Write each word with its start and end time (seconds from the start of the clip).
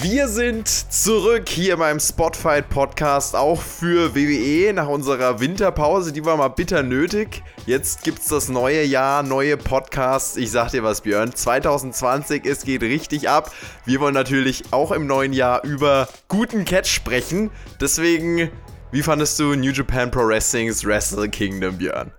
Wir 0.00 0.28
sind 0.28 0.68
zurück 0.68 1.48
hier 1.48 1.76
beim 1.76 1.98
Spotfight 1.98 2.68
Podcast, 2.68 3.34
auch 3.34 3.60
für 3.60 4.14
WWE 4.14 4.72
nach 4.72 4.86
unserer 4.86 5.40
Winterpause. 5.40 6.12
Die 6.12 6.24
war 6.24 6.36
mal 6.36 6.48
bitter 6.48 6.84
nötig. 6.84 7.42
Jetzt 7.66 8.04
gibt 8.04 8.20
es 8.20 8.26
das 8.26 8.48
neue 8.48 8.84
Jahr, 8.84 9.24
neue 9.24 9.56
Podcasts. 9.56 10.36
Ich 10.36 10.52
sag 10.52 10.70
dir 10.70 10.84
was, 10.84 11.00
Björn. 11.00 11.34
2020, 11.34 12.46
es 12.46 12.62
geht 12.62 12.82
richtig 12.82 13.28
ab. 13.28 13.50
Wir 13.86 13.98
wollen 13.98 14.14
natürlich 14.14 14.72
auch 14.72 14.92
im 14.92 15.08
neuen 15.08 15.32
Jahr 15.32 15.64
über 15.64 16.08
guten 16.28 16.64
Catch 16.64 16.86
sprechen. 16.86 17.50
Deswegen, 17.80 18.52
wie 18.92 19.02
fandest 19.02 19.36
du 19.40 19.56
New 19.56 19.72
Japan 19.72 20.12
Pro 20.12 20.28
Wrestlings 20.28 20.84
Wrestle 20.84 21.28
Kingdom, 21.28 21.76
Björn? 21.76 22.12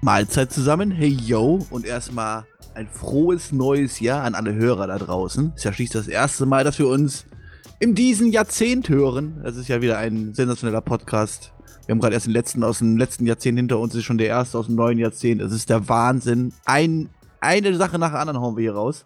Mahlzeit 0.00 0.52
zusammen. 0.52 0.90
Hey 0.90 1.10
yo. 1.10 1.64
Und 1.70 1.86
erstmal 1.86 2.44
ein 2.74 2.88
frohes 2.88 3.52
neues 3.52 4.00
Jahr 4.00 4.24
an 4.24 4.34
alle 4.34 4.54
Hörer 4.54 4.86
da 4.86 4.98
draußen. 4.98 5.52
Ist 5.54 5.64
ja 5.64 5.72
schließlich 5.72 6.04
das 6.04 6.08
erste 6.08 6.46
Mal, 6.46 6.64
dass 6.64 6.78
wir 6.78 6.88
uns 6.88 7.24
in 7.78 7.94
diesem 7.94 8.28
Jahrzehnt 8.28 8.88
hören. 8.88 9.40
Das 9.42 9.56
ist 9.56 9.68
ja 9.68 9.80
wieder 9.80 9.98
ein 9.98 10.34
sensationeller 10.34 10.80
Podcast. 10.80 11.52
Wir 11.86 11.92
haben 11.92 12.00
gerade 12.00 12.14
erst 12.14 12.26
den 12.26 12.32
letzten 12.32 12.64
aus 12.64 12.78
dem 12.78 12.96
letzten 12.96 13.26
Jahrzehnt 13.26 13.58
hinter 13.58 13.78
uns, 13.78 13.94
ist 13.94 14.04
schon 14.04 14.18
der 14.18 14.28
erste 14.28 14.58
aus 14.58 14.66
dem 14.66 14.74
neuen 14.74 14.98
Jahrzehnt. 14.98 15.40
Es 15.42 15.52
ist 15.52 15.70
der 15.70 15.88
Wahnsinn. 15.88 16.52
Ein, 16.64 17.10
eine 17.40 17.76
Sache 17.76 17.98
nach 17.98 18.10
der 18.10 18.20
anderen 18.20 18.40
hauen 18.40 18.56
wir 18.56 18.62
hier 18.62 18.74
raus. 18.74 19.04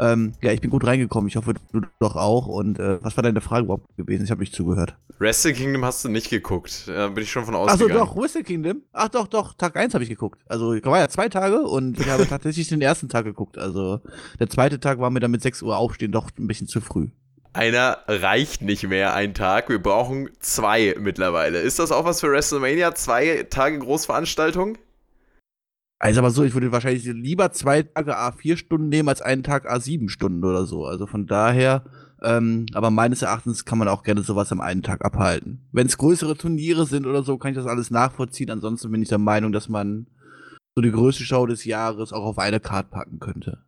Ähm, 0.00 0.34
ja, 0.42 0.52
ich 0.52 0.60
bin 0.60 0.70
gut 0.70 0.86
reingekommen. 0.86 1.28
Ich 1.28 1.36
hoffe, 1.36 1.54
du 1.72 1.82
doch 1.98 2.16
auch. 2.16 2.46
Und 2.46 2.78
äh, 2.78 3.02
was 3.02 3.16
war 3.16 3.22
deine 3.22 3.40
Frage 3.40 3.64
überhaupt 3.64 3.96
gewesen? 3.96 4.24
Ich 4.24 4.30
habe 4.30 4.40
nicht 4.40 4.54
zugehört. 4.54 4.96
Wrestle 5.18 5.52
Kingdom 5.52 5.84
hast 5.84 6.04
du 6.04 6.08
nicht 6.08 6.30
geguckt. 6.30 6.84
Da 6.86 7.08
bin 7.08 7.24
ich 7.24 7.30
schon 7.30 7.44
von 7.44 7.54
ausgegangen. 7.54 8.00
Achso, 8.00 8.14
doch, 8.14 8.16
Wrestle 8.16 8.44
Kingdom. 8.44 8.82
Ach 8.92 9.08
doch, 9.08 9.26
doch, 9.26 9.54
Tag 9.54 9.76
1 9.76 9.94
habe 9.94 10.04
ich 10.04 10.10
geguckt. 10.10 10.40
Also, 10.46 10.74
ich 10.74 10.84
war 10.84 10.98
ja 10.98 11.08
zwei 11.08 11.28
Tage 11.28 11.62
und 11.62 11.98
ich 11.98 12.08
habe 12.08 12.26
tatsächlich 12.28 12.68
den 12.68 12.80
ersten 12.80 13.08
Tag 13.08 13.24
geguckt. 13.24 13.58
Also, 13.58 14.00
der 14.38 14.48
zweite 14.48 14.78
Tag 14.80 15.00
war 15.00 15.10
mir 15.10 15.20
dann 15.20 15.30
mit 15.30 15.42
6 15.42 15.62
Uhr 15.62 15.76
aufstehen 15.76 16.12
doch 16.12 16.30
ein 16.38 16.46
bisschen 16.46 16.68
zu 16.68 16.80
früh. 16.80 17.08
Einer 17.52 17.98
reicht 18.06 18.62
nicht 18.62 18.84
mehr, 18.88 19.14
ein 19.14 19.34
Tag. 19.34 19.68
Wir 19.68 19.82
brauchen 19.82 20.30
zwei 20.38 20.94
mittlerweile. 20.98 21.58
Ist 21.58 21.78
das 21.78 21.90
auch 21.90 22.04
was 22.04 22.20
für 22.20 22.30
WrestleMania? 22.30 22.94
Zwei 22.94 23.46
Tage 23.50 23.78
Großveranstaltung? 23.80 24.78
Also 25.98 26.20
aber 26.20 26.30
so, 26.30 26.44
ich 26.44 26.54
würde 26.54 26.70
wahrscheinlich 26.70 27.04
lieber 27.04 27.50
zwei 27.52 27.82
Tage 27.82 28.16
A4 28.16 28.56
Stunden 28.56 28.88
nehmen 28.88 29.08
als 29.08 29.20
einen 29.20 29.42
Tag 29.42 29.70
A7 29.70 30.08
Stunden 30.08 30.44
oder 30.44 30.64
so. 30.64 30.86
Also 30.86 31.06
von 31.06 31.26
daher, 31.26 31.84
ähm, 32.22 32.66
aber 32.72 32.90
meines 32.90 33.22
Erachtens 33.22 33.64
kann 33.64 33.78
man 33.78 33.88
auch 33.88 34.04
gerne 34.04 34.22
sowas 34.22 34.52
am 34.52 34.60
einen 34.60 34.84
Tag 34.84 35.04
abhalten. 35.04 35.66
Wenn 35.72 35.88
es 35.88 35.98
größere 35.98 36.36
Turniere 36.36 36.86
sind 36.86 37.06
oder 37.06 37.24
so, 37.24 37.36
kann 37.36 37.50
ich 37.50 37.56
das 37.56 37.66
alles 37.66 37.90
nachvollziehen. 37.90 38.50
Ansonsten 38.50 38.92
bin 38.92 39.02
ich 39.02 39.08
der 39.08 39.18
Meinung, 39.18 39.50
dass 39.50 39.68
man 39.68 40.06
so 40.76 40.82
die 40.82 40.92
größte 40.92 41.24
Show 41.24 41.46
des 41.46 41.64
Jahres 41.64 42.12
auch 42.12 42.24
auf 42.24 42.38
eine 42.38 42.60
Karte 42.60 42.90
packen 42.90 43.18
könnte. 43.18 43.58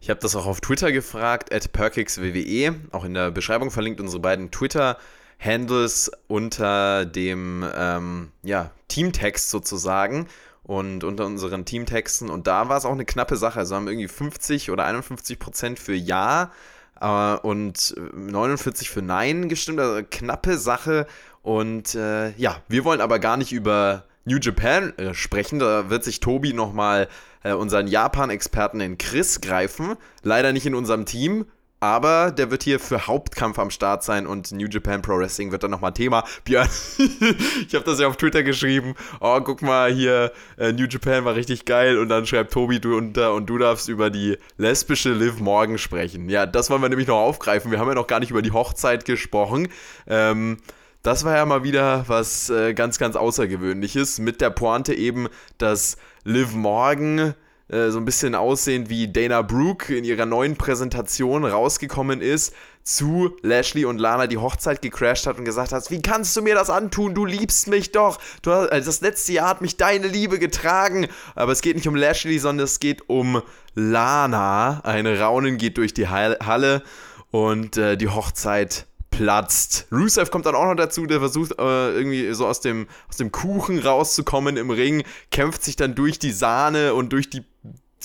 Ich 0.00 0.10
habe 0.10 0.20
das 0.20 0.36
auch 0.36 0.46
auf 0.46 0.60
Twitter 0.60 0.92
gefragt, 0.92 1.52
at 1.52 1.72
PerkixWWE, 1.72 2.76
auch 2.92 3.04
in 3.04 3.14
der 3.14 3.32
Beschreibung 3.32 3.72
verlinkt 3.72 4.00
unsere 4.00 4.20
beiden 4.20 4.52
Twitter-Handles 4.52 6.12
unter 6.28 7.06
dem 7.06 7.64
ähm, 7.76 8.30
ja, 8.42 8.70
Teamtext 8.86 9.50
sozusagen 9.50 10.28
und 10.64 11.04
unter 11.04 11.26
unseren 11.26 11.64
Teamtexten. 11.64 12.30
Und 12.30 12.46
da 12.46 12.68
war 12.68 12.76
es 12.76 12.84
auch 12.84 12.92
eine 12.92 13.04
knappe 13.04 13.36
Sache. 13.36 13.58
Also 13.60 13.74
haben 13.74 13.88
irgendwie 13.88 14.08
50 14.08 14.70
oder 14.70 14.84
51 14.84 15.38
Prozent 15.38 15.78
für 15.78 15.94
Ja 15.94 16.52
äh, 17.00 17.34
und 17.36 17.94
49 18.14 18.90
für 18.90 19.02
Nein 19.02 19.48
gestimmt. 19.48 19.80
Also 19.80 20.02
knappe 20.08 20.58
Sache. 20.58 21.06
Und 21.42 21.94
äh, 21.94 22.30
ja, 22.36 22.60
wir 22.68 22.84
wollen 22.84 23.00
aber 23.00 23.18
gar 23.18 23.36
nicht 23.36 23.52
über 23.52 24.04
New 24.24 24.38
Japan 24.38 24.96
äh, 24.98 25.14
sprechen. 25.14 25.58
Da 25.58 25.90
wird 25.90 26.04
sich 26.04 26.20
Tobi 26.20 26.52
nochmal 26.52 27.08
äh, 27.42 27.52
unseren 27.52 27.88
Japan-Experten 27.88 28.80
in 28.80 28.98
Chris 28.98 29.40
greifen. 29.40 29.96
Leider 30.22 30.52
nicht 30.52 30.66
in 30.66 30.74
unserem 30.76 31.06
Team. 31.06 31.46
Aber 31.82 32.30
der 32.30 32.52
wird 32.52 32.62
hier 32.62 32.78
für 32.78 33.08
Hauptkampf 33.08 33.58
am 33.58 33.70
Start 33.70 34.04
sein 34.04 34.28
und 34.28 34.52
New 34.52 34.68
Japan 34.68 35.02
Pro 35.02 35.18
Wrestling 35.18 35.50
wird 35.50 35.64
dann 35.64 35.72
nochmal 35.72 35.92
Thema. 35.92 36.22
Björn, 36.44 36.68
ich 36.96 37.74
habe 37.74 37.84
das 37.84 37.98
ja 37.98 38.06
auf 38.06 38.16
Twitter 38.16 38.44
geschrieben. 38.44 38.94
Oh, 39.18 39.40
guck 39.40 39.62
mal 39.62 39.92
hier, 39.92 40.30
äh, 40.58 40.70
New 40.70 40.86
Japan 40.88 41.24
war 41.24 41.34
richtig 41.34 41.64
geil. 41.64 41.98
Und 41.98 42.08
dann 42.08 42.24
schreibt 42.24 42.52
Tobi 42.52 42.78
du 42.78 42.96
unter 42.96 43.34
und 43.34 43.46
du 43.46 43.58
darfst 43.58 43.88
über 43.88 44.10
die 44.10 44.38
lesbische 44.58 45.12
Liv 45.12 45.40
Morgan 45.40 45.76
sprechen. 45.76 46.28
Ja, 46.28 46.46
das 46.46 46.70
wollen 46.70 46.82
wir 46.82 46.88
nämlich 46.88 47.08
noch 47.08 47.18
aufgreifen. 47.18 47.72
Wir 47.72 47.80
haben 47.80 47.88
ja 47.88 47.96
noch 47.96 48.06
gar 48.06 48.20
nicht 48.20 48.30
über 48.30 48.42
die 48.42 48.52
Hochzeit 48.52 49.04
gesprochen. 49.04 49.66
Ähm, 50.06 50.58
das 51.02 51.24
war 51.24 51.34
ja 51.34 51.44
mal 51.44 51.64
wieder 51.64 52.04
was 52.06 52.48
äh, 52.48 52.74
ganz, 52.74 53.00
ganz 53.00 53.16
Außergewöhnliches. 53.16 54.20
Mit 54.20 54.40
der 54.40 54.50
Pointe 54.50 54.94
eben, 54.94 55.26
dass 55.58 55.96
Liv 56.22 56.54
Morgan 56.54 57.34
äh, 57.72 57.90
so 57.90 57.98
ein 57.98 58.04
bisschen 58.04 58.34
aussehend 58.34 58.90
wie 58.90 59.08
Dana 59.08 59.42
Brooke 59.42 59.96
in 59.96 60.04
ihrer 60.04 60.26
neuen 60.26 60.56
Präsentation 60.56 61.44
rausgekommen 61.44 62.20
ist, 62.20 62.54
zu 62.82 63.36
Lashley 63.42 63.84
und 63.84 63.98
Lana 63.98 64.26
die 64.26 64.38
Hochzeit 64.38 64.82
gecrashed 64.82 65.26
hat 65.26 65.38
und 65.38 65.44
gesagt 65.44 65.72
hat, 65.72 65.90
wie 65.90 66.02
kannst 66.02 66.36
du 66.36 66.42
mir 66.42 66.54
das 66.54 66.68
antun? 66.68 67.14
Du 67.14 67.24
liebst 67.24 67.68
mich 67.68 67.92
doch. 67.92 68.18
Du 68.42 68.50
hast, 68.50 68.70
also 68.70 68.86
das 68.86 69.00
letzte 69.00 69.32
Jahr 69.32 69.48
hat 69.48 69.60
mich 69.60 69.76
deine 69.76 70.08
Liebe 70.08 70.38
getragen. 70.38 71.06
Aber 71.34 71.52
es 71.52 71.62
geht 71.62 71.76
nicht 71.76 71.88
um 71.88 71.94
Lashley, 71.94 72.38
sondern 72.38 72.64
es 72.64 72.80
geht 72.80 73.08
um 73.08 73.40
Lana. 73.74 74.80
Ein 74.84 75.06
Raunen 75.06 75.58
geht 75.58 75.78
durch 75.78 75.94
die 75.94 76.08
Halle 76.08 76.82
und 77.30 77.76
äh, 77.76 77.96
die 77.96 78.08
Hochzeit 78.08 78.86
platzt. 79.10 79.86
Rusev 79.92 80.30
kommt 80.30 80.46
dann 80.46 80.54
auch 80.54 80.64
noch 80.64 80.74
dazu, 80.74 81.06
der 81.06 81.20
versucht 81.20 81.52
äh, 81.58 81.92
irgendwie 81.92 82.32
so 82.34 82.46
aus 82.46 82.60
dem, 82.60 82.88
aus 83.08 83.16
dem 83.16 83.30
Kuchen 83.30 83.78
rauszukommen 83.78 84.56
im 84.56 84.70
Ring, 84.70 85.04
kämpft 85.30 85.62
sich 85.62 85.76
dann 85.76 85.94
durch 85.94 86.18
die 86.18 86.32
Sahne 86.32 86.94
und 86.94 87.12
durch 87.12 87.30
die 87.30 87.44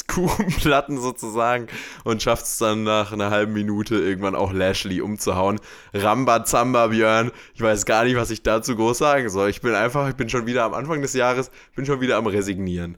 Kuchenplatten 0.05 0.99
sozusagen 0.99 1.67
und 2.03 2.21
schafft 2.21 2.45
es 2.45 2.57
dann 2.57 2.83
nach 2.83 3.11
einer 3.11 3.31
halben 3.31 3.53
Minute 3.53 3.95
irgendwann 3.95 4.35
auch 4.35 4.53
Lashley 4.53 5.01
umzuhauen. 5.01 5.59
Rambazamba 5.93 6.87
Björn, 6.87 7.31
ich 7.55 7.61
weiß 7.61 7.85
gar 7.85 8.03
nicht, 8.03 8.15
was 8.15 8.29
ich 8.29 8.43
dazu 8.43 8.75
groß 8.75 8.97
sagen 8.97 9.29
soll. 9.29 9.49
Ich 9.49 9.61
bin 9.61 9.73
einfach, 9.73 10.09
ich 10.09 10.15
bin 10.15 10.29
schon 10.29 10.45
wieder 10.45 10.63
am 10.63 10.73
Anfang 10.73 11.01
des 11.01 11.13
Jahres, 11.13 11.49
bin 11.75 11.85
schon 11.85 12.01
wieder 12.01 12.17
am 12.17 12.27
Resignieren. 12.27 12.97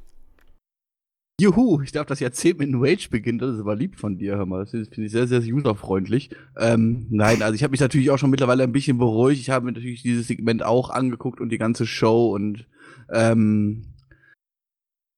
Juhu, 1.39 1.81
ich 1.81 1.93
darf 1.93 2.05
das 2.05 2.19
Jahrzehnt 2.19 2.59
mit 2.59 2.67
einem 2.67 2.83
Rage 2.83 3.07
beginnen. 3.09 3.39
Das 3.39 3.55
ist 3.55 3.61
aber 3.61 3.75
lieb 3.75 3.97
von 3.97 4.17
dir, 4.17 4.35
hör 4.35 4.45
mal. 4.45 4.59
Das 4.59 4.71
finde 4.71 5.05
ich 5.05 5.11
sehr, 5.11 5.25
sehr 5.25 5.41
userfreundlich. 5.41 6.31
Ähm, 6.57 7.07
nein, 7.09 7.41
also 7.41 7.55
ich 7.55 7.63
habe 7.63 7.71
mich 7.71 7.79
natürlich 7.79 8.11
auch 8.11 8.17
schon 8.17 8.29
mittlerweile 8.29 8.63
ein 8.63 8.73
bisschen 8.73 8.97
beruhigt. 8.97 9.39
Ich 9.39 9.49
habe 9.49 9.65
mir 9.65 9.71
natürlich 9.71 10.01
dieses 10.01 10.27
Segment 10.27 10.63
auch 10.63 10.89
angeguckt 10.89 11.39
und 11.39 11.49
die 11.49 11.57
ganze 11.57 11.87
Show 11.87 12.35
und 12.35 12.67
ähm, 13.13 13.85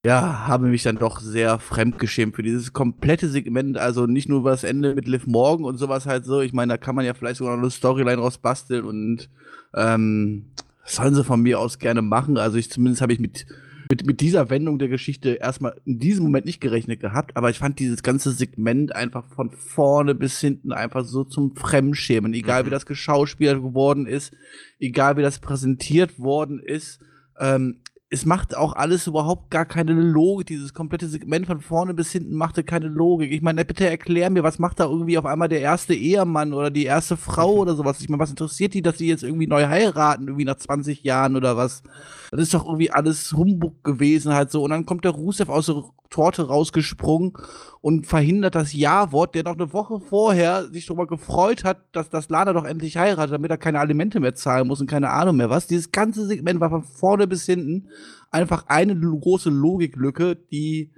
ja, 0.05 0.47
habe 0.47 0.67
mich 0.67 0.83
dann 0.83 0.97
doch 0.97 1.19
sehr 1.19 1.59
fremdgeschämt 1.59 2.35
für 2.35 2.43
dieses 2.43 2.73
komplette 2.73 3.29
Segment. 3.29 3.77
Also 3.77 4.07
nicht 4.07 4.29
nur 4.29 4.39
über 4.39 4.51
das 4.51 4.63
Ende 4.63 4.95
mit 4.95 5.07
Liv 5.07 5.27
Morgan 5.27 5.65
und 5.65 5.77
sowas 5.77 6.07
halt 6.07 6.25
so. 6.25 6.41
Ich 6.41 6.53
meine, 6.53 6.73
da 6.73 6.77
kann 6.77 6.95
man 6.95 7.05
ja 7.05 7.13
vielleicht 7.13 7.37
sogar 7.37 7.55
noch 7.55 7.61
eine 7.61 7.71
Storyline 7.71 8.19
rausbasteln 8.19 8.83
und 8.83 9.29
ähm, 9.75 10.45
sollen 10.85 11.13
sie 11.13 11.23
von 11.23 11.41
mir 11.41 11.59
aus 11.59 11.77
gerne 11.77 12.01
machen. 12.01 12.37
Also 12.37 12.57
ich 12.57 12.71
zumindest 12.71 13.01
habe 13.01 13.13
ich 13.13 13.19
mit 13.19 13.45
mit, 13.91 14.05
mit 14.05 14.21
dieser 14.21 14.49
Wendung 14.49 14.79
der 14.79 14.87
Geschichte 14.87 15.31
erstmal 15.31 15.75
in 15.83 15.99
diesem 15.99 16.23
Moment 16.23 16.45
nicht 16.45 16.61
gerechnet 16.61 17.01
gehabt, 17.01 17.35
aber 17.35 17.49
ich 17.49 17.59
fand 17.59 17.77
dieses 17.77 18.03
ganze 18.03 18.31
Segment 18.31 18.95
einfach 18.95 19.25
von 19.35 19.51
vorne 19.51 20.15
bis 20.15 20.39
hinten 20.39 20.71
einfach 20.71 21.03
so 21.03 21.25
zum 21.25 21.57
Fremdschämen. 21.57 22.33
Egal 22.33 22.63
mhm. 22.63 22.67
wie 22.67 22.71
das 22.71 22.85
geschauspielert 22.85 23.61
geworden 23.61 24.07
ist, 24.07 24.33
egal 24.79 25.17
wie 25.17 25.21
das 25.21 25.39
präsentiert 25.39 26.19
worden 26.19 26.59
ist. 26.59 27.01
Ähm, 27.37 27.81
es 28.13 28.25
macht 28.25 28.57
auch 28.57 28.73
alles 28.73 29.07
überhaupt 29.07 29.49
gar 29.51 29.65
keine 29.65 29.93
Logik. 29.93 30.47
Dieses 30.47 30.73
komplette 30.73 31.07
Segment 31.07 31.47
von 31.47 31.61
vorne 31.61 31.93
bis 31.93 32.11
hinten 32.11 32.35
machte 32.35 32.61
keine 32.61 32.89
Logik. 32.89 33.31
Ich 33.31 33.41
meine, 33.41 33.63
bitte 33.63 33.89
erklär 33.89 34.29
mir, 34.29 34.43
was 34.43 34.59
macht 34.59 34.81
da 34.81 34.83
irgendwie 34.83 35.17
auf 35.17 35.25
einmal 35.25 35.47
der 35.47 35.61
erste 35.61 35.93
Ehemann 35.93 36.51
oder 36.51 36.71
die 36.71 36.83
erste 36.83 37.15
Frau 37.15 37.53
oder 37.53 37.73
sowas? 37.73 38.01
Ich 38.01 38.09
meine, 38.09 38.21
was 38.21 38.29
interessiert 38.29 38.73
die, 38.73 38.81
dass 38.81 38.97
sie 38.97 39.07
jetzt 39.07 39.23
irgendwie 39.23 39.47
neu 39.47 39.65
heiraten, 39.65 40.27
irgendwie 40.27 40.43
nach 40.43 40.57
20 40.57 41.05
Jahren 41.05 41.37
oder 41.37 41.55
was? 41.55 41.83
Das 42.31 42.41
ist 42.41 42.53
doch 42.53 42.65
irgendwie 42.65 42.91
alles 42.91 43.31
Humbug 43.31 43.81
gewesen 43.85 44.33
halt 44.33 44.51
so. 44.51 44.61
Und 44.61 44.71
dann 44.71 44.85
kommt 44.85 45.05
der 45.05 45.11
Rusev 45.11 45.49
aus 45.49 45.67
der 45.67 45.81
Torte 46.09 46.47
rausgesprungen 46.47 47.33
und 47.79 48.05
verhindert 48.05 48.53
das 48.53 48.73
Ja-Wort, 48.73 49.33
der 49.33 49.43
noch 49.43 49.55
eine 49.55 49.73
Woche 49.73 49.99
vorher 50.01 50.65
sich 50.65 50.85
darüber 50.85 51.07
gefreut 51.07 51.63
hat, 51.63 51.77
dass 51.93 52.09
das 52.09 52.29
Lana 52.29 52.53
doch 52.53 52.65
endlich 52.65 52.97
heiratet, 52.97 53.33
damit 53.33 53.49
er 53.49 53.57
keine 53.57 53.79
Alimente 53.79 54.19
mehr 54.19 54.35
zahlen 54.35 54.67
muss 54.67 54.81
und 54.81 54.89
keine 54.89 55.09
Ahnung 55.09 55.37
mehr 55.37 55.49
was. 55.49 55.67
Dieses 55.67 55.91
ganze 55.91 56.27
Segment 56.27 56.59
war 56.59 56.69
von 56.69 56.83
vorne 56.83 57.27
bis 57.27 57.45
hinten 57.45 57.87
einfach 58.29 58.65
eine 58.67 58.95
große 58.95 59.49
Logiklücke, 59.49 60.35
die 60.35 60.91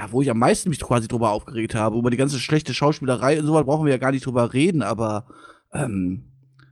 ja, 0.00 0.10
wo 0.12 0.22
ich 0.22 0.30
am 0.30 0.38
meisten 0.38 0.70
mich 0.70 0.80
quasi 0.80 1.08
drüber 1.08 1.30
aufgeregt 1.30 1.74
habe. 1.74 1.98
Über 1.98 2.10
die 2.10 2.16
ganze 2.16 2.38
schlechte 2.38 2.72
Schauspielerei 2.72 3.38
und 3.38 3.46
so 3.46 3.52
was 3.52 3.66
brauchen 3.66 3.84
wir 3.84 3.92
ja 3.92 3.98
gar 3.98 4.12
nicht 4.12 4.24
drüber 4.24 4.54
reden, 4.54 4.82
aber 4.82 5.26
ähm, 5.72 6.24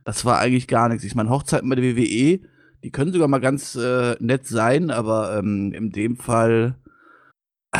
das 0.03 0.25
war 0.25 0.39
eigentlich 0.39 0.67
gar 0.67 0.89
nichts. 0.89 1.03
Ich 1.03 1.13
meine, 1.13 1.29
Hochzeiten 1.29 1.69
bei 1.69 1.75
der 1.75 1.95
WWE, 1.95 2.39
Die 2.83 2.91
können 2.91 3.13
sogar 3.13 3.27
mal 3.27 3.39
ganz 3.39 3.75
äh, 3.75 4.15
nett 4.19 4.47
sein, 4.47 4.89
aber 4.89 5.37
ähm, 5.37 5.73
in 5.73 5.91
dem 5.91 6.17
Fall. 6.17 6.75
Äh, 7.71 7.79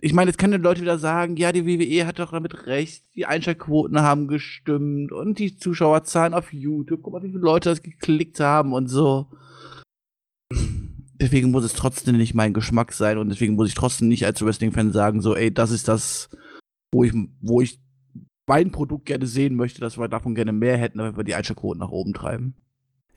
ich 0.00 0.14
meine, 0.14 0.30
jetzt 0.30 0.38
können 0.38 0.54
die 0.54 0.58
Leute 0.58 0.80
wieder 0.80 0.98
sagen, 0.98 1.36
ja, 1.36 1.52
die 1.52 1.66
WWE 1.66 2.06
hat 2.06 2.18
doch 2.18 2.30
damit 2.30 2.66
recht, 2.66 3.04
die 3.14 3.26
Einschaltquoten 3.26 4.00
haben 4.00 4.28
gestimmt 4.28 5.12
und 5.12 5.38
die 5.38 5.58
Zuschauerzahlen 5.58 6.32
auf 6.32 6.54
YouTube, 6.54 7.02
guck 7.02 7.12
mal, 7.12 7.22
wie 7.22 7.28
viele 7.28 7.42
Leute 7.42 7.68
das 7.68 7.82
geklickt 7.82 8.40
haben 8.40 8.72
und 8.72 8.86
so. 8.86 9.26
Deswegen 11.20 11.50
muss 11.50 11.64
es 11.64 11.74
trotzdem 11.74 12.16
nicht 12.16 12.34
mein 12.34 12.54
Geschmack 12.54 12.92
sein 12.92 13.18
und 13.18 13.28
deswegen 13.28 13.54
muss 13.54 13.68
ich 13.68 13.74
trotzdem 13.74 14.08
nicht 14.08 14.24
als 14.24 14.40
Wrestling-Fan 14.42 14.92
sagen, 14.92 15.20
so, 15.20 15.36
ey, 15.36 15.52
das 15.52 15.70
ist 15.70 15.86
das, 15.86 16.30
wo 16.92 17.04
ich, 17.04 17.12
wo 17.40 17.60
ich 17.60 17.78
mein 18.46 18.72
Produkt 18.72 19.04
gerne 19.04 19.26
sehen 19.26 19.54
möchte, 19.54 19.80
dass 19.80 19.98
wir 19.98 20.08
davon 20.08 20.34
gerne 20.34 20.52
mehr 20.52 20.78
hätten, 20.78 20.98
damit 20.98 21.16
wir 21.16 21.24
die 21.24 21.34
Einschaltquoten 21.34 21.78
nach 21.78 21.90
oben 21.90 22.14
treiben. 22.14 22.56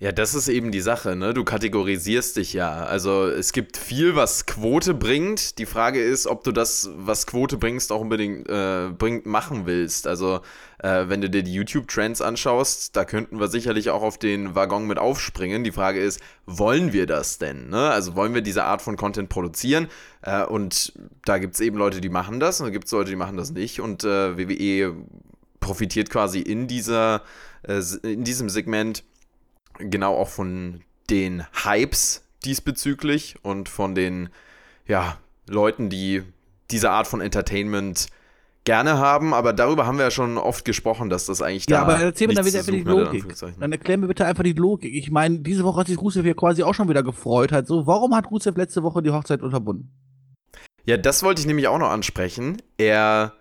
Ja, 0.03 0.11
das 0.11 0.35
ist 0.35 0.49
eben 0.49 0.71
die 0.71 0.81
Sache, 0.81 1.15
ne? 1.15 1.33
Du 1.33 1.45
kategorisierst 1.45 2.35
dich 2.35 2.51
ja. 2.51 2.83
Also 2.83 3.25
es 3.25 3.53
gibt 3.53 3.77
viel, 3.77 4.17
was 4.17 4.45
Quote 4.45 4.93
bringt. 4.93 5.59
Die 5.59 5.65
Frage 5.65 6.03
ist, 6.03 6.27
ob 6.27 6.43
du 6.43 6.51
das, 6.51 6.89
was 6.97 7.25
Quote 7.25 7.55
bringst, 7.55 7.89
auch 7.89 8.01
unbedingt 8.01 8.49
äh, 8.49 8.89
bringt, 8.89 9.25
machen 9.25 9.65
willst. 9.65 10.05
Also 10.05 10.41
äh, 10.79 11.05
wenn 11.07 11.21
du 11.21 11.29
dir 11.29 11.41
die 11.41 11.53
YouTube-Trends 11.53 12.19
anschaust, 12.19 12.97
da 12.97 13.05
könnten 13.05 13.39
wir 13.39 13.47
sicherlich 13.47 13.91
auch 13.91 14.01
auf 14.01 14.17
den 14.17 14.55
Waggon 14.55 14.87
mit 14.87 14.99
aufspringen. 14.99 15.63
Die 15.63 15.71
Frage 15.71 16.01
ist, 16.01 16.19
wollen 16.45 16.91
wir 16.91 17.05
das 17.05 17.37
denn? 17.37 17.69
Ne? 17.69 17.89
Also 17.89 18.13
wollen 18.13 18.33
wir 18.33 18.41
diese 18.41 18.65
Art 18.65 18.81
von 18.81 18.97
Content 18.97 19.29
produzieren? 19.29 19.87
Äh, 20.21 20.43
und 20.43 20.91
da 21.23 21.37
gibt 21.37 21.53
es 21.53 21.61
eben 21.61 21.77
Leute, 21.77 22.01
die 22.01 22.09
machen 22.09 22.41
das 22.41 22.59
und 22.59 22.65
da 22.65 22.71
gibt 22.71 22.87
es 22.87 22.91
Leute, 22.91 23.09
die 23.09 23.15
machen 23.15 23.37
das 23.37 23.51
nicht. 23.51 23.79
Und 23.79 24.03
äh, 24.03 24.37
WWE 24.37 24.95
profitiert 25.61 26.09
quasi 26.09 26.41
in 26.41 26.67
dieser, 26.67 27.21
äh, 27.65 27.81
in 28.03 28.25
diesem 28.25 28.49
Segment 28.49 29.05
genau 29.77 30.15
auch 30.15 30.29
von 30.29 30.81
den 31.09 31.45
Hypes 31.63 32.23
diesbezüglich 32.45 33.35
und 33.41 33.69
von 33.69 33.95
den 33.95 34.29
ja, 34.87 35.17
Leuten, 35.47 35.89
die 35.89 36.23
diese 36.71 36.91
Art 36.91 37.07
von 37.07 37.21
Entertainment 37.21 38.07
gerne 38.65 38.97
haben, 38.97 39.33
aber 39.33 39.51
darüber 39.51 39.85
haben 39.85 39.97
wir 39.97 40.05
ja 40.05 40.11
schon 40.11 40.37
oft 40.37 40.63
gesprochen, 40.63 41.09
dass 41.09 41.25
das 41.25 41.41
eigentlich 41.41 41.69
ja, 41.69 41.83
da. 41.83 41.89
Ja, 41.89 41.95
aber 41.95 42.03
erzähl 42.05 42.27
mir 42.27 42.33
dann 42.33 42.45
wieder 42.45 42.59
einfach 42.59 42.71
die 42.71 42.83
Logik. 42.83 43.25
Dann 43.59 43.71
erklär 43.71 43.97
mir 43.97 44.07
bitte 44.07 44.25
einfach 44.25 44.43
die 44.43 44.53
Logik. 44.53 44.93
Ich 44.93 45.11
meine, 45.11 45.39
diese 45.39 45.63
Woche 45.63 45.81
hat 45.81 45.87
sich 45.87 45.99
Rusev 45.99 46.25
ja 46.25 46.33
quasi 46.33 46.63
auch 46.63 46.73
schon 46.73 46.87
wieder 46.87 47.03
gefreut. 47.03 47.51
Halt 47.51 47.67
so, 47.67 47.85
warum 47.87 48.15
hat 48.15 48.31
Rusev 48.31 48.57
letzte 48.57 48.83
Woche 48.83 49.01
die 49.01 49.11
Hochzeit 49.11 49.41
unterbunden? 49.41 49.91
Ja, 50.85 50.97
das 50.97 51.23
wollte 51.23 51.41
ich 51.41 51.47
nämlich 51.47 51.67
auch 51.67 51.77
noch 51.77 51.89
ansprechen. 51.89 52.61
Er, 52.77 53.33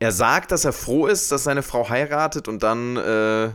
er 0.00 0.12
sagt, 0.12 0.50
dass 0.50 0.64
er 0.64 0.72
froh 0.72 1.06
ist, 1.06 1.30
dass 1.30 1.44
seine 1.44 1.62
Frau 1.62 1.88
heiratet 1.88 2.48
und 2.48 2.62
dann 2.62 2.96
äh, 2.96 3.50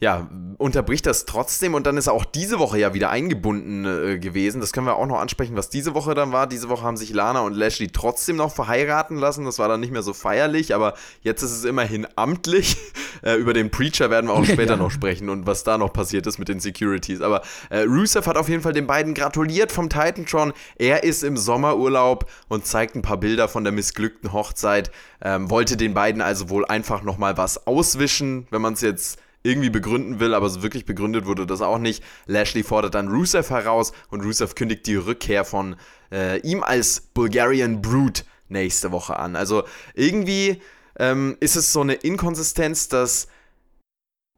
ja, 0.00 0.28
unterbricht 0.58 1.06
das 1.06 1.24
trotzdem 1.24 1.74
und 1.74 1.86
dann 1.86 1.96
ist 1.96 2.06
er 2.06 2.12
auch 2.12 2.24
diese 2.24 2.60
Woche 2.60 2.78
ja 2.78 2.94
wieder 2.94 3.10
eingebunden 3.10 3.84
äh, 3.84 4.18
gewesen. 4.18 4.60
Das 4.60 4.72
können 4.72 4.86
wir 4.86 4.94
auch 4.94 5.06
noch 5.06 5.18
ansprechen, 5.18 5.56
was 5.56 5.70
diese 5.70 5.94
Woche 5.94 6.14
dann 6.14 6.30
war. 6.30 6.46
Diese 6.46 6.68
Woche 6.68 6.84
haben 6.84 6.96
sich 6.96 7.12
Lana 7.12 7.40
und 7.40 7.54
Lashley 7.54 7.88
trotzdem 7.88 8.36
noch 8.36 8.54
verheiraten 8.54 9.16
lassen. 9.16 9.44
Das 9.44 9.58
war 9.58 9.68
dann 9.68 9.80
nicht 9.80 9.92
mehr 9.92 10.02
so 10.02 10.12
feierlich, 10.12 10.74
aber 10.74 10.94
jetzt 11.22 11.42
ist 11.42 11.50
es 11.50 11.64
immerhin 11.64 12.06
amtlich. 12.14 12.76
äh, 13.22 13.34
über 13.34 13.52
den 13.52 13.70
Preacher 13.70 14.08
werden 14.08 14.28
wir 14.28 14.34
auch 14.34 14.44
später 14.44 14.74
ja. 14.74 14.76
noch 14.76 14.92
sprechen 14.92 15.28
und 15.30 15.46
was 15.46 15.64
da 15.64 15.78
noch 15.78 15.92
passiert 15.92 16.28
ist 16.28 16.38
mit 16.38 16.48
den 16.48 16.60
Securities. 16.60 17.20
Aber 17.20 17.42
äh, 17.70 17.80
Rusev 17.80 18.28
hat 18.28 18.36
auf 18.36 18.48
jeden 18.48 18.62
Fall 18.62 18.72
den 18.72 18.86
beiden 18.86 19.14
gratuliert 19.14 19.72
vom 19.72 19.88
Titantron. 19.88 20.52
Er 20.76 21.02
ist 21.02 21.24
im 21.24 21.36
Sommerurlaub 21.36 22.30
und 22.46 22.66
zeigt 22.66 22.94
ein 22.94 23.02
paar 23.02 23.18
Bilder 23.18 23.48
von 23.48 23.64
der 23.64 23.72
missglückten 23.72 24.32
Hochzeit. 24.32 24.92
Ähm, 25.20 25.50
wollte 25.50 25.76
den 25.76 25.94
beiden 25.94 26.22
also 26.22 26.50
wohl 26.50 26.64
einfach 26.66 27.02
nochmal 27.02 27.36
was 27.36 27.66
auswischen, 27.66 28.46
wenn 28.50 28.62
man 28.62 28.74
es 28.74 28.80
jetzt 28.80 29.18
irgendwie 29.48 29.70
begründen 29.70 30.20
will, 30.20 30.34
aber 30.34 30.48
so 30.48 30.62
wirklich 30.62 30.84
begründet 30.84 31.26
wurde 31.26 31.46
das 31.46 31.62
auch 31.62 31.78
nicht. 31.78 32.04
Lashley 32.26 32.62
fordert 32.62 32.94
dann 32.94 33.08
Rusev 33.08 33.50
heraus 33.50 33.92
und 34.10 34.24
Rusev 34.24 34.54
kündigt 34.54 34.86
die 34.86 34.96
Rückkehr 34.96 35.44
von 35.44 35.76
äh, 36.12 36.38
ihm 36.40 36.62
als 36.62 37.00
Bulgarian 37.00 37.82
Brute 37.82 38.24
nächste 38.48 38.92
Woche 38.92 39.18
an. 39.18 39.36
Also 39.36 39.64
irgendwie 39.94 40.62
ähm, 40.98 41.36
ist 41.40 41.56
es 41.56 41.72
so 41.72 41.80
eine 41.80 41.94
Inkonsistenz, 41.94 42.88
dass 42.88 43.28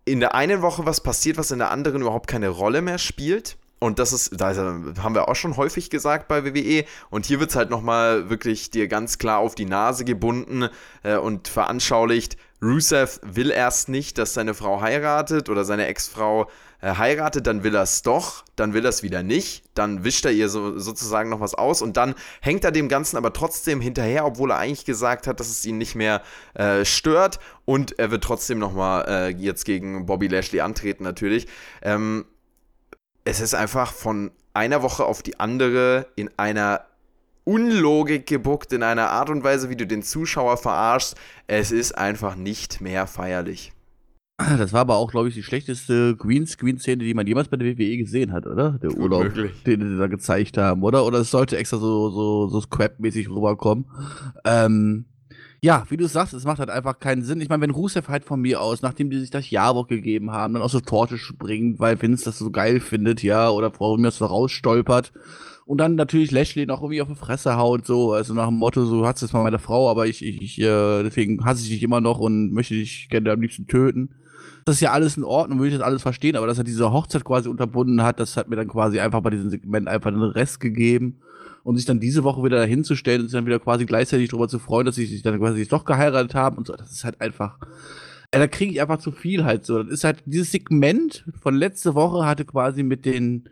in 0.04 0.20
der 0.20 0.34
einen 0.34 0.62
Woche 0.62 0.86
was 0.86 1.02
passiert, 1.02 1.36
was 1.36 1.50
in 1.50 1.58
der 1.58 1.70
anderen 1.70 2.02
überhaupt 2.02 2.26
keine 2.26 2.48
Rolle 2.48 2.82
mehr 2.82 2.98
spielt. 2.98 3.56
Und 3.80 3.98
das 3.98 4.12
ist, 4.12 4.38
da 4.38 4.54
haben 5.02 5.14
wir 5.14 5.28
auch 5.28 5.34
schon 5.34 5.56
häufig 5.56 5.88
gesagt 5.88 6.28
bei 6.28 6.44
WWE. 6.44 6.84
Und 7.08 7.24
hier 7.24 7.40
wird 7.40 7.50
es 7.50 7.56
halt 7.56 7.70
nochmal 7.70 8.28
wirklich 8.28 8.70
dir 8.70 8.88
ganz 8.88 9.16
klar 9.16 9.38
auf 9.38 9.54
die 9.54 9.64
Nase 9.64 10.04
gebunden 10.04 10.68
äh, 11.02 11.16
und 11.16 11.48
veranschaulicht. 11.48 12.36
Rusev 12.62 13.20
will 13.22 13.50
erst 13.50 13.88
nicht, 13.88 14.18
dass 14.18 14.34
seine 14.34 14.52
Frau 14.52 14.82
heiratet 14.82 15.48
oder 15.48 15.64
seine 15.64 15.86
Ex-Frau 15.86 16.50
äh, 16.82 16.94
heiratet, 16.94 17.46
dann 17.46 17.62
will 17.62 17.74
er 17.74 17.82
es 17.82 18.02
doch, 18.02 18.44
dann 18.54 18.74
will 18.74 18.84
er 18.84 18.90
es 18.90 19.02
wieder 19.02 19.22
nicht, 19.22 19.64
dann 19.74 20.04
wischt 20.04 20.26
er 20.26 20.32
ihr 20.32 20.50
so, 20.50 20.78
sozusagen 20.78 21.30
noch 21.30 21.40
was 21.40 21.54
aus 21.54 21.80
und 21.80 21.96
dann 21.96 22.14
hängt 22.42 22.64
er 22.64 22.72
dem 22.72 22.88
Ganzen 22.88 23.16
aber 23.16 23.32
trotzdem 23.32 23.80
hinterher, 23.80 24.26
obwohl 24.26 24.50
er 24.50 24.58
eigentlich 24.58 24.84
gesagt 24.84 25.26
hat, 25.26 25.40
dass 25.40 25.48
es 25.48 25.64
ihn 25.64 25.78
nicht 25.78 25.94
mehr 25.94 26.22
äh, 26.52 26.84
stört 26.84 27.38
und 27.64 27.98
er 27.98 28.10
wird 28.10 28.24
trotzdem 28.24 28.58
nochmal 28.58 29.06
äh, 29.08 29.28
jetzt 29.30 29.64
gegen 29.64 30.04
Bobby 30.04 30.28
Lashley 30.28 30.60
antreten 30.60 31.02
natürlich. 31.04 31.46
Ähm, 31.82 32.26
es 33.24 33.40
ist 33.40 33.54
einfach 33.54 33.92
von 33.92 34.30
einer 34.54 34.82
Woche 34.82 35.04
auf 35.04 35.22
die 35.22 35.38
andere 35.38 36.06
in 36.16 36.30
einer 36.36 36.82
Unlogik 37.44 38.26
gebuckt, 38.26 38.72
in 38.72 38.82
einer 38.82 39.10
Art 39.10 39.30
und 39.30 39.42
Weise, 39.42 39.70
wie 39.70 39.76
du 39.76 39.86
den 39.86 40.02
Zuschauer 40.02 40.56
verarschst. 40.56 41.16
Es 41.46 41.72
ist 41.72 41.96
einfach 41.96 42.36
nicht 42.36 42.80
mehr 42.80 43.06
feierlich. 43.06 43.72
Das 44.58 44.72
war 44.72 44.80
aber 44.80 44.96
auch, 44.96 45.10
glaube 45.10 45.28
ich, 45.28 45.34
die 45.34 45.42
schlechteste 45.42 46.16
Greenscreen-Szene, 46.16 47.04
die 47.04 47.12
man 47.12 47.26
jemals 47.26 47.48
bei 47.48 47.58
der 47.58 47.76
WWE 47.76 47.98
gesehen 47.98 48.32
hat, 48.32 48.46
oder? 48.46 48.78
Der 48.82 48.92
Urlaub, 48.96 49.20
Unmöglich. 49.22 49.62
den 49.64 49.86
sie 49.86 49.98
da 49.98 50.06
gezeigt 50.06 50.56
haben, 50.56 50.82
oder? 50.82 51.04
Oder 51.04 51.18
es 51.18 51.30
sollte 51.30 51.58
extra 51.58 51.76
so, 51.76 52.08
so, 52.10 52.48
so 52.48 52.60
Scrap-mäßig 52.60 53.28
rüberkommen. 53.28 53.84
Ähm, 54.44 55.04
ja, 55.62 55.84
wie 55.90 55.96
du 55.96 56.06
sagst, 56.06 56.32
es 56.32 56.44
macht 56.44 56.58
halt 56.58 56.70
einfach 56.70 56.98
keinen 56.98 57.22
Sinn. 57.22 57.40
Ich 57.40 57.48
meine, 57.48 57.62
wenn 57.62 57.70
Rusev 57.70 58.08
halt 58.08 58.24
von 58.24 58.40
mir 58.40 58.60
aus, 58.60 58.80
nachdem 58.80 59.10
die 59.10 59.18
sich 59.18 59.30
das 59.30 59.50
Jawok 59.50 59.88
gegeben 59.88 60.30
haben, 60.30 60.54
dann 60.54 60.62
aus 60.62 60.72
der 60.72 60.82
Torte 60.82 61.18
springt, 61.18 61.78
weil 61.80 62.00
Vince 62.00 62.24
das 62.24 62.38
so 62.38 62.50
geil 62.50 62.80
findet, 62.80 63.22
ja, 63.22 63.50
oder 63.50 63.70
vor 63.70 63.98
mir 63.98 64.10
so 64.10 64.24
rausstolpert 64.24 65.12
und 65.70 65.78
dann 65.78 65.94
natürlich 65.94 66.32
Lashley 66.32 66.66
noch 66.66 66.82
irgendwie 66.82 67.00
auf 67.00 67.06
die 67.06 67.14
Fresse 67.14 67.56
haut, 67.56 67.86
so, 67.86 68.12
also 68.12 68.34
nach 68.34 68.48
dem 68.48 68.56
Motto, 68.56 68.84
so 68.86 69.06
hast 69.06 69.22
jetzt 69.22 69.32
mal 69.32 69.44
meine 69.44 69.60
Frau, 69.60 69.88
aber 69.88 70.08
ich, 70.08 70.24
ich, 70.24 70.42
ich 70.42 70.60
äh, 70.60 71.04
deswegen 71.04 71.44
hasse 71.44 71.62
ich 71.62 71.68
dich 71.68 71.82
immer 71.84 72.00
noch 72.00 72.18
und 72.18 72.52
möchte 72.52 72.74
dich 72.74 73.08
gerne 73.08 73.30
am 73.30 73.40
liebsten 73.40 73.68
töten. 73.68 74.10
Das 74.64 74.74
ist 74.74 74.80
ja 74.80 74.90
alles 74.90 75.16
in 75.16 75.22
Ordnung, 75.22 75.58
würde 75.58 75.68
ich 75.68 75.78
das 75.78 75.86
alles 75.86 76.02
verstehen, 76.02 76.34
aber 76.34 76.48
dass 76.48 76.58
er 76.58 76.64
diese 76.64 76.92
Hochzeit 76.92 77.22
quasi 77.22 77.48
unterbunden 77.48 78.02
hat, 78.02 78.18
das 78.18 78.36
hat 78.36 78.48
mir 78.48 78.56
dann 78.56 78.66
quasi 78.66 78.98
einfach 78.98 79.20
bei 79.20 79.30
diesem 79.30 79.48
Segment 79.48 79.86
einfach 79.86 80.10
den 80.10 80.22
Rest 80.22 80.58
gegeben 80.58 81.20
und 81.62 81.76
sich 81.76 81.86
dann 81.86 82.00
diese 82.00 82.24
Woche 82.24 82.42
wieder 82.42 82.58
dahinzustellen 82.58 83.22
und 83.22 83.28
sich 83.28 83.36
dann 83.36 83.46
wieder 83.46 83.58
quasi 83.58 83.86
gleichzeitig 83.86 84.28
darüber 84.28 84.48
zu 84.48 84.58
freuen, 84.58 84.86
dass 84.86 84.94
sie 84.94 85.06
sich 85.06 85.22
dann 85.22 85.38
quasi 85.38 85.66
doch 85.66 85.84
geheiratet 85.84 86.34
haben 86.34 86.56
und 86.56 86.66
so, 86.66 86.74
das 86.74 86.90
ist 86.90 87.04
halt 87.04 87.20
einfach. 87.20 87.58
Ja, 88.32 88.38
da 88.38 88.46
kriege 88.46 88.72
ich 88.72 88.80
einfach 88.80 88.98
zu 88.98 89.10
viel 89.10 89.44
halt 89.44 89.66
so. 89.66 89.82
Das 89.82 89.92
ist 89.92 90.04
halt, 90.04 90.22
dieses 90.24 90.52
Segment 90.52 91.24
von 91.42 91.54
letzte 91.56 91.94
Woche 91.94 92.24
hatte 92.24 92.44
quasi 92.44 92.84
mit 92.84 93.04
den, 93.04 93.48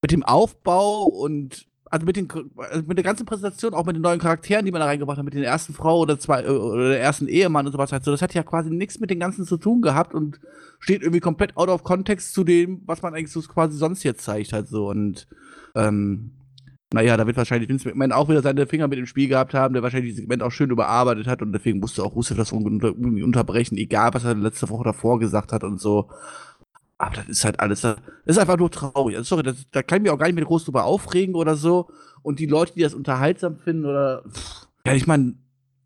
mit 0.00 0.12
dem 0.12 0.22
Aufbau 0.22 1.04
und 1.04 1.66
also 1.90 2.06
mit, 2.06 2.16
den, 2.16 2.28
also 2.56 2.82
mit 2.86 2.98
der 2.98 3.04
ganzen 3.04 3.26
Präsentation, 3.26 3.74
auch 3.74 3.86
mit 3.86 3.96
den 3.96 4.02
neuen 4.02 4.20
Charakteren, 4.20 4.64
die 4.64 4.70
man 4.70 4.80
da 4.80 4.86
reingebracht 4.86 5.18
hat, 5.18 5.24
mit 5.24 5.34
den 5.34 5.42
ersten 5.42 5.72
Frau 5.72 6.00
oder 6.00 6.18
zwei 6.18 6.42
äh, 6.42 6.48
oder 6.48 6.90
der 6.90 7.00
ersten 7.00 7.28
Ehemann 7.28 7.66
und 7.66 7.72
sowas 7.72 7.92
halt 7.92 8.04
so, 8.04 8.10
das 8.10 8.22
hat 8.22 8.34
ja 8.34 8.42
quasi 8.42 8.70
nichts 8.70 9.00
mit 9.00 9.10
den 9.10 9.20
ganzen 9.20 9.44
zu 9.44 9.56
tun 9.56 9.80
gehabt 9.80 10.14
und 10.14 10.40
steht 10.78 11.02
irgendwie 11.02 11.20
komplett 11.20 11.56
out 11.56 11.68
of 11.68 11.84
context 11.84 12.34
zu 12.34 12.44
dem, 12.44 12.82
was 12.86 13.02
man 13.02 13.14
eigentlich 13.14 13.32
so 13.32 13.40
quasi 13.42 13.76
sonst 13.76 14.02
jetzt 14.02 14.22
zeigt 14.22 14.52
halt 14.52 14.68
so 14.68 14.88
und 14.88 15.26
ähm, 15.74 16.32
naja, 16.92 17.16
da 17.16 17.26
wird 17.26 17.36
wahrscheinlich 17.36 17.68
Vince 17.68 17.86
McMahon 17.86 18.12
auch 18.12 18.28
wieder 18.28 18.40
seine 18.40 18.66
Finger 18.66 18.88
mit 18.88 18.98
im 18.98 19.06
Spiel 19.06 19.28
gehabt 19.28 19.52
haben, 19.52 19.74
der 19.74 19.82
wahrscheinlich 19.82 20.12
das 20.12 20.20
Segment 20.20 20.42
auch 20.42 20.50
schön 20.50 20.70
überarbeitet 20.70 21.26
hat 21.26 21.42
und 21.42 21.52
deswegen 21.52 21.80
musste 21.80 22.02
auch 22.02 22.14
Rusev 22.14 22.38
das 22.38 22.52
irgendwie 22.52 23.22
unterbrechen, 23.22 23.76
egal 23.76 24.14
was 24.14 24.24
er 24.24 24.34
letzte 24.34 24.70
Woche 24.70 24.84
davor 24.84 25.18
gesagt 25.18 25.52
hat 25.52 25.64
und 25.64 25.80
so. 25.80 26.08
Aber 26.96 27.16
das 27.16 27.28
ist 27.28 27.44
halt 27.44 27.60
alles, 27.60 27.82
das 27.82 27.98
ist 28.24 28.38
einfach 28.38 28.56
nur 28.56 28.70
traurig. 28.70 29.16
Also 29.16 29.28
sorry, 29.36 29.42
das, 29.42 29.66
da 29.70 29.82
kann 29.82 29.98
ich 29.98 30.02
mich 30.04 30.12
auch 30.12 30.18
gar 30.18 30.26
nicht 30.26 30.34
mehr 30.34 30.44
groß 30.44 30.64
drüber 30.64 30.84
aufregen 30.84 31.34
oder 31.34 31.56
so. 31.56 31.90
Und 32.22 32.40
die 32.40 32.46
Leute, 32.46 32.72
die 32.74 32.82
das 32.82 32.94
unterhaltsam 32.94 33.58
finden 33.58 33.84
oder, 33.84 34.24
pff, 34.28 34.66
ja, 34.86 34.94
ich 34.94 35.06
meine, 35.06 35.34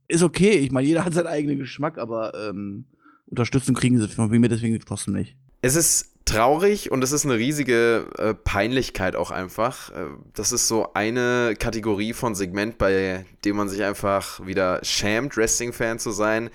ist 0.08 0.22
okay. 0.22 0.52
Ich 0.58 0.70
meine, 0.70 0.86
jeder 0.86 1.04
hat 1.04 1.12
seinen 1.12 1.26
eigenen 1.26 1.58
Geschmack, 1.58 1.98
aber 1.98 2.32
ähm, 2.48 2.86
Unterstützung 3.26 3.74
kriegen 3.74 3.98
sie 3.98 4.08
von 4.08 4.30
mir 4.30 4.48
deswegen 4.48 4.78
trotzdem 4.80 5.14
nicht. 5.14 5.36
Es 5.60 5.74
ist 5.74 6.11
traurig 6.24 6.90
und 6.90 7.02
es 7.02 7.12
ist 7.12 7.24
eine 7.24 7.36
riesige 7.36 8.06
äh, 8.18 8.34
Peinlichkeit 8.34 9.16
auch 9.16 9.30
einfach. 9.30 9.90
Äh, 9.90 10.06
das 10.34 10.52
ist 10.52 10.68
so 10.68 10.92
eine 10.94 11.54
Kategorie 11.58 12.12
von 12.12 12.34
Segment, 12.34 12.78
bei 12.78 13.26
dem 13.44 13.56
man 13.56 13.68
sich 13.68 13.82
einfach 13.82 14.44
wieder 14.46 14.80
schämt, 14.82 15.36
Wrestling-Fan 15.36 15.98
zu 15.98 16.10
sein. 16.10 16.50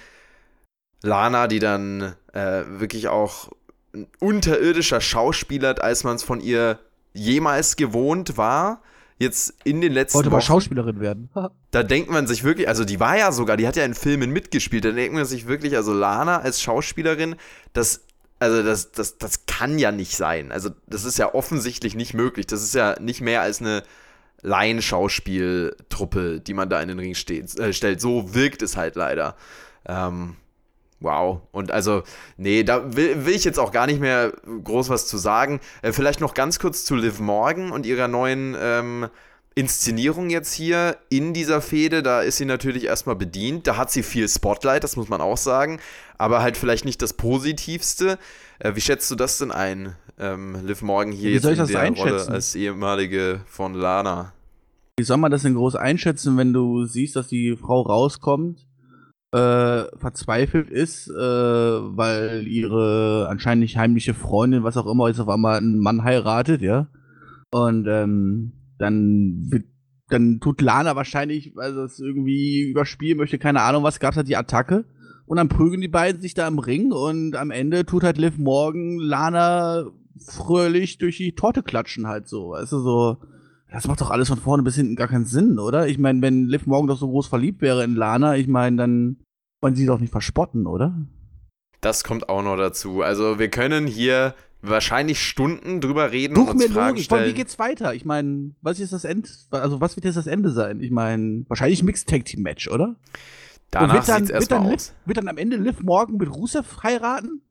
Lana, 1.03 1.47
die 1.47 1.59
dann 1.59 2.15
äh, 2.33 2.63
wirklich 2.67 3.07
auch 3.07 3.51
ein 3.93 4.07
unterirdischer 4.19 5.01
Schauspieler, 5.01 5.81
als 5.81 6.03
man 6.03 6.15
es 6.15 6.23
von 6.23 6.41
ihr 6.41 6.79
jemals 7.13 7.75
gewohnt 7.75 8.37
war. 8.37 8.81
Jetzt 9.19 9.55
in 9.63 9.81
den 9.81 9.93
letzten 9.93 10.17
Wollte 10.17 10.29
mal 10.29 10.41
Schauspielerin 10.41 10.99
werden. 10.99 11.29
da 11.71 11.81
denkt 11.81 12.11
man 12.11 12.27
sich 12.27 12.43
wirklich, 12.43 12.67
also 12.67 12.85
die 12.85 12.99
war 12.99 13.17
ja 13.17 13.31
sogar, 13.31 13.57
die 13.57 13.67
hat 13.67 13.75
ja 13.75 13.83
in 13.83 13.95
Filmen 13.95 14.31
mitgespielt, 14.31 14.85
da 14.85 14.91
denkt 14.91 15.15
man 15.15 15.25
sich 15.25 15.47
wirklich, 15.47 15.75
also 15.75 15.91
Lana 15.91 16.39
als 16.39 16.61
Schauspielerin, 16.61 17.35
das 17.73 18.06
Also 18.39 18.61
das, 18.61 18.91
das, 18.91 19.17
das 19.17 19.45
kann 19.47 19.79
ja 19.79 19.91
nicht 19.91 20.15
sein. 20.15 20.51
Also 20.51 20.69
das 20.87 21.05
ist 21.05 21.17
ja 21.17 21.33
offensichtlich 21.33 21.95
nicht 21.95 22.13
möglich. 22.13 22.45
Das 22.45 22.61
ist 22.61 22.75
ja 22.75 22.99
nicht 22.99 23.21
mehr 23.21 23.41
als 23.41 23.61
eine 23.61 23.83
Laienschauspieltruppe, 24.41 26.39
die 26.39 26.53
man 26.53 26.69
da 26.69 26.81
in 26.81 26.87
den 26.87 26.99
Ring 26.99 27.15
steht, 27.15 27.57
äh, 27.57 27.73
stellt. 27.73 27.99
So 27.99 28.35
wirkt 28.35 28.61
es 28.61 28.77
halt 28.77 28.95
leider. 28.95 29.35
Ähm, 29.85 30.35
wow. 30.99 31.41
Und 31.51 31.71
also, 31.71 32.03
nee, 32.37 32.63
da 32.63 32.95
will, 32.95 33.25
will, 33.25 33.33
ich 33.33 33.43
jetzt 33.43 33.59
auch 33.59 33.71
gar 33.71 33.87
nicht 33.87 33.99
mehr 33.99 34.31
groß 34.63 34.89
was 34.89 35.07
zu 35.07 35.17
sagen. 35.17 35.59
Äh, 35.81 35.91
vielleicht 35.91 36.21
noch 36.21 36.35
ganz 36.35 36.59
kurz 36.59 36.85
zu 36.85 36.95
Liv 36.95 37.19
Morgan 37.19 37.71
und 37.71 37.85
ihrer 37.87 38.07
neuen 38.07 38.55
ähm, 38.59 39.07
Inszenierung 39.57 40.29
jetzt 40.29 40.53
hier 40.53 40.97
in 41.09 41.33
dieser 41.33 41.61
Fehde. 41.61 42.03
Da 42.03 42.21
ist 42.21 42.37
sie 42.37 42.45
natürlich 42.45 42.85
erstmal 42.85 43.15
bedient. 43.15 43.65
Da 43.65 43.75
hat 43.75 43.89
sie 43.89 44.03
viel 44.03 44.29
Spotlight, 44.29 44.83
das 44.83 44.95
muss 44.95 45.09
man 45.09 45.19
auch 45.19 45.37
sagen. 45.37 45.79
Aber 46.19 46.43
halt 46.43 46.57
vielleicht 46.57 46.85
nicht 46.85 47.01
das 47.01 47.13
Positivste. 47.13 48.19
Äh, 48.59 48.75
wie 48.75 48.81
schätzt 48.81 49.09
du 49.09 49.15
das 49.15 49.39
denn 49.39 49.51
ein, 49.51 49.95
ähm, 50.19 50.63
Liv 50.63 50.83
Morgan 50.83 51.11
hier 51.11 51.31
wie 51.31 51.33
jetzt 51.33 51.45
in 51.45 51.65
der 51.65 51.89
Rolle 51.91 52.27
als 52.27 52.53
ehemalige 52.53 53.41
von 53.47 53.73
Lana? 53.73 54.31
Wie 54.99 55.03
soll 55.03 55.17
man 55.17 55.31
das 55.31 55.41
denn 55.41 55.55
groß 55.55 55.75
einschätzen, 55.75 56.37
wenn 56.37 56.53
du 56.53 56.85
siehst, 56.85 57.15
dass 57.15 57.27
die 57.27 57.57
Frau 57.57 57.81
rauskommt, 57.81 58.67
äh, 59.31 59.85
verzweifelt 59.97 60.69
ist, 60.69 61.07
äh, 61.07 61.13
weil 61.15 62.47
ihre 62.47 63.27
anscheinend 63.27 63.75
heimliche 63.75 64.13
Freundin, 64.13 64.63
was 64.63 64.77
auch 64.77 64.85
immer, 64.85 65.07
jetzt 65.07 65.19
auf 65.19 65.29
einmal 65.29 65.57
einen 65.57 65.79
Mann 65.79 66.03
heiratet, 66.03 66.61
ja? 66.61 66.87
Und 67.51 67.87
ähm, 67.87 68.51
dann 68.77 69.47
wird 69.49 69.65
dann 70.09 70.39
tut 70.39 70.61
Lana 70.61 70.95
wahrscheinlich, 70.95 71.55
weil 71.55 71.73
sie 71.73 71.83
es 71.83 71.99
irgendwie 71.99 72.61
überspielen 72.61 73.17
möchte, 73.17 73.37
keine 73.37 73.61
Ahnung 73.61 73.83
was, 73.83 73.99
gab 73.99 74.11
es 74.11 74.17
halt 74.17 74.27
die 74.27 74.37
Attacke. 74.37 74.85
Und 75.25 75.37
dann 75.37 75.49
prügeln 75.49 75.81
die 75.81 75.89
beiden 75.89 76.21
sich 76.21 76.33
da 76.33 76.47
im 76.47 76.59
Ring 76.59 76.93
und 76.93 77.35
am 77.35 77.51
Ende 77.51 77.85
tut 77.85 78.03
halt 78.03 78.17
Liv 78.17 78.37
Morgan 78.37 78.97
Lana 78.97 79.85
fröhlich 80.25 80.97
durch 80.97 81.17
die 81.17 81.35
Torte 81.35 81.63
klatschen 81.63 82.07
halt 82.07 82.29
so. 82.29 82.51
Weißt 82.51 82.71
du, 82.71 82.79
so, 82.79 83.17
das 83.69 83.87
macht 83.87 83.99
doch 83.99 84.09
alles 84.09 84.29
von 84.29 84.37
vorne 84.37 84.63
bis 84.63 84.75
hinten 84.75 84.95
gar 84.95 85.09
keinen 85.09 85.25
Sinn, 85.25 85.59
oder? 85.59 85.87
Ich 85.87 85.97
meine, 85.97 86.21
wenn 86.21 86.47
Liv 86.47 86.65
Morgan 86.65 86.87
doch 86.87 86.97
so 86.97 87.09
groß 87.09 87.27
verliebt 87.27 87.61
wäre 87.61 87.83
in 87.83 87.95
Lana, 87.95 88.37
ich 88.37 88.47
meine, 88.47 88.77
dann 88.77 89.17
wollen 89.61 89.75
sie 89.75 89.85
doch 89.85 89.99
nicht 89.99 90.11
verspotten, 90.11 90.65
oder? 90.65 90.95
Das 91.81 92.05
kommt 92.05 92.29
auch 92.29 92.41
noch 92.41 92.55
dazu. 92.55 93.01
Also 93.01 93.37
wir 93.37 93.49
können 93.49 93.85
hier 93.85 94.33
wahrscheinlich 94.69 95.21
Stunden 95.21 95.81
drüber 95.81 96.11
reden 96.11 96.35
Such 96.35 96.51
und 96.51 96.57
mir 96.57 96.69
Fragen 96.69 96.89
Logik. 96.95 97.03
stellen. 97.05 97.29
Wie 97.29 97.33
geht's 97.33 97.59
weiter? 97.59 97.93
Ich 97.93 98.05
meine, 98.05 98.51
was 98.61 98.79
ist 98.79 98.93
das 98.93 99.03
Ende? 99.03 99.29
Also 99.51 99.81
was 99.81 99.95
wird 99.95 100.05
jetzt 100.05 100.15
das 100.15 100.27
Ende 100.27 100.51
sein? 100.51 100.81
Ich 100.81 100.91
meine, 100.91 101.45
wahrscheinlich 101.47 101.83
Mixed 101.83 102.09
Tag 102.09 102.25
Team 102.25 102.43
Match, 102.43 102.67
oder? 102.67 102.95
Danach 103.71 103.95
wird 103.95 104.09
dann, 104.09 104.27
wird 104.29 104.51
dann, 104.51 104.69
Liv, 104.69 104.91
wird 105.05 105.17
dann 105.17 105.27
am 105.27 105.37
Ende 105.37 105.57
Liv 105.57 105.81
Morgan 105.81 106.17
mit 106.17 106.29
Rusev 106.33 106.83
heiraten? 106.83 107.41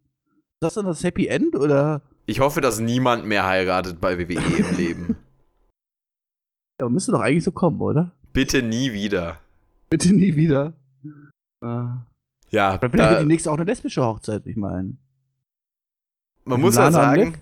Ist 0.54 0.62
das 0.62 0.74
dann 0.74 0.86
das 0.86 1.04
Happy 1.04 1.26
End 1.26 1.54
oder? 1.54 2.02
Ich 2.24 2.40
hoffe, 2.40 2.60
dass 2.60 2.80
niemand 2.80 3.26
mehr 3.26 3.46
heiratet 3.46 4.00
bei 4.00 4.18
WWE 4.18 4.34
im 4.34 4.76
Leben. 4.76 5.16
Ja, 6.80 6.88
müsste 6.88 7.12
doch 7.12 7.20
eigentlich 7.20 7.44
so 7.44 7.52
kommen, 7.52 7.80
oder? 7.80 8.12
Bitte 8.32 8.62
nie 8.62 8.92
wieder. 8.92 9.40
Bitte 9.88 10.12
nie 10.14 10.34
wieder. 10.36 10.72
Äh, 11.62 11.66
ja. 12.50 12.78
Vielleicht 12.78 12.94
da, 12.98 13.10
wird 13.10 13.22
die 13.22 13.26
nächste 13.26 13.50
auch 13.50 13.56
eine 13.56 13.64
lesbische 13.64 14.02
Hochzeit, 14.02 14.46
ich 14.46 14.56
meine. 14.56 14.96
Man 16.46 16.60
muss 16.60 16.76
ja 16.76 16.92
sagen, 16.92 17.34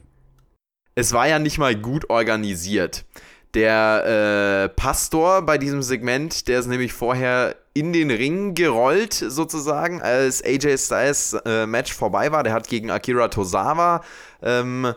es 0.94 1.12
war 1.12 1.28
ja 1.28 1.38
nicht 1.38 1.58
mal 1.58 1.76
gut 1.76 2.08
organisiert. 2.08 3.04
Der 3.52 4.64
äh, 4.64 4.68
Pastor 4.70 5.42
bei 5.42 5.58
diesem 5.58 5.82
Segment, 5.82 6.49
der 6.49 6.58
ist 6.58 6.66
nämlich 6.66 6.92
vorher 6.92 7.54
in 7.75 7.92
den 7.92 8.11
Ring 8.11 8.54
gerollt, 8.54 9.12
sozusagen, 9.12 10.00
als 10.00 10.42
AJ 10.42 10.78
Styles 10.78 11.37
äh, 11.44 11.66
Match 11.66 11.92
vorbei 11.92 12.32
war. 12.32 12.42
Der 12.42 12.52
hat 12.52 12.66
gegen 12.66 12.90
Akira 12.90 13.28
Tozawa 13.28 14.02
ähm, 14.42 14.94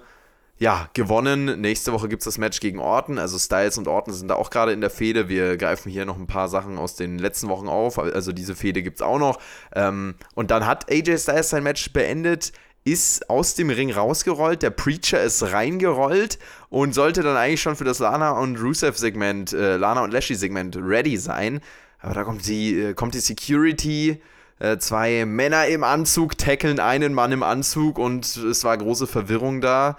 ja, 0.58 0.90
gewonnen. 0.94 1.60
Nächste 1.62 1.92
Woche 1.92 2.08
gibt 2.08 2.22
es 2.22 2.26
das 2.26 2.38
Match 2.38 2.60
gegen 2.60 2.80
Orton. 2.80 3.20
Also 3.20 3.38
Styles 3.38 3.78
und 3.78 3.88
Orton 3.88 4.14
sind 4.14 4.30
da 4.30 4.36
auch 4.36 4.50
gerade 4.50 4.72
in 4.72 4.82
der 4.82 4.90
Fehde. 4.90 5.30
Wir 5.30 5.58
greifen 5.58 5.92
hier 5.92 6.06
noch 6.06 6.18
ein 6.18 6.28
paar 6.28 6.48
Sachen 6.48 6.78
aus 6.78 6.96
den 6.96 7.20
letzten 7.20 7.50
Wochen 7.50 7.68
auf. 7.68 8.00
Also 8.00 8.32
diese 8.32 8.56
Fehde 8.56 8.82
gibt 8.82 8.98
es 8.98 9.02
auch 9.02 9.20
noch. 9.20 9.40
Ähm, 9.76 10.16
und 10.34 10.50
dann 10.50 10.66
hat 10.66 10.90
AJ 10.90 11.18
Styles 11.20 11.50
sein 11.50 11.64
Match 11.64 11.94
beendet 11.94 12.54
ist 12.92 13.30
aus 13.30 13.56
dem 13.56 13.70
Ring 13.70 13.92
rausgerollt, 13.92 14.62
der 14.62 14.70
Preacher 14.70 15.22
ist 15.22 15.44
reingerollt 15.44 16.40
und 16.70 16.94
sollte 16.94 17.22
dann 17.22 17.36
eigentlich 17.36 17.62
schon 17.62 17.76
für 17.76 17.84
das 17.84 18.00
Lana 18.00 18.32
und 18.32 18.58
Rusev-Segment, 18.58 19.54
äh, 19.54 19.78
Lana 19.78 20.04
und 20.04 20.12
Lashley-Segment 20.12 20.78
ready 20.82 21.18
sein. 21.18 21.62
Aber 22.00 22.14
da 22.14 22.24
kommt 22.24 22.48
die, 22.48 22.80
äh, 22.80 22.94
kommt 22.94 23.14
die 23.14 23.20
Security, 23.20 24.22
äh, 24.60 24.78
zwei 24.78 25.26
Männer 25.26 25.68
im 25.68 25.84
Anzug 25.84 26.38
tackeln 26.38 26.80
einen 26.80 27.14
Mann 27.14 27.32
im 27.32 27.44
Anzug 27.44 28.00
und 28.00 28.38
es 28.38 28.64
war 28.64 28.78
große 28.78 29.08
Verwirrung 29.08 29.62
da. 29.62 29.98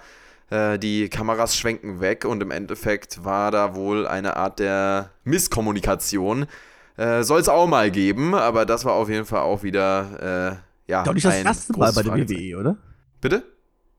Äh, 0.49 0.79
die 0.79 1.09
Kameras 1.09 1.55
schwenken 1.55 2.01
weg 2.01 2.25
und 2.25 2.41
im 2.41 2.51
Endeffekt 2.51 3.23
war 3.23 3.51
da 3.51 3.75
wohl 3.75 4.07
eine 4.07 4.35
Art 4.35 4.59
der 4.59 5.11
Misskommunikation. 5.23 6.47
Äh, 6.97 7.23
Soll 7.23 7.39
es 7.39 7.49
auch 7.49 7.67
mal 7.67 7.91
geben, 7.91 8.33
aber 8.35 8.65
das 8.65 8.83
war 8.83 8.93
auf 8.93 9.09
jeden 9.09 9.25
Fall 9.25 9.41
auch 9.41 9.63
wieder 9.63 10.57
äh, 10.59 10.68
ja, 10.89 11.03
doch 11.03 11.13
nicht 11.13 11.25
das 11.25 11.35
erste 11.35 11.77
Mal 11.77 11.93
bei 11.93 12.01
der 12.01 12.13
WWE, 12.15 12.57
oder? 12.57 12.77
Bitte? 13.21 13.43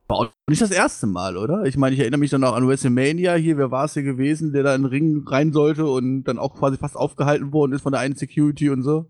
War 0.08 0.16
auch 0.16 0.28
nicht 0.48 0.60
das 0.60 0.72
erste 0.72 1.06
Mal, 1.06 1.36
oder? 1.36 1.64
Ich 1.64 1.76
meine, 1.76 1.94
ich 1.94 2.00
erinnere 2.00 2.18
mich 2.18 2.30
dann 2.30 2.42
auch 2.42 2.56
an 2.56 2.66
WrestleMania. 2.66 3.34
Hier, 3.34 3.56
wer 3.58 3.70
war 3.70 3.84
es 3.84 3.94
hier 3.94 4.02
gewesen, 4.02 4.52
der 4.52 4.64
da 4.64 4.74
in 4.74 4.82
den 4.82 4.90
Ring 4.90 5.24
rein 5.24 5.52
sollte 5.52 5.86
und 5.86 6.24
dann 6.24 6.38
auch 6.38 6.56
quasi 6.58 6.78
fast 6.78 6.96
aufgehalten 6.96 7.52
worden 7.52 7.72
ist 7.72 7.82
von 7.82 7.92
der 7.92 8.00
einen 8.00 8.16
Security 8.16 8.70
und 8.70 8.82
so? 8.82 9.06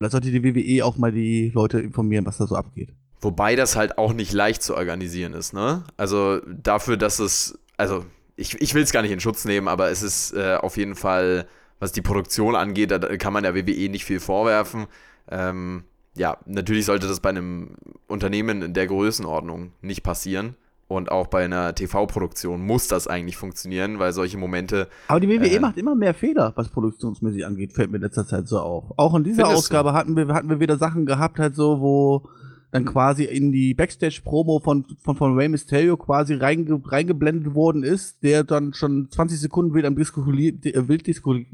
Da 0.00 0.10
sollte 0.10 0.32
die 0.32 0.42
WWE 0.42 0.84
auch 0.84 0.96
mal 0.96 1.12
die 1.12 1.52
Leute 1.54 1.78
informieren, 1.78 2.26
was 2.26 2.38
da 2.38 2.46
so 2.48 2.56
abgeht. 2.56 2.92
Wobei 3.20 3.54
das 3.54 3.76
halt 3.76 3.98
auch 3.98 4.12
nicht 4.12 4.32
leicht 4.32 4.64
zu 4.64 4.74
organisieren 4.74 5.32
ist, 5.32 5.52
ne? 5.52 5.84
Also 5.96 6.40
dafür, 6.40 6.96
dass 6.96 7.20
es, 7.20 7.56
also 7.76 8.04
ich, 8.34 8.60
ich 8.60 8.74
will 8.74 8.82
es 8.82 8.92
gar 8.92 9.02
nicht 9.02 9.12
in 9.12 9.20
Schutz 9.20 9.44
nehmen, 9.44 9.68
aber 9.68 9.90
es 9.90 10.02
ist 10.02 10.32
äh, 10.34 10.56
auf 10.56 10.76
jeden 10.76 10.96
Fall, 10.96 11.46
was 11.78 11.92
die 11.92 12.02
Produktion 12.02 12.56
angeht, 12.56 12.90
da 12.90 12.98
kann 13.16 13.32
man 13.32 13.44
der 13.44 13.54
WWE 13.54 13.88
nicht 13.88 14.04
viel 14.04 14.20
vorwerfen. 14.20 14.86
Ähm, 15.30 15.84
ja, 16.16 16.38
natürlich 16.46 16.86
sollte 16.86 17.06
das 17.06 17.20
bei 17.20 17.30
einem 17.30 17.76
Unternehmen 18.06 18.62
in 18.62 18.74
der 18.74 18.86
Größenordnung 18.86 19.72
nicht 19.80 20.02
passieren. 20.02 20.54
Und 20.88 21.10
auch 21.10 21.26
bei 21.26 21.44
einer 21.44 21.74
TV-Produktion 21.74 22.64
muss 22.64 22.86
das 22.86 23.08
eigentlich 23.08 23.36
funktionieren, 23.36 23.98
weil 23.98 24.12
solche 24.12 24.38
Momente. 24.38 24.86
Aber 25.08 25.18
die 25.18 25.28
WWE 25.28 25.48
äh, 25.48 25.58
macht 25.58 25.78
immer 25.78 25.96
mehr 25.96 26.14
Fehler, 26.14 26.52
was 26.54 26.68
produktionsmäßig 26.68 27.44
angeht, 27.44 27.72
fällt 27.72 27.90
mir 27.90 27.96
in 27.96 28.04
letzter 28.04 28.24
Zeit 28.24 28.46
so 28.46 28.60
auf. 28.60 28.84
Auch 28.96 29.16
in 29.16 29.24
dieser 29.24 29.48
Ausgabe 29.48 29.92
hatten 29.92 30.16
wir, 30.16 30.28
hatten 30.28 30.48
wir 30.48 30.60
wieder 30.60 30.76
Sachen 30.76 31.04
gehabt, 31.04 31.40
halt 31.40 31.56
so, 31.56 31.80
wo 31.80 32.28
dann 32.70 32.84
quasi 32.84 33.24
in 33.24 33.50
die 33.50 33.74
Backstage-Promo 33.74 34.60
von, 34.60 34.84
von, 35.02 35.16
von 35.16 35.34
Rey 35.34 35.48
Mysterio 35.48 35.96
quasi 35.96 36.34
reinge, 36.34 36.80
reingeblendet 36.84 37.54
worden 37.54 37.82
ist, 37.82 38.22
der 38.22 38.44
dann 38.44 38.72
schon 38.72 39.10
20 39.10 39.40
Sekunden 39.40 39.74
wild 39.74 39.86
am 39.86 39.96
Diskulieren, 39.96 40.60
äh, 40.62 40.86
wild 40.86 41.06
Diskulieren, 41.06 41.46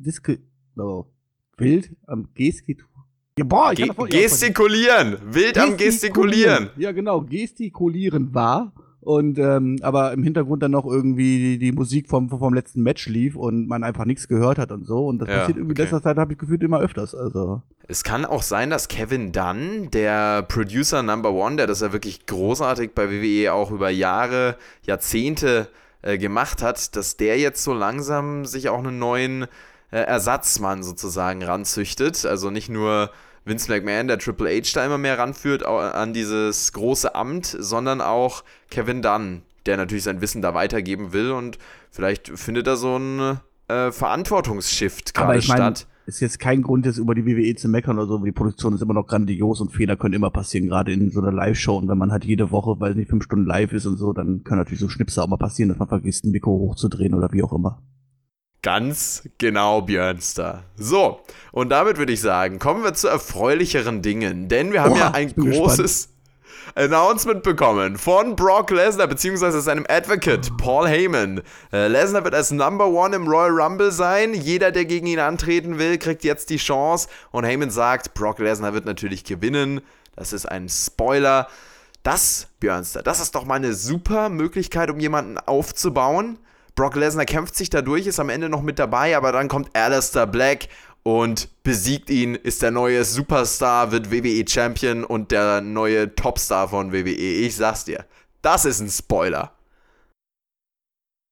oh, 0.77 1.07
wild 1.57 1.91
am 2.07 2.29
Geskit 2.35 2.85
ja, 3.39 3.45
boah, 3.45 3.75
Ge 3.75 3.89
gestikulieren, 4.11 5.17
wild 5.25 5.57
am 5.59 5.77
gestikulieren. 5.77 6.71
Ja, 6.77 6.93
genau, 6.93 7.23
gestikulieren 7.23 8.35
war. 8.35 8.73
Und 9.01 9.37
ähm, 9.39 9.79
aber 9.83 10.13
im 10.13 10.23
Hintergrund 10.23 10.63
dann 10.63 10.71
noch 10.71 10.87
irgendwie 10.87 11.39
die, 11.39 11.59
die, 11.59 11.73
Musik 11.73 12.09
vom, 12.09 12.29
vom 12.29 12.55
letzten 12.55 12.83
Match 12.83 13.09
lief 13.09 13.35
und 13.35 13.67
man 13.67 13.83
einfach 13.83 14.05
nichts 14.05 14.29
gehört 14.29 14.59
hat 14.59 14.71
und 14.71 14.87
so. 14.87 15.07
Und 15.07 15.19
das 15.19 15.29
ja, 15.29 15.39
passiert 15.39 15.57
irgendwie 15.59 15.73
okay. 15.73 15.83
in 15.83 15.87
letzter 15.87 16.03
Zeit, 16.03 16.19
habe 16.19 16.35
ich 16.35 16.39
gefühlt, 16.39 16.63
immer 16.63 16.79
öfters. 16.79 17.13
Also. 17.13 17.63
Es 17.89 18.05
kann 18.05 18.25
auch 18.25 18.43
sein, 18.43 18.71
dass 18.71 18.87
Kevin 18.87 19.33
Dunn, 19.33 19.89
der 19.93 20.43
Producer 20.43 21.03
Number 21.03 21.33
One, 21.33 21.57
der 21.57 21.67
das 21.67 21.81
ja 21.81 21.93
wirklich 21.93 22.27
großartig 22.27 22.93
bei 22.95 23.11
WWE 23.11 23.53
auch 23.53 23.73
über 23.73 23.91
Jahre, 23.91 24.57
Jahrzehnte 24.87 25.67
äh, 26.03 26.17
gemacht 26.17 26.63
hat, 26.63 26.95
dass 26.95 27.17
der 27.17 27.39
jetzt 27.39 27.65
so 27.65 27.75
langsam 27.75 28.45
sich 28.45 28.69
auch 28.69 28.79
einen 28.79 29.01
neuen 29.01 29.47
äh, 29.93 29.99
Ersatzmann 29.99 30.83
sozusagen 30.83 31.45
ranzüchtet. 31.45 32.27
Also 32.27 32.51
nicht 32.51 32.69
nur 32.69 33.11
Vince 33.45 33.71
McMahon, 33.71 34.09
der 34.09 34.19
Triple 34.19 34.51
H 34.51 34.71
da 34.75 34.85
immer 34.85 34.99
mehr 34.99 35.19
ranführt 35.19 35.65
an 35.65 36.13
dieses 36.13 36.73
große 36.73 37.15
Amt, 37.15 37.47
sondern 37.47 38.01
auch 38.01 38.43
Kevin 38.71 39.03
Dunn, 39.03 39.43
der 39.67 39.77
natürlich 39.77 40.05
sein 40.05 40.21
Wissen 40.21 40.43
da 40.43 40.55
weitergeben 40.55 41.13
will 41.13 41.33
und 41.33 41.59
vielleicht 41.91 42.29
findet 42.29 42.67
da 42.67 42.77
so 42.77 42.97
ein 42.97 43.41
äh, 43.69 43.93
Verantwortungsshift 43.93 45.15
gerade 45.15 45.43
statt. 45.43 45.87
Ist 46.05 46.21
jetzt 46.21 46.41
kein 46.41 46.63
Grund, 46.63 46.85
jetzt 46.85 46.99
über 46.99 47.15
die 47.15 47.25
WWE 47.25 47.55
zu 47.55 47.69
meckern 47.69 47.97
oder 47.97 48.09
so, 48.09 48.19
die 48.19 48.33
Produktion 48.33 48.75
ist 48.75 48.83
immer 48.83 48.95
noch 48.95 49.07
grandios 49.07 49.61
und 49.61 49.71
Fehler 49.71 49.97
können 49.97 50.15
immer 50.15 50.31
passieren, 50.31 50.67
gerade 50.67 50.93
in 50.93 51.11
so 51.11 51.21
einer 51.21 51.31
Live-Show. 51.31 51.77
Und 51.77 51.89
wenn 51.89 51.99
man 51.99 52.11
halt 52.11 52.25
jede 52.25 52.51
Woche, 52.51 52.81
weil 52.81 52.91
es 52.91 52.97
nicht 52.97 53.09
fünf 53.09 53.23
Stunden 53.23 53.47
live 53.47 53.73
ist 53.73 53.87
und 53.87 53.99
so, 53.99 54.13
dann 54.13 54.43
können 54.43 54.59
natürlich 54.59 54.81
so 54.81 54.89
Schnipsel 54.89 55.23
auch 55.23 55.29
mal 55.29 55.37
passieren, 55.37 55.69
dass 55.69 55.79
man 55.79 55.87
vergisst, 55.87 56.25
ein 56.25 56.33
Mikro 56.33 56.51
hochzudrehen 56.51 57.15
oder 57.15 57.33
wie 57.33 57.45
auch 57.45 57.53
immer. 57.53 57.81
Ganz 58.63 59.29
genau, 59.39 59.83
Björnster. 59.83 60.63
So, 60.77 61.21
und 61.51 61.71
damit 61.71 61.97
würde 61.99 62.13
ich 62.13 62.21
sagen, 62.21 62.61
kommen 62.61 62.85
wir 62.85 62.95
zu 62.95 63.09
erfreulicheren 63.09 64.03
Dingen, 64.03 64.49
denn 64.49 64.73
wir 64.73 64.83
haben 64.83 64.93
Oha, 64.93 64.99
ja 64.99 65.11
ein 65.11 65.35
großes 65.35 65.79
gespannt. 65.79 66.13
Announcement 66.77 67.43
bekommen 67.43 67.99
von 67.99 68.37
Brock 68.37 68.71
Lesnar 68.71 69.09
bzw. 69.09 69.59
seinem 69.59 69.85
Advocate 69.89 70.57
Paul 70.59 70.87
Heyman. 70.87 71.43
Äh, 71.73 71.89
Lesnar 71.89 72.23
wird 72.23 72.35
als 72.35 72.53
Number 72.53 72.87
One 72.87 73.17
im 73.17 73.27
Royal 73.27 73.51
Rumble 73.51 73.91
sein. 73.91 74.33
Jeder, 74.33 74.71
der 74.71 74.85
gegen 74.85 75.09
ihn 75.09 75.19
antreten 75.19 75.79
will, 75.79 75.99
kriegt 75.99 76.23
jetzt 76.23 76.49
die 76.49 76.57
Chance. 76.57 77.09
Und 77.33 77.45
Heyman 77.45 77.71
sagt, 77.71 78.15
Brock 78.15 78.39
Lesnar 78.39 78.75
wird 78.75 78.85
natürlich 78.85 79.25
gewinnen. 79.25 79.81
Das 80.15 80.33
ist 80.33 80.47
ein 80.47 80.69
Spoiler. 80.69 81.49
Das, 82.05 82.47
Björnster, 82.61 83.03
das 83.03 83.21
ist 83.21 83.35
doch 83.35 83.45
mal 83.45 83.57
eine 83.57 83.75
super 83.75 84.29
Möglichkeit, 84.29 84.89
um 84.89 85.01
jemanden 85.01 85.39
aufzubauen. 85.39 86.39
Brock 86.83 86.97
Lesnar 86.97 87.27
kämpft 87.27 87.55
sich 87.55 87.71
da 87.71 87.81
durch, 87.81 88.09
ist 88.09 88.19
am 88.19 88.29
Ende 88.29 88.49
noch 88.49 88.61
mit 88.61 88.81
dabei, 88.81 89.17
aber 89.17 89.31
dann 89.31 89.47
kommt 89.47 89.71
Alistair 89.73 90.27
Black 90.27 90.67
und 91.05 91.49
besiegt 91.63 92.11
ihn, 92.11 92.35
ist 92.35 92.61
der 92.61 92.73
neue 92.73 93.05
Superstar, 93.05 93.93
wird 93.93 94.11
WWE 94.11 94.45
Champion 94.49 95.05
und 95.05 95.31
der 95.31 95.61
neue 95.61 96.13
Topstar 96.17 96.67
von 96.67 96.93
WWE. 96.93 97.13
Ich 97.13 97.55
sag's 97.55 97.85
dir, 97.85 98.05
das 98.41 98.65
ist 98.65 98.81
ein 98.81 98.89
Spoiler. 98.89 99.53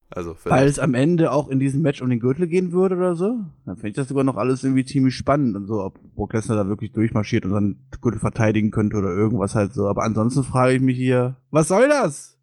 Also 0.09 0.37
Weil 0.45 0.69
es 0.69 0.79
am 0.79 0.95
Ende 0.95 1.33
auch 1.33 1.49
in 1.49 1.59
diesem 1.59 1.83
Match 1.83 2.01
um 2.01 2.11
den 2.11 2.21
Gürtel 2.21 2.47
gehen 2.47 2.71
würde 2.71 2.95
oder 2.95 3.17
so. 3.17 3.41
Dann 3.67 3.75
fände 3.75 3.89
ich 3.89 3.97
das 3.97 4.07
sogar 4.07 4.23
noch 4.23 4.37
alles 4.37 4.63
irgendwie 4.63 4.85
ziemlich 4.85 5.17
spannend 5.17 5.57
und 5.57 5.67
so, 5.67 5.83
ob 5.83 5.99
Brock 6.15 6.33
Lesnar 6.33 6.59
da 6.59 6.69
wirklich 6.69 6.93
durchmarschiert 6.93 7.45
und 7.45 7.51
dann 7.51 7.77
Gürtel 8.01 8.21
verteidigen 8.21 8.71
könnte 8.71 8.97
oder 8.97 9.11
irgendwas 9.11 9.57
halt 9.57 9.75
so. 9.75 9.89
Aber 9.89 10.05
ansonsten 10.05 10.45
frage 10.45 10.75
ich 10.75 10.81
mich 10.81 10.97
hier, 10.97 11.39
was 11.51 11.67
soll 11.67 11.89
das? 11.89 12.40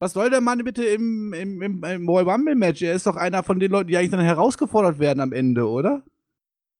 Was 0.00 0.12
soll 0.12 0.30
der 0.30 0.40
Mann 0.40 0.62
bitte 0.62 0.84
im, 0.84 1.32
im, 1.32 1.60
im, 1.60 1.82
im 1.82 2.08
Royal 2.08 2.30
Rumble 2.30 2.54
Match? 2.54 2.82
Er 2.82 2.94
ist 2.94 3.06
doch 3.06 3.16
einer 3.16 3.42
von 3.42 3.58
den 3.58 3.72
Leuten, 3.72 3.88
die 3.88 3.96
eigentlich 3.96 4.12
dann 4.12 4.20
herausgefordert 4.20 5.00
werden 5.00 5.20
am 5.20 5.32
Ende, 5.32 5.68
oder? 5.68 6.02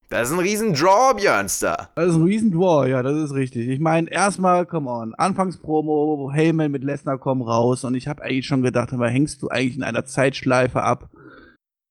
Das 0.08 0.28
ist 0.28 0.34
ein 0.34 0.40
riesen 0.40 0.72
Draw, 0.72 1.14
Björnster. 1.14 1.90
Das 1.96 2.10
ist 2.10 2.14
ein 2.14 2.22
riesen 2.22 2.52
Draw, 2.52 2.88
ja, 2.88 3.02
das 3.02 3.16
ist 3.16 3.34
richtig. 3.34 3.68
Ich 3.68 3.80
meine, 3.80 4.10
erstmal, 4.10 4.64
come 4.66 4.88
on, 4.88 5.14
Anfangspromo, 5.14 6.30
Heyman 6.32 6.70
mit 6.70 6.84
Lesnar 6.84 7.18
kommen 7.18 7.42
raus 7.42 7.84
und 7.84 7.94
ich 7.94 8.08
habe 8.08 8.22
eigentlich 8.22 8.46
schon 8.46 8.62
gedacht, 8.62 8.92
aber 8.92 9.10
hängst 9.10 9.42
du 9.42 9.48
eigentlich 9.48 9.76
in 9.76 9.82
einer 9.82 10.06
Zeitschleife 10.06 10.82
ab? 10.82 11.10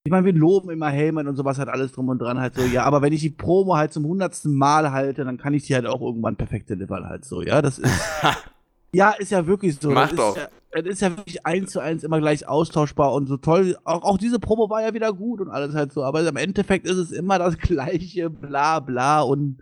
Ich 0.06 0.12
meine, 0.12 0.26
wir 0.26 0.34
loben 0.34 0.70
immer 0.70 0.90
Heyman 0.90 1.28
und 1.28 1.36
sowas 1.36 1.60
halt 1.60 1.68
alles 1.68 1.92
drum 1.92 2.08
und 2.08 2.20
dran 2.20 2.40
halt 2.40 2.56
so, 2.56 2.64
ja, 2.64 2.86
aber 2.86 3.02
wenn 3.02 3.14
ich 3.14 3.22
die 3.22 3.30
Promo 3.30 3.76
halt 3.76 3.92
zum 3.92 4.06
hundertsten 4.08 4.56
Mal 4.56 4.92
halte, 4.92 5.26
dann 5.26 5.38
kann 5.38 5.54
ich 5.54 5.68
die 5.68 5.76
halt 5.76 5.86
auch 5.86 6.02
irgendwann 6.02 6.38
perfekt 6.38 6.70
delivern 6.70 7.06
halt 7.08 7.26
so, 7.26 7.42
ja, 7.42 7.62
das 7.62 7.80
ist... 7.80 7.92
Ja, 8.94 9.12
ist 9.12 9.32
ja 9.32 9.46
wirklich 9.46 9.77
so. 9.79 9.91
Mach 9.91 10.12
doch. 10.13 10.36
Ist 10.36 10.50
ja, 10.74 10.82
das 10.82 10.94
ist 10.94 11.01
ja 11.01 11.17
wirklich 11.17 11.46
eins 11.46 11.72
zu 11.72 11.79
eins 11.79 12.03
immer 12.03 12.20
gleich 12.20 12.48
austauschbar 12.48 13.13
und 13.13 13.27
so 13.27 13.38
toll. 13.38 13.77
Auch, 13.84 14.03
auch 14.03 14.17
diese 14.17 14.39
Promo 14.39 14.70
war 14.70 14.82
ja 14.82 14.94
wieder 14.94 15.13
gut 15.13 15.41
und 15.41 15.50
alles 15.50 15.74
halt 15.74 15.91
so. 15.91 16.03
Aber 16.03 16.27
im 16.27 16.36
Endeffekt 16.36 16.88
ist 16.88 16.98
es 16.98 17.12
immer 17.12 17.39
das 17.39 17.58
gleiche, 17.60 18.29
bla 18.29 18.79
bla 18.79 19.22
und 19.22 19.58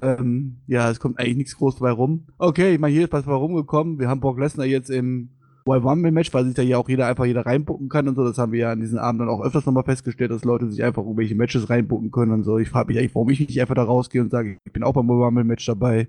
ähm, 0.00 0.56
ja, 0.66 0.90
es 0.90 1.00
kommt 1.00 1.18
eigentlich 1.18 1.36
nichts 1.36 1.56
groß 1.56 1.76
dabei 1.76 1.90
rum. 1.90 2.26
Okay, 2.38 2.74
ich 2.74 2.80
meine, 2.80 2.94
hier 2.94 3.04
ist 3.04 3.12
was 3.12 3.26
rumgekommen. 3.26 3.98
Wir 3.98 4.08
haben 4.08 4.20
Brock 4.20 4.38
Lesnar 4.38 4.66
jetzt 4.66 4.90
im 4.90 5.28
Royal 5.66 5.82
Rumble 5.82 6.12
Match, 6.12 6.32
weil 6.32 6.44
sich 6.44 6.54
da 6.54 6.62
ja 6.62 6.78
auch 6.78 6.88
jeder 6.88 7.06
einfach 7.06 7.24
jeder 7.24 7.46
reinbucken 7.46 7.88
kann 7.88 8.08
und 8.08 8.16
so. 8.16 8.24
Das 8.24 8.38
haben 8.38 8.52
wir 8.52 8.60
ja 8.60 8.72
an 8.72 8.80
diesen 8.80 8.98
Abend 8.98 9.20
dann 9.20 9.28
auch 9.28 9.42
öfters 9.42 9.66
nochmal 9.66 9.84
festgestellt, 9.84 10.30
dass 10.30 10.44
Leute 10.44 10.70
sich 10.70 10.82
einfach 10.82 11.02
irgendwelche 11.02 11.34
Matches 11.34 11.68
reinbucken 11.70 12.10
können 12.10 12.32
und 12.32 12.44
so. 12.44 12.58
Ich 12.58 12.70
frage 12.70 12.88
mich 12.88 12.98
eigentlich, 12.98 13.14
warum 13.14 13.30
ich 13.30 13.40
nicht 13.40 13.60
einfach 13.60 13.74
da 13.74 13.84
rausgehe 13.84 14.22
und 14.22 14.30
sage, 14.30 14.56
ich 14.64 14.72
bin 14.72 14.82
auch 14.82 14.92
beim 14.92 15.08
Royal 15.08 15.26
Rumble 15.26 15.44
Match 15.44 15.66
dabei. 15.66 16.08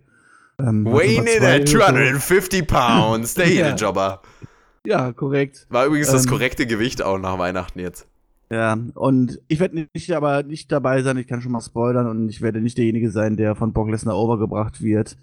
Ähm, 0.59 0.85
Wayne 0.85 1.29
in 1.29 1.43
at 1.43 1.67
250 1.67 2.67
pounds, 2.67 3.33
der 3.33 3.45
Hedejobber. 3.45 4.21
ja. 4.85 5.05
ja, 5.07 5.13
korrekt. 5.13 5.65
War 5.69 5.85
übrigens 5.85 6.09
ähm, 6.09 6.13
das 6.13 6.27
korrekte 6.27 6.65
Gewicht 6.67 7.01
auch 7.01 7.17
nach 7.17 7.37
Weihnachten 7.39 7.79
jetzt. 7.79 8.07
Ja, 8.51 8.77
und 8.93 9.39
ich 9.47 9.59
werde 9.59 9.87
nicht 9.93 10.11
aber 10.11 10.43
nicht 10.43 10.71
dabei 10.71 11.01
sein, 11.01 11.17
ich 11.17 11.25
kann 11.25 11.41
schon 11.41 11.51
mal 11.51 11.61
spoilern 11.61 12.07
und 12.07 12.29
ich 12.29 12.41
werde 12.41 12.61
nicht 12.61 12.77
derjenige 12.77 13.09
sein, 13.09 13.35
der 13.35 13.55
von 13.55 13.73
Brock 13.73 13.89
Lesnar 13.89 14.15
overgebracht 14.15 14.81
wird. 14.81 15.17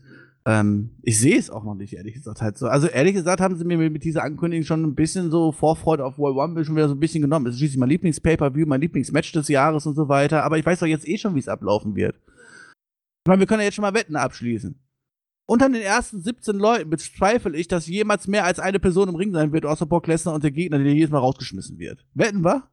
Ähm, 0.47 0.91
ich 1.03 1.21
sehe 1.21 1.39
es 1.39 1.51
auch 1.51 1.63
noch 1.63 1.75
nicht, 1.75 1.93
ehrlich 1.93 2.15
gesagt, 2.15 2.41
halt 2.41 2.59
so. 2.59 2.67
Also 2.67 2.89
ehrlich 2.89 3.15
gesagt 3.15 3.41
haben 3.41 3.57
sie 3.57 3.65
mir 3.65 3.77
mit 3.77 4.03
dieser 4.03 4.25
Ankündigung 4.25 4.65
schon 4.65 4.83
ein 4.83 4.95
bisschen 4.95 5.31
so 5.31 5.53
Vorfreude 5.53 6.05
auf 6.05 6.19
World 6.19 6.37
One 6.37 6.65
schon 6.65 6.75
wieder 6.75 6.89
so 6.89 6.95
ein 6.95 7.01
bisschen 7.01 7.23
genommen. 7.23 7.47
Es 7.47 7.55
ist 7.55 7.59
schließlich 7.59 7.79
mein 7.79 7.91
Lieblings-Pay-Per-View, 7.91 8.67
mein 8.67 8.81
Lieblingsmatch 8.81 9.33
des 9.33 9.49
Jahres 9.49 9.87
und 9.87 9.95
so 9.95 10.09
weiter, 10.09 10.43
aber 10.43 10.59
ich 10.59 10.65
weiß 10.67 10.81
doch 10.81 10.87
jetzt 10.87 11.07
eh 11.07 11.19
schon, 11.19 11.35
wie 11.35 11.41
es 11.41 11.49
ablaufen 11.49 11.95
wird. 11.95 12.17
Ich 12.17 13.29
meine, 13.29 13.41
wir 13.41 13.47
können 13.47 13.61
ja 13.61 13.67
jetzt 13.67 13.75
schon 13.75 13.83
mal 13.83 13.95
Wetten 13.95 14.17
abschließen. 14.17 14.75
Unter 15.51 15.69
den 15.69 15.83
ersten 15.83 16.23
17 16.23 16.55
Leuten 16.55 16.91
bezweifle 16.91 17.57
ich, 17.57 17.67
dass 17.67 17.89
jemals 17.89 18.29
mehr 18.29 18.45
als 18.45 18.61
eine 18.61 18.79
Person 18.79 19.09
im 19.09 19.17
Ring 19.17 19.33
sein 19.33 19.53
wird, 19.53 19.67
außer 19.67 19.85
Brock 19.85 20.07
Lesnar 20.07 20.33
und 20.33 20.45
der 20.45 20.53
Gegner, 20.53 20.79
der 20.79 20.95
jedes 20.95 21.11
Mal 21.11 21.19
rausgeschmissen 21.19 21.77
wird. 21.81 22.07
Wetten 22.15 22.45
wir? 22.45 22.71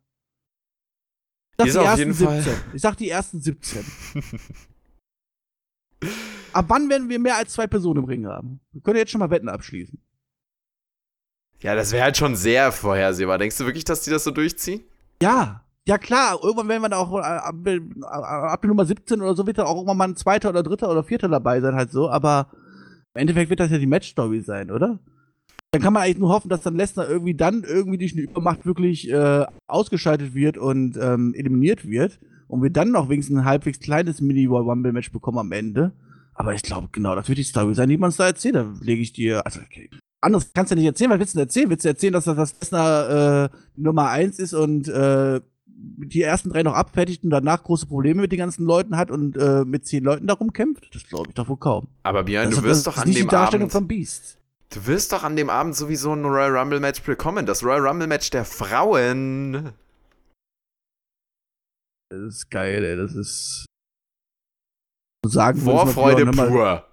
Ich 1.66 1.74
sag, 1.74 1.82
die 1.82 1.88
ersten 1.88 2.14
17. 2.14 2.28
Fall. 2.28 2.56
ich 2.76 2.82
sag 2.84 2.98
die 2.98 3.10
ersten 3.10 3.42
17. 3.42 3.84
Ab 6.54 6.66
wann 6.68 6.88
werden 6.88 7.10
wir 7.10 7.18
mehr 7.18 7.38
als 7.38 7.54
zwei 7.54 7.66
Personen 7.66 8.04
im 8.04 8.06
Ring 8.06 8.28
haben? 8.28 8.60
Wir 8.72 8.82
können 8.84 9.00
jetzt 9.00 9.10
schon 9.10 9.22
mal 9.22 9.32
Wetten 9.32 9.50
abschließen. 9.50 10.00
Ja, 11.62 11.74
das 11.74 11.92
wäre 11.92 12.04
halt 12.04 12.18
schon 12.18 12.36
sehr 12.36 12.72
vorhersehbar. 12.72 13.40
Denkst 13.40 13.58
du 13.58 13.66
wirklich, 13.66 13.86
dass 13.86 14.04
die 14.04 14.12
das 14.12 14.24
so 14.24 14.30
durchziehen? 14.30 14.84
Ja, 15.20 15.66
ja 15.88 15.98
klar, 15.98 16.38
irgendwann 16.44 16.68
werden 16.68 16.84
wir 16.84 16.90
da 16.90 16.98
auch 16.98 17.12
äh, 17.18 17.24
ab, 17.24 17.56
ab, 18.04 18.64
Nummer 18.66 18.86
17 18.86 19.20
oder 19.20 19.36
so 19.36 19.48
wird 19.48 19.58
da 19.58 19.66
auch 19.66 19.78
irgendwann 19.78 19.98
mal 19.98 20.10
ein 20.10 20.16
zweiter 20.16 20.50
oder 20.50 20.62
dritter 20.62 20.92
oder 20.92 21.04
vierter 21.04 21.28
dabei 21.28 21.60
sein, 21.60 21.74
halt 21.74 21.90
so, 21.90 22.08
aber 22.08 22.52
im 23.18 23.22
Endeffekt 23.22 23.50
wird 23.50 23.60
das 23.60 23.72
ja 23.72 23.80
die 23.80 23.88
Match-Story 23.88 24.42
sein, 24.42 24.70
oder? 24.70 25.00
Dann 25.72 25.82
kann 25.82 25.92
man 25.92 26.04
eigentlich 26.04 26.20
nur 26.20 26.30
hoffen, 26.30 26.50
dass 26.50 26.62
dann 26.62 26.76
Lesnar 26.76 27.10
irgendwie 27.10 27.34
dann 27.34 27.64
irgendwie 27.64 27.98
durch 27.98 28.14
eine 28.14 28.22
Übermacht 28.22 28.64
wirklich 28.68 29.10
äh, 29.10 29.46
ausgeschaltet 29.66 30.36
wird 30.36 30.60
und 30.60 30.98
ähm, 31.02 31.34
eliminiert 31.34 31.90
wird 31.90 32.20
und 32.48 32.62
wir 32.62 32.70
dann 32.70 32.92
noch 32.92 33.10
wenigstens 33.10 33.40
ein 33.40 33.46
halbwegs 33.46 33.80
kleines 33.80 34.22
Mini-Rumble-Match 34.22 35.12
bekommen 35.12 35.40
am 35.40 35.52
Ende. 35.52 35.94
Aber 36.36 36.54
ich 36.54 36.62
glaube, 36.62 36.90
genau, 36.92 37.16
das 37.16 37.28
wird 37.28 37.40
die 37.40 37.44
Story 37.44 37.74
sein, 37.74 37.90
die 37.90 37.98
man 37.98 38.10
uns 38.10 38.18
da 38.18 38.28
erzählt. 38.28 38.54
Da 38.54 38.72
lege 38.82 39.02
ich 39.02 39.14
dir, 39.14 39.44
also 39.44 39.62
okay. 39.62 39.90
Anderes 40.22 40.54
kannst 40.54 40.72
du 40.72 40.76
nicht 40.76 40.86
erzählen, 40.86 41.10
was 41.10 41.20
willst 41.20 41.34
du 41.34 41.40
denn 41.40 41.48
erzählen? 41.48 41.70
Willst 41.72 41.86
du 41.86 41.90
erzählen, 41.90 42.14
dass 42.14 42.26
das 42.26 42.60
Lesnar 42.60 43.46
äh, 43.46 43.50
Nummer 43.76 44.10
1 44.10 44.38
ist 44.38 44.54
und 44.54 44.88
äh, 44.90 45.42
die 45.80 46.22
ersten 46.22 46.50
drei 46.50 46.64
noch 46.64 46.74
abfertigt 46.74 47.24
und 47.24 47.30
danach 47.30 47.64
große 47.64 47.86
Probleme 47.86 48.22
mit 48.22 48.32
den 48.32 48.40
ganzen 48.40 48.66
Leuten 48.66 48.98
hat 48.98 49.12
und 49.12 49.38
äh, 49.38 49.64
mit 49.64 49.86
zehn 49.86 50.04
Leuten 50.04 50.28
darum 50.28 50.52
kämpft? 50.52 50.94
Das 50.94 51.08
glaube 51.08 51.30
ich 51.30 51.36
doch 51.36 51.48
wohl 51.48 51.58
kaum. 51.58 51.88
Aber 52.04 52.24
Björn, 52.24 52.50
du 52.50 52.64
wirst 52.64 52.88
doch 52.88 52.98
an 52.98 53.12
dem 53.12 53.30
Abend. 53.30 53.72
Vom 53.72 53.88
Beast. 53.88 54.38
Du 54.70 54.86
wirst 54.86 55.12
doch 55.14 55.24
an 55.24 55.36
dem 55.36 55.50
Abend 55.50 55.76
sowieso 55.76 56.12
ein 56.14 56.26
Royal 56.26 56.58
Rumble 56.58 56.80
Match 56.80 57.02
bekommen. 57.04 57.46
Das 57.46 57.64
Royal 57.64 57.88
Rumble 57.88 58.08
Match 58.08 58.30
der 58.32 58.44
Frauen. 58.44 59.72
Das 62.10 62.20
ist 62.20 62.50
geil, 62.50 62.84
ey. 62.84 62.98
Das 62.98 63.14
ist. 63.16 63.66
Sagen 65.26 65.60
Vorfreude 65.60 66.26
pur. 66.26 66.86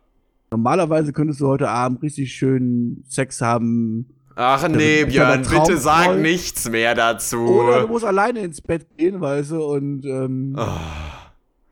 Normalerweise 0.50 1.12
könntest 1.12 1.40
du 1.40 1.48
heute 1.48 1.68
Abend 1.68 2.02
richtig 2.02 2.32
schön 2.32 3.02
Sex 3.06 3.40
haben 3.40 4.13
Ach 4.36 4.68
nee, 4.68 5.04
Björn, 5.04 5.42
bitte 5.42 5.76
sag 5.76 6.06
voll. 6.06 6.20
nichts 6.20 6.68
mehr 6.68 6.94
dazu. 6.94 7.38
Oder 7.38 7.82
du 7.82 7.88
musst 7.88 8.04
alleine 8.04 8.40
ins 8.40 8.60
Bett 8.60 8.86
gehen, 8.96 9.20
weißt 9.20 9.52
du, 9.52 9.64
und 9.64 10.04
ähm, 10.04 10.56
oh. 10.58 10.66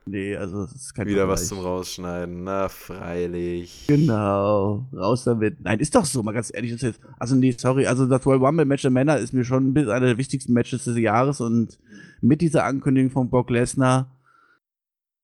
Nee, 0.05 0.35
also 0.35 0.63
das 0.63 0.73
ist 0.73 0.93
kein 0.93 1.07
Wieder 1.07 1.19
Vergleich. 1.19 1.39
was 1.39 1.47
zum 1.47 1.59
Rausschneiden, 1.59 2.43
na 2.43 2.67
freilich. 2.67 3.85
Genau, 3.87 4.85
raus 4.93 5.23
damit. 5.23 5.63
Nein, 5.63 5.79
ist 5.79 5.95
doch 5.95 6.03
so, 6.03 6.21
mal 6.23 6.33
ganz 6.33 6.51
ehrlich. 6.53 6.81
Jetzt, 6.81 6.99
also 7.17 7.35
nee, 7.35 7.55
sorry, 7.57 7.85
also 7.85 8.05
das 8.05 8.25
Royal 8.25 8.45
Rumble 8.45 8.65
Match 8.65 8.81
der 8.81 8.91
Männer 8.91 9.17
ist 9.17 9.33
mir 9.33 9.45
schon 9.45 9.77
einer 9.77 9.99
der 10.01 10.17
wichtigsten 10.17 10.51
Matches 10.51 10.83
des 10.83 10.97
Jahres 10.97 11.39
und 11.39 11.79
mit 12.19 12.41
dieser 12.41 12.65
Ankündigung 12.65 13.11
von 13.11 13.29
Brock 13.29 13.49
Lesnar 13.49 14.12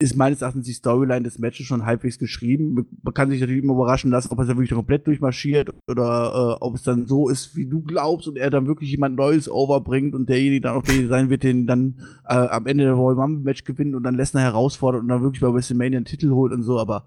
ist 0.00 0.16
meines 0.16 0.40
Erachtens 0.40 0.64
die 0.64 0.72
Storyline 0.72 1.22
des 1.22 1.38
Matches 1.38 1.66
schon 1.66 1.84
halbwegs 1.84 2.18
geschrieben. 2.18 2.86
Man 3.02 3.14
kann 3.14 3.30
sich 3.30 3.38
natürlich 3.40 3.62
immer 3.62 3.74
überraschen 3.74 4.10
lassen, 4.10 4.32
ob 4.32 4.38
er 4.38 4.46
ja 4.46 4.56
wirklich 4.56 4.70
komplett 4.70 5.06
durchmarschiert 5.06 5.70
oder 5.88 6.56
äh, 6.58 6.64
ob 6.64 6.74
es 6.74 6.82
dann 6.82 7.06
so 7.06 7.28
ist, 7.28 7.54
wie 7.54 7.66
du 7.66 7.82
glaubst 7.82 8.26
und 8.26 8.38
er 8.38 8.48
dann 8.48 8.66
wirklich 8.66 8.90
jemand 8.90 9.16
Neues 9.16 9.50
overbringt 9.50 10.14
und 10.14 10.28
derjenige 10.30 10.62
dann 10.62 10.76
auch 10.76 10.82
der 10.82 11.06
sein 11.06 11.28
wird, 11.28 11.42
den 11.42 11.66
dann 11.66 12.00
äh, 12.26 12.34
am 12.34 12.66
Ende 12.66 12.84
der 12.84 12.94
Royal 12.94 13.20
Rumble 13.20 13.44
Match 13.44 13.64
gewinnt 13.64 13.94
und 13.94 14.02
dann 14.02 14.14
Lesnar 14.14 14.42
herausfordert 14.42 15.02
und 15.02 15.08
dann 15.08 15.22
wirklich 15.22 15.42
bei 15.42 15.52
WrestleMania 15.52 15.98
einen 15.98 16.06
Titel 16.06 16.30
holt 16.30 16.52
und 16.54 16.62
so, 16.62 16.78
aber 16.78 17.06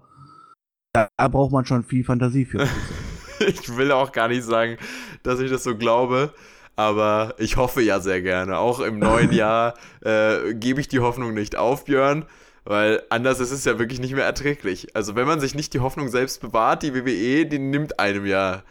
da, 0.92 1.08
da 1.16 1.26
braucht 1.26 1.50
man 1.50 1.64
schon 1.64 1.82
viel 1.82 2.04
Fantasie 2.04 2.44
für. 2.44 2.64
ich 3.40 3.76
will 3.76 3.90
auch 3.90 4.12
gar 4.12 4.28
nicht 4.28 4.44
sagen, 4.44 4.76
dass 5.24 5.40
ich 5.40 5.50
das 5.50 5.64
so 5.64 5.76
glaube 5.76 6.32
aber 6.76 7.34
ich 7.38 7.56
hoffe 7.56 7.82
ja 7.82 8.00
sehr 8.00 8.20
gerne. 8.20 8.58
Auch 8.58 8.80
im 8.80 8.98
neuen 8.98 9.32
Jahr 9.32 9.74
äh, 10.00 10.54
gebe 10.54 10.80
ich 10.80 10.88
die 10.88 11.00
Hoffnung 11.00 11.34
nicht 11.34 11.56
auf, 11.56 11.84
Björn. 11.84 12.24
Weil 12.64 13.02
anders 13.10 13.40
ist 13.40 13.50
es 13.50 13.64
ja 13.64 13.78
wirklich 13.78 14.00
nicht 14.00 14.14
mehr 14.14 14.24
erträglich. 14.24 14.96
Also 14.96 15.14
wenn 15.14 15.26
man 15.26 15.40
sich 15.40 15.54
nicht 15.54 15.74
die 15.74 15.80
Hoffnung 15.80 16.08
selbst 16.08 16.40
bewahrt, 16.40 16.82
die 16.82 16.94
WWE, 16.94 17.46
die 17.46 17.58
nimmt 17.58 18.00
einem 18.00 18.24
ja 18.24 18.62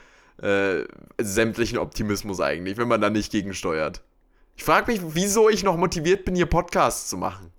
äh, 0.42 0.84
sämtlichen 1.22 1.78
Optimismus 1.78 2.42
eigentlich, 2.42 2.78
wenn 2.78 2.88
man 2.88 3.02
da 3.02 3.10
nicht 3.10 3.32
gegensteuert. 3.32 4.02
Ich 4.56 4.64
frage 4.64 4.92
mich, 4.92 5.02
wieso 5.14 5.50
ich 5.50 5.64
noch 5.64 5.78
motiviert 5.78 6.26
bin, 6.26 6.36
hier 6.36 6.48
Podcasts 6.48 7.10
zu 7.10 7.18
machen. 7.18 7.52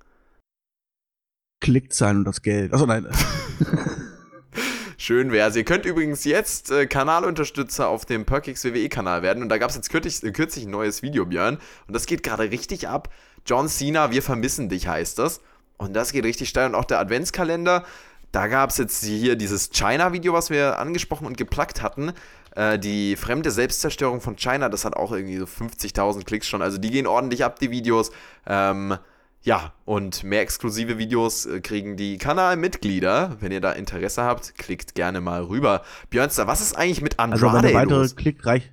Klickzahlen 1.61 2.19
und 2.19 2.25
das 2.25 2.43
Geld. 2.43 2.73
Achso, 2.75 2.87
nein. 2.87 3.07
Schön 4.97 5.33
wär's. 5.33 5.57
Ihr 5.57 5.65
könnt 5.65 5.87
übrigens 5.87 6.25
jetzt 6.25 6.71
äh, 6.71 6.87
Kanalunterstützer 6.87 7.89
auf 7.89 8.05
dem 8.07 8.25
Perkix 8.25 8.65
WWE-Kanal 8.65 9.23
werden. 9.23 9.43
Und 9.43 9.49
da 9.49 9.59
gab 9.59 9.71
es 9.71 9.77
jetzt 9.77 9.91
kürzlich, 9.91 10.23
äh, 10.23 10.33
kürzlich 10.33 10.67
ein 10.67 10.71
neues 10.71 11.03
Video, 11.03 11.27
Björn. 11.27 11.59
Und 11.87 11.95
das 11.95 12.07
geht 12.07 12.23
gerade 12.23 12.51
richtig 12.51 12.89
ab. 12.89 13.09
John 13.47 13.69
Cena, 13.69 14.11
wir 14.11 14.23
vermissen 14.23 14.69
dich, 14.69 14.89
heißt 14.89 15.19
das. 15.19 15.41
Und 15.77 15.95
das 15.95 16.13
geht 16.13 16.25
richtig 16.25 16.49
steil. 16.49 16.67
Und 16.67 16.75
auch 16.75 16.85
der 16.85 16.99
Adventskalender, 17.01 17.85
da 18.33 18.47
gab 18.47 18.71
es 18.71 18.79
jetzt 18.79 19.05
hier 19.05 19.37
dieses 19.37 19.71
China-Video, 19.71 20.33
was 20.33 20.51
wir 20.51 20.79
angesprochen 20.79 21.27
und 21.27 21.37
geplackt 21.37 21.83
hatten. 21.83 22.13
Äh, 22.57 22.79
die 22.79 23.17
fremde 23.17 23.51
Selbstzerstörung 23.51 24.21
von 24.21 24.37
China, 24.37 24.69
das 24.69 24.85
hat 24.85 24.95
auch 24.95 25.13
irgendwie 25.13 25.39
so 25.39 25.45
50.000 25.45 26.25
Klicks 26.25 26.49
schon. 26.49 26.63
Also 26.63 26.79
die 26.79 26.91
gehen 26.91 27.07
ordentlich 27.07 27.45
ab, 27.45 27.59
die 27.59 27.71
Videos. 27.71 28.11
Ähm, 28.47 28.97
Ja, 29.43 29.75
und 29.85 30.25
mehr 30.25 30.41
exklusive 30.41 30.97
Videos 30.97 31.45
äh, 31.45 31.61
kriegen 31.61 31.99
die 31.99 32.17
Kanalmitglieder. 32.17 33.37
Wenn 33.41 33.53
ihr 33.53 33.61
da 33.61 33.73
Interesse 33.73 34.23
habt, 34.23 34.57
klickt 34.57 34.95
gerne 34.95 35.21
mal 35.21 35.43
rüber. 35.43 35.83
Björnster, 36.09 36.47
was 36.47 36.63
ist 36.63 36.75
eigentlich 36.79 37.03
mit 37.03 37.19
Andrade 37.19 37.59
Also 37.59 37.69
du 37.69 37.75
weitere 37.75 37.99
los? 37.99 38.17
klickreich, 38.17 38.73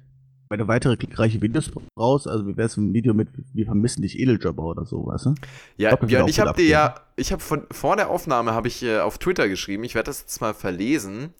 wenn 0.51 0.59
du 0.59 0.67
weitere 0.67 0.97
klickreiche 0.97 1.41
Videos 1.41 1.71
brauchst, 1.95 2.27
also 2.27 2.45
wie 2.45 2.57
wär's 2.57 2.75
ein 2.75 2.93
Video 2.93 3.13
mit 3.13 3.29
Wir 3.53 3.65
vermissen 3.65 4.01
dich 4.01 4.19
Edeljobber 4.19 4.63
oder 4.63 4.85
so, 4.85 5.07
weißt 5.07 5.27
du? 5.27 5.35
Ja, 5.77 5.89
glaub, 5.89 6.01
das 6.01 6.09
Björn, 6.09 6.25
wird 6.25 6.29
ich 6.29 6.39
habe 6.41 6.53
dir 6.53 6.67
ja, 6.67 6.95
ich 7.15 7.31
habe 7.31 7.41
von 7.41 7.65
vor 7.71 7.95
der 7.95 8.09
Aufnahme 8.09 8.53
habe 8.53 8.67
ich 8.67 8.83
äh, 8.83 8.99
auf 8.99 9.17
Twitter 9.17 9.47
geschrieben. 9.47 9.85
Ich 9.85 9.95
werde 9.95 10.07
das 10.07 10.21
jetzt 10.21 10.41
mal 10.41 10.53
verlesen. 10.53 11.33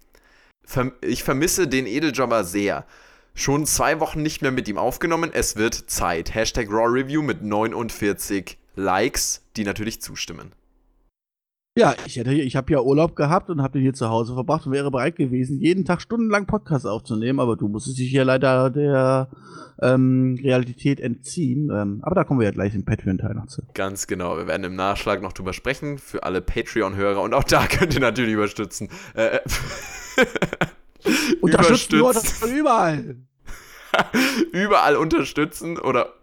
Verm 0.64 0.94
ich 1.02 1.24
vermisse 1.24 1.68
den 1.68 1.88
Edeljobber 1.88 2.46
sehr. 2.46 2.86
Schon 3.34 3.66
zwei 3.66 4.00
Wochen 4.00 4.22
nicht 4.22 4.42
mehr 4.42 4.52
mit 4.52 4.70
ihm 4.70 4.78
aufgenommen. 4.78 5.30
Es 5.34 5.58
wird 5.58 5.74
Zeit. 5.76 6.34
Hashtag 6.34 6.70
Raw 6.70 6.88
Review 6.88 7.22
mit 7.22 7.44
49 7.44 8.58
Likes, 8.76 9.44
die 9.58 9.66
natürlich 9.66 10.02
zustimmen. 10.02 10.54
Ja, 11.78 11.96
ich 12.06 12.18
hätte, 12.18 12.34
ich 12.34 12.58
habe 12.58 12.74
ja 12.74 12.82
Urlaub 12.82 13.16
gehabt 13.16 13.50
und 13.50 13.62
habe 13.62 13.74
den 13.74 13.84
hier 13.84 13.94
zu 13.94 14.10
Hause 14.10 14.34
verbracht 14.34 14.66
und 14.66 14.74
wäre 14.74 14.92
bereit 14.92 15.16
gewesen, 15.16 15.58
jeden 15.62 15.86
Tag 15.86 16.02
stundenlang 16.02 16.46
Podcast 16.46 16.86
aufzunehmen, 16.86 17.40
aber 17.40 17.56
du 17.56 17.70
musstest 17.70 17.98
dich 17.98 18.10
hier 18.10 18.26
leider 18.26 18.70
der 18.70 19.30
ähm, 19.82 20.38
Realität 20.44 21.00
entziehen. 21.00 21.70
Ähm, 21.74 22.00
aber 22.02 22.16
da 22.16 22.24
kommen 22.26 22.42
wir 22.42 22.48
ja 22.48 22.52
gleich 22.52 22.76
im 22.76 22.84
Patreon-Teil 22.84 23.36
noch 23.36 23.48
zu. 23.48 23.62
Ganz 23.74 24.08
genau. 24.08 24.36
Wir 24.36 24.48
werden 24.48 24.66
im 24.66 24.76
Nachschlag 24.76 25.22
noch 25.22 25.32
drüber 25.32 25.54
sprechen 25.54 25.98
für 25.98 26.24
alle 26.24 26.42
Patreon-Hörer 26.42 27.22
und 27.22 27.34
auch 27.34 27.46
da 27.46 27.66
könnt 27.70 27.94
ihr 27.94 28.02
natürlich 28.02 28.34
überstützen. 28.34 28.90
Äh, 29.14 29.40
Unterstützt 31.40 31.92
nur 31.94 32.02
Überstützen. 32.02 32.30
das 32.32 32.50
von 32.50 32.52
überall. 32.54 33.16
überall 34.52 34.98
unterstützen 34.98 35.80
oder 35.80 36.14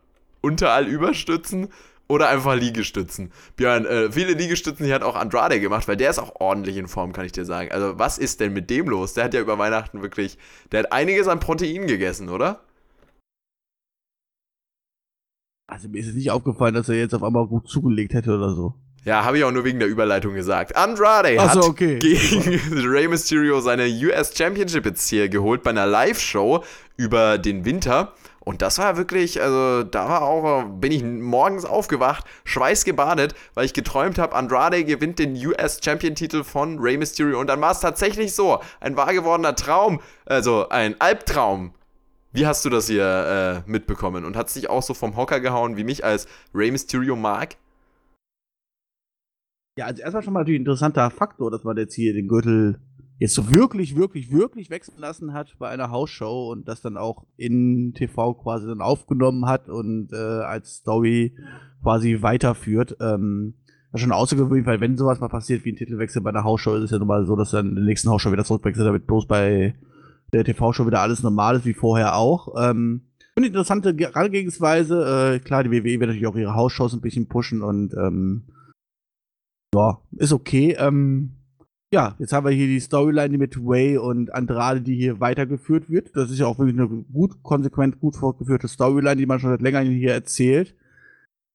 unterall 0.43 0.87
überstützen 0.87 1.69
oder 2.09 2.29
einfach 2.29 2.57
Liegestützen. 2.57 3.33
Björn, 3.57 3.85
äh, 3.85 4.11
viele 4.11 4.33
Liegestützen 4.33 4.87
hier 4.87 4.95
hat 4.95 5.03
auch 5.03 5.17
Andrade 5.17 5.61
gemacht, 5.61 5.87
weil 5.87 5.97
der 5.97 6.11
ist 6.11 6.19
auch 6.19 6.41
ordentlich 6.41 6.77
in 6.77 6.89
Form, 6.89 7.13
kann 7.13 7.27
ich 7.27 7.33
dir 7.33 7.45
sagen. 7.45 7.71
Also, 7.71 7.99
was 7.99 8.19
ist 8.19 8.41
denn 8.41 8.53
mit 8.53 8.71
dem 8.71 8.89
los? 8.89 9.15
Der 9.15 9.25
hat 9.25 9.35
ja 9.35 9.41
über 9.41 9.59
Weihnachten 9.59 10.03
wirklich, 10.03 10.39
der 10.73 10.81
hat 10.81 10.93
einiges 10.93 11.29
an 11.29 11.41
Protein 11.41 11.87
gegessen, 11.87 12.29
oder? 12.31 12.61
Also 15.71 15.87
mir 15.91 16.01
ist 16.01 16.09
es 16.09 16.15
nicht 16.15 16.31
aufgefallen, 16.31 16.75
dass 16.75 16.89
er 16.89 16.97
jetzt 16.97 17.15
auf 17.15 17.23
einmal 17.23 17.47
gut 17.47 17.69
zugelegt 17.69 18.15
hätte 18.15 18.35
oder 18.35 18.55
so. 18.55 18.75
Ja, 19.05 19.25
habe 19.25 19.39
ich 19.39 19.45
auch 19.45 19.53
nur 19.53 19.65
wegen 19.65 19.79
der 19.79 19.89
Überleitung 19.89 20.35
gesagt. 20.35 20.77
Andrade 20.77 21.35
so, 21.35 21.41
hat 21.43 21.57
okay. 21.59 21.99
gegen 21.99 22.59
Rey 22.89 23.07
Mysterio 23.07 23.61
seine 23.61 23.87
US 23.87 24.37
Championship 24.37 24.87
jetzt 24.87 25.09
hier 25.09 25.29
geholt 25.29 25.63
bei 25.63 25.71
einer 25.71 25.87
Live-Show 25.87 26.65
über 26.97 27.39
den 27.39 27.65
Winter. 27.65 28.15
Und 28.49 28.63
das 28.63 28.79
war 28.79 28.97
wirklich, 28.97 29.43
also 29.43 29.83
da 29.83 30.09
war 30.09 30.23
auch, 30.23 30.65
bin 30.81 30.91
ich 30.91 31.05
morgens 31.05 31.67
aufgewacht, 31.67 32.25
schweißgebadet, 32.45 33.35
weil 33.53 33.67
ich 33.67 33.75
geträumt 33.75 34.19
habe, 34.19 34.35
Andrade 34.35 34.85
gewinnt 34.85 35.19
den 35.19 35.37
US 35.47 35.81
Champion-Titel 35.85 36.45
von 36.45 36.79
Rey 36.79 36.97
Mysterio. 36.97 37.39
Und 37.39 37.49
dann 37.49 37.61
war 37.61 37.73
es 37.73 37.81
tatsächlich 37.81 38.35
so, 38.35 38.61
ein 38.81 38.97
wahr 38.97 39.13
gewordener 39.13 39.55
Traum, 39.55 40.01
also 40.25 40.67
ein 40.71 40.99
Albtraum. 40.99 41.75
Wie 42.33 42.47
hast 42.47 42.65
du 42.65 42.71
das 42.71 42.87
hier 42.87 43.65
äh, 43.67 43.71
mitbekommen? 43.71 44.25
Und 44.25 44.35
hat 44.35 44.47
es 44.47 44.55
dich 44.55 44.71
auch 44.71 44.83
so 44.83 44.95
vom 44.95 45.15
Hocker 45.15 45.41
gehauen, 45.41 45.77
wie 45.77 45.85
mich 45.85 46.03
als 46.03 46.27
Rey 46.55 46.71
Mysterio 46.71 47.17
mag? 47.17 47.57
Ja, 49.77 49.85
also 49.85 50.01
erstmal 50.03 50.23
schon 50.23 50.33
mal 50.33 50.41
natürlich 50.41 50.61
ein 50.61 50.63
interessanter 50.63 51.11
Faktor, 51.11 51.51
dass 51.51 51.65
man 51.65 51.77
jetzt 51.77 51.93
hier 51.93 52.15
den 52.15 52.29
Gürtel 52.29 52.81
jetzt 53.19 53.35
so 53.35 53.51
wirklich, 53.53 53.97
wirklich, 53.97 54.33
wirklich 54.33 54.71
wechseln 54.71 54.99
lassen 54.99 55.33
hat 55.33 55.57
bei 55.59 55.69
einer 55.69 55.91
Hausshow 55.91 56.51
und 56.53 56.69
das 56.69 56.81
dann 56.81 56.97
auch 56.97 57.25
in 57.37 57.93
TV 57.95 58.35
quasi 58.35 58.67
dann 58.67 58.81
aufgenommen 58.81 59.47
hat 59.47 59.69
und 59.69 60.13
äh, 60.13 60.17
als 60.17 60.77
Story 60.77 61.35
quasi 61.83 62.23
weiterführt. 62.23 62.97
Ähm, 63.01 63.55
ist 63.93 64.03
schon 64.03 64.13
außergewöhnlich, 64.13 64.67
weil 64.67 64.81
wenn 64.81 64.97
sowas 64.97 65.21
mal 65.21 65.29
passiert 65.29 65.65
wie 65.65 65.73
ein 65.73 65.77
Titelwechsel 65.77 66.23
bei 66.23 66.31
einer 66.31 66.45
Hausshow, 66.45 66.75
ist 66.75 66.85
es 66.85 66.91
ja 66.91 66.99
nun 66.99 67.09
mal 67.09 67.25
so, 67.25 67.37
dass 67.37 67.51
dann 67.51 67.71
in 67.71 67.75
der 67.77 67.85
nächsten 67.85 68.11
Hausshow 68.11 68.31
wieder 68.31 68.45
zurückwechselt, 68.45 68.87
damit 68.87 69.07
bloß 69.07 69.27
bei 69.27 69.75
der 70.33 70.45
TV-Show 70.45 70.87
wieder 70.87 71.01
alles 71.01 71.23
normal 71.23 71.57
ist, 71.57 71.65
wie 71.65 71.75
vorher 71.75 72.17
auch. 72.17 72.55
Ähm, 72.59 73.03
eine 73.35 73.47
interessante 73.47 73.95
Herangehensweise. 73.97 75.37
Äh, 75.37 75.39
klar, 75.41 75.65
die 75.65 75.71
WWE 75.71 75.85
wird 75.85 76.09
natürlich 76.09 76.27
auch 76.27 76.37
ihre 76.37 76.55
Hausshows 76.55 76.93
ein 76.93 77.01
bisschen 77.01 77.29
pushen 77.29 77.63
und 77.63 77.95
ähm, 77.95 78.43
ja, 79.75 80.01
ist 80.17 80.33
okay. 80.33 80.77
Ähm, 80.79 81.38
ja, 81.93 82.15
jetzt 82.19 82.33
haben 82.33 82.47
wir 82.47 82.53
hier 82.53 82.67
die 82.67 82.81
Storyline 82.81 83.39
mit 83.39 83.65
Way 83.65 83.97
und 83.97 84.35
Andrade, 84.35 84.83
die 84.83 84.95
hier 84.95 85.21
weitergeführt 85.21 85.89
wird. 85.89 86.15
Das 86.15 86.31
ist 86.31 86.39
ja 86.39 86.47
auch 86.47 86.59
wirklich 86.59 86.79
eine 86.79 86.89
gut, 86.89 87.43
konsequent, 87.43 87.99
gut 87.99 88.17
fortgeführte 88.17 88.69
Storyline, 88.69 89.17
die 89.17 89.27
man 89.27 89.41
schon 89.41 89.51
seit 89.51 89.63
längerem 89.63 89.89
hier 89.89 90.13
erzählt. 90.13 90.75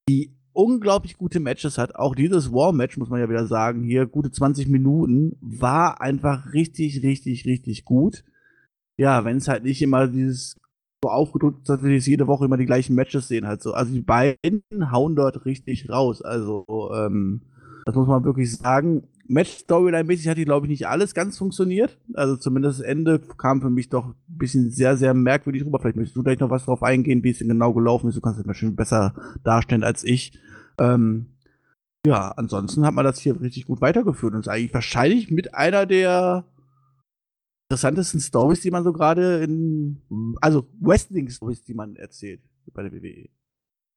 Die 0.08 0.34
unglaublich 0.52 1.16
gute 1.18 1.40
Matches 1.40 1.78
hat. 1.78 1.94
Auch 1.96 2.14
dieses 2.14 2.52
War-Match, 2.52 2.96
muss 2.96 3.10
man 3.10 3.20
ja 3.20 3.28
wieder 3.28 3.46
sagen, 3.46 3.82
hier 3.82 4.06
gute 4.06 4.32
20 4.32 4.68
Minuten, 4.68 5.36
war 5.40 6.00
einfach 6.00 6.52
richtig, 6.52 7.02
richtig, 7.02 7.44
richtig 7.44 7.84
gut. 7.84 8.24
Ja, 8.96 9.24
wenn 9.24 9.36
es 9.36 9.48
halt 9.48 9.64
nicht 9.64 9.82
immer 9.82 10.08
dieses 10.08 10.56
so 11.04 11.10
aufgedrückt 11.10 11.58
ist, 11.58 11.68
dass 11.68 11.82
wir 11.82 11.92
jetzt 11.92 12.06
jede 12.06 12.26
Woche 12.26 12.46
immer 12.46 12.56
die 12.56 12.66
gleichen 12.66 12.94
Matches 12.94 13.28
sehen, 13.28 13.46
halt 13.46 13.62
so. 13.62 13.72
Also 13.72 13.92
die 13.92 14.00
beiden 14.00 14.62
hauen 14.90 15.14
dort 15.14 15.44
richtig 15.44 15.90
raus. 15.90 16.22
Also, 16.22 16.64
ähm, 16.94 17.42
das 17.84 17.94
muss 17.94 18.08
man 18.08 18.24
wirklich 18.24 18.56
sagen. 18.56 19.06
Match-Storyline-mäßig 19.26 20.28
hat 20.28 20.36
die, 20.36 20.44
glaube 20.44 20.66
ich, 20.66 20.70
nicht 20.70 20.86
alles 20.86 21.14
ganz 21.14 21.38
funktioniert. 21.38 21.98
Also 22.12 22.36
zumindest 22.36 22.80
das 22.80 22.86
Ende 22.86 23.18
kam 23.18 23.60
für 23.60 23.70
mich 23.70 23.88
doch 23.88 24.06
ein 24.06 24.14
bisschen 24.26 24.70
sehr, 24.70 24.96
sehr 24.96 25.14
merkwürdig 25.14 25.64
rüber. 25.64 25.78
Vielleicht 25.80 25.96
möchtest 25.96 26.16
du 26.16 26.22
gleich 26.22 26.40
noch 26.40 26.50
was 26.50 26.66
drauf 26.66 26.82
eingehen, 26.82 27.24
wie 27.24 27.30
es 27.30 27.38
denn 27.38 27.48
genau 27.48 27.72
gelaufen 27.72 28.08
ist. 28.08 28.16
Du 28.16 28.20
kannst 28.20 28.38
es 28.38 28.46
mir 28.46 28.54
schon 28.54 28.76
besser 28.76 29.14
darstellen 29.42 29.84
als 29.84 30.04
ich. 30.04 30.38
Ähm, 30.78 31.26
ja, 32.06 32.32
ansonsten 32.32 32.84
hat 32.84 32.94
man 32.94 33.04
das 33.04 33.20
hier 33.20 33.40
richtig 33.40 33.66
gut 33.66 33.80
weitergeführt 33.80 34.34
und 34.34 34.40
ist 34.40 34.48
eigentlich 34.48 34.74
wahrscheinlich 34.74 35.30
mit 35.30 35.54
einer 35.54 35.86
der 35.86 36.44
interessantesten 37.70 38.20
Stories, 38.20 38.60
die 38.60 38.70
man 38.70 38.84
so 38.84 38.92
gerade 38.92 39.42
in, 39.42 40.02
also 40.40 40.68
Wrestling-Stories, 40.80 41.64
die 41.64 41.74
man 41.74 41.96
erzählt 41.96 42.40
bei 42.72 42.82
der 42.82 42.92
WWE. 42.92 43.28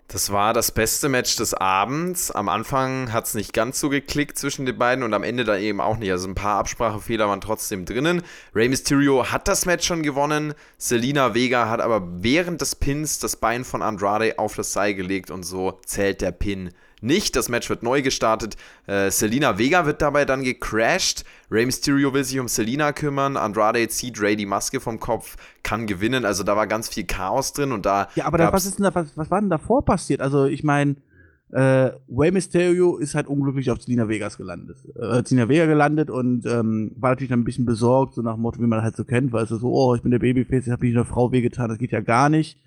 Das 0.10 0.32
war 0.32 0.54
das 0.54 0.72
beste 0.72 1.10
Match 1.10 1.36
des 1.36 1.54
Abends. 1.54 2.32
Am 2.32 2.48
Anfang 2.48 3.12
hat 3.12 3.26
es 3.26 3.34
nicht 3.34 3.52
ganz 3.52 3.82
so 3.82 3.90
geklickt 3.90 4.38
zwischen 4.38 4.66
den 4.66 4.78
beiden 4.78 5.04
und 5.04 5.14
am 5.14 5.24
Ende 5.24 5.44
dann 5.44 5.60
eben 5.60 5.82
auch 5.82 5.98
nicht. 5.98 6.10
Also 6.12 6.30
ein 6.30 6.36
paar 6.36 6.60
Absprachefehler 6.60 7.28
waren 7.28 7.42
trotzdem 7.42 7.84
drinnen. 7.84 8.22
Rey 8.56 8.70
Mysterio 8.70 9.30
hat 9.30 9.50
das 9.50 9.66
Match 9.66 9.86
schon 9.86 10.04
gewonnen. 10.04 10.54
Selina 10.78 11.34
Vega 11.34 11.68
hat 11.68 11.82
aber 11.82 12.08
während 12.24 12.62
des 12.62 12.76
Pins 12.76 13.20
das 13.20 13.36
Bein 13.36 13.66
von 13.66 13.82
Andrade 13.82 14.40
auf 14.40 14.56
das 14.56 14.72
Seil 14.72 14.94
gelegt 14.94 15.30
und 15.30 15.44
so 15.44 15.78
zählt 15.86 16.22
der 16.22 16.32
Pin 16.32 16.70
nicht. 17.02 17.36
Das 17.36 17.50
Match 17.50 17.70
wird 17.70 17.84
neu 17.84 18.02
gestartet. 18.02 18.56
Äh, 18.86 19.12
Selina 19.12 19.58
Vega 19.58 19.86
wird 19.86 20.02
dabei 20.02 20.26
dann 20.26 20.44
gecrashed. 20.44 21.24
Rey 21.52 21.66
Mysterio 21.66 22.14
will 22.14 22.24
sich 22.24 22.40
um 22.40 22.48
Selina 22.48 22.92
kümmern. 22.92 23.38
Andrade 23.38 23.88
zieht 23.88 24.20
Rey 24.22 24.36
die 24.36 24.46
Maske 24.46 24.80
vom 24.80 25.00
Kopf, 25.00 25.36
kann 25.64 25.88
gewinnen. 25.88 26.26
Also 26.26 26.44
da 26.44 26.56
war 26.56 26.68
ganz 26.68 26.90
viel 26.90 27.06
Chaos 27.06 27.54
drin 27.54 27.72
und 27.72 27.86
da. 27.86 28.08
Ja, 28.16 28.26
aber 28.26 28.38
da, 28.38 28.52
was 28.52 28.66
ist 28.66 28.80
denn 28.80 28.84
da, 28.84 28.96
was, 28.96 29.16
was 29.16 29.32
war 29.32 29.40
denn 29.40 29.50
davor 29.50 29.86
passiert? 29.86 30.22
Also, 30.22 30.46
ich 30.46 30.64
meine, 30.64 30.96
äh, 31.52 31.92
Rey 32.10 32.32
Mysterio 32.32 32.98
ist 32.98 33.16
halt 33.16 33.28
unglücklich 33.28 33.72
auf 33.72 33.82
Selina 33.82 34.10
Vegas 34.10 34.38
gelandet. 34.38 34.78
Äh, 34.96 35.24
Selina 35.24 35.48
Vega 35.48 35.66
gelandet 35.66 36.10
und 36.10 36.46
ähm, 36.46 36.92
war 36.98 37.12
natürlich 37.12 37.30
dann 37.30 37.40
ein 37.42 37.46
bisschen 37.46 37.66
besorgt, 37.66 38.16
so 38.16 38.22
nach 38.22 38.34
dem 38.34 38.42
Motto, 38.42 38.60
wie 38.60 38.68
man 38.68 38.82
halt 38.82 38.98
so 38.98 39.06
kennt, 39.06 39.32
weil 39.32 39.44
es 39.44 39.50
so, 39.50 39.72
oh, 39.72 39.96
ich 39.96 40.02
bin 40.02 40.12
der 40.12 40.20
Babyface, 40.20 40.66
ich 40.66 40.72
habe 40.72 40.86
mich 40.86 40.96
einer 40.96 41.06
Frau 41.06 41.32
wehgetan, 41.32 41.70
das 41.70 41.78
geht 41.78 41.92
ja 41.92 42.02
gar 42.02 42.30
nicht. 42.30 42.60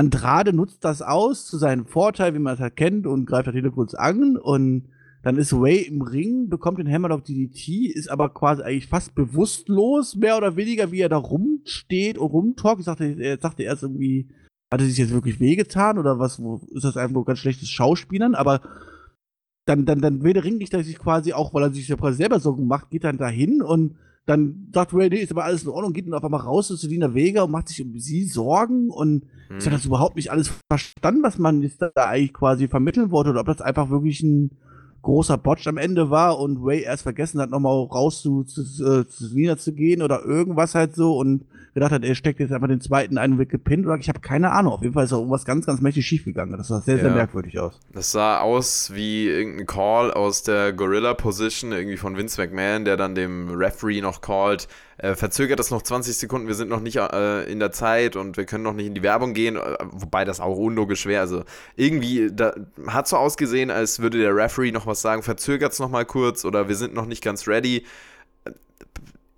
Andrade 0.00 0.54
nutzt 0.54 0.82
das 0.84 1.02
aus 1.02 1.44
zu 1.44 1.58
seinem 1.58 1.84
Vorteil, 1.84 2.34
wie 2.34 2.38
man 2.38 2.54
es 2.54 2.60
halt 2.60 2.76
kennt, 2.76 3.06
und 3.06 3.26
greift 3.26 3.46
halt 3.46 3.56
hier 3.56 3.70
kurz 3.70 3.92
an 3.92 4.38
und 4.38 4.88
dann 5.22 5.36
ist 5.36 5.52
Ray 5.52 5.82
im 5.82 6.00
Ring, 6.00 6.48
bekommt 6.48 6.78
den 6.78 6.90
Hammerlock 6.90 7.24
DDT, 7.24 7.92
ist 7.94 8.10
aber 8.10 8.30
quasi 8.30 8.62
eigentlich 8.62 8.86
fast 8.86 9.14
bewusstlos, 9.14 10.16
mehr 10.16 10.38
oder 10.38 10.56
weniger, 10.56 10.90
wie 10.90 11.00
er 11.00 11.10
da 11.10 11.18
rumsteht 11.18 12.16
und 12.16 12.28
rumtalkt. 12.28 12.80
Ich 12.80 12.86
sagte, 12.86 13.04
er 13.04 13.38
sagte 13.38 13.62
erst 13.62 13.82
irgendwie, 13.82 14.30
hat 14.72 14.80
er 14.80 14.86
sich 14.86 14.96
jetzt 14.96 15.12
wirklich 15.12 15.38
wehgetan 15.38 15.98
oder 15.98 16.18
was, 16.18 16.42
wo, 16.42 16.62
ist 16.70 16.84
das 16.84 16.96
einfach 16.96 17.12
nur 17.12 17.26
ganz 17.26 17.40
schlechtes 17.40 17.68
Schauspielern, 17.68 18.34
aber 18.34 18.62
dann, 19.66 19.84
dann, 19.84 20.00
dann 20.00 20.22
will 20.22 20.32
der 20.32 20.44
Ringrichter 20.44 20.82
sich 20.82 20.98
quasi 20.98 21.34
auch, 21.34 21.52
weil 21.52 21.64
er 21.64 21.72
sich 21.72 21.88
ja 21.88 22.12
selber 22.12 22.40
Sorgen 22.40 22.66
macht, 22.66 22.88
geht 22.88 23.04
dann 23.04 23.18
dahin 23.18 23.60
und 23.60 23.96
dann 24.26 24.68
sagt 24.72 24.94
Ray, 24.94 25.08
nee, 25.10 25.16
ist 25.16 25.32
aber 25.32 25.44
alles 25.44 25.64
in 25.64 25.70
Ordnung, 25.70 25.92
geht 25.92 26.06
dann 26.06 26.14
auf 26.14 26.24
einmal 26.24 26.40
raus 26.40 26.68
zu 26.68 26.76
Selina 26.76 27.14
Vega 27.14 27.42
und 27.42 27.50
macht 27.50 27.68
sich 27.68 27.82
um 27.82 27.98
sie 27.98 28.24
Sorgen 28.24 28.90
und 28.90 29.24
Hm. 29.50 29.58
ich 29.58 29.66
habe 29.66 29.76
das 29.76 29.84
überhaupt 29.84 30.16
nicht 30.16 30.30
alles 30.30 30.52
verstanden, 30.70 31.22
was 31.22 31.38
man 31.38 31.60
jetzt 31.62 31.82
da 31.82 31.90
eigentlich 31.96 32.32
quasi 32.32 32.68
vermitteln 32.68 33.10
wollte 33.10 33.30
oder 33.30 33.40
ob 33.40 33.46
das 33.46 33.60
einfach 33.60 33.90
wirklich 33.90 34.22
ein 34.22 34.52
großer 35.02 35.38
Botch 35.38 35.66
am 35.66 35.76
Ende 35.76 36.10
war 36.10 36.38
und 36.38 36.58
Ray 36.62 36.82
erst 36.82 37.02
vergessen 37.02 37.40
hat, 37.40 37.50
nochmal 37.50 37.84
raus 37.84 38.22
zu, 38.22 38.44
zu, 38.44 38.64
zu, 38.64 39.06
zu 39.08 39.34
Nina 39.34 39.56
zu 39.56 39.72
gehen 39.72 40.02
oder 40.02 40.24
irgendwas 40.24 40.74
halt 40.74 40.94
so 40.94 41.16
und 41.16 41.46
gedacht 41.80 41.92
hat, 41.92 42.04
er 42.04 42.14
steckt 42.14 42.40
jetzt 42.40 42.52
einfach 42.52 42.68
den 42.68 42.80
zweiten 42.82 43.16
einen 43.16 43.38
Weg 43.38 43.48
gepinnt 43.48 43.86
oder 43.86 43.96
ich 43.96 44.08
habe 44.08 44.20
keine 44.20 44.52
Ahnung. 44.52 44.74
Auf 44.74 44.82
jeden 44.82 44.92
Fall 44.92 45.04
ist 45.04 45.12
da 45.12 45.16
irgendwas 45.16 45.44
ganz, 45.46 45.64
ganz 45.64 45.80
mächtig 45.80 46.06
schiefgegangen. 46.06 46.56
Das 46.58 46.68
sah 46.68 46.80
sehr, 46.80 46.98
sehr 46.98 47.08
Ja. 47.08 47.14
merkwürdig 47.14 47.58
aus. 47.58 47.80
Das 47.92 48.12
sah 48.12 48.40
aus 48.40 48.92
wie 48.94 49.26
irgendein 49.28 49.66
Call 49.66 50.10
aus 50.12 50.42
der 50.42 50.72
Gorilla 50.74 51.14
Position, 51.14 51.72
irgendwie 51.72 51.96
von 51.96 52.16
Vince 52.16 52.40
McMahon, 52.40 52.84
der 52.84 52.96
dann 52.98 53.14
dem 53.14 53.48
Referee 53.50 54.00
noch 54.02 54.20
callt. 54.20 54.68
Äh, 54.98 55.14
verzögert 55.14 55.58
das 55.58 55.70
noch 55.70 55.80
20 55.80 56.14
Sekunden, 56.18 56.46
wir 56.46 56.54
sind 56.54 56.68
noch 56.68 56.80
nicht 56.80 56.96
äh, 56.96 57.50
in 57.50 57.58
der 57.58 57.72
Zeit 57.72 58.16
und 58.16 58.36
wir 58.36 58.44
können 58.44 58.62
noch 58.62 58.74
nicht 58.74 58.86
in 58.86 58.94
die 58.94 59.02
Werbung 59.02 59.32
gehen, 59.32 59.56
äh, 59.56 59.60
wobei 59.92 60.26
das 60.26 60.40
auch 60.40 60.58
unlogisch 60.58 61.06
wäre. 61.06 61.22
Also 61.22 61.44
irgendwie 61.74 62.28
da, 62.30 62.52
hat 62.88 63.08
so 63.08 63.16
ausgesehen, 63.16 63.70
als 63.70 64.00
würde 64.00 64.18
der 64.18 64.36
Referee 64.36 64.72
noch 64.72 64.86
was 64.86 65.00
sagen, 65.00 65.22
verzögert 65.22 65.72
es 65.72 65.78
noch 65.78 65.88
mal 65.88 66.04
kurz 66.04 66.44
oder 66.44 66.68
wir 66.68 66.76
sind 66.76 66.92
noch 66.92 67.06
nicht 67.06 67.24
ganz 67.24 67.48
ready. 67.48 67.86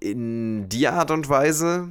In 0.00 0.68
die 0.68 0.88
Art 0.88 1.12
und 1.12 1.28
Weise, 1.28 1.90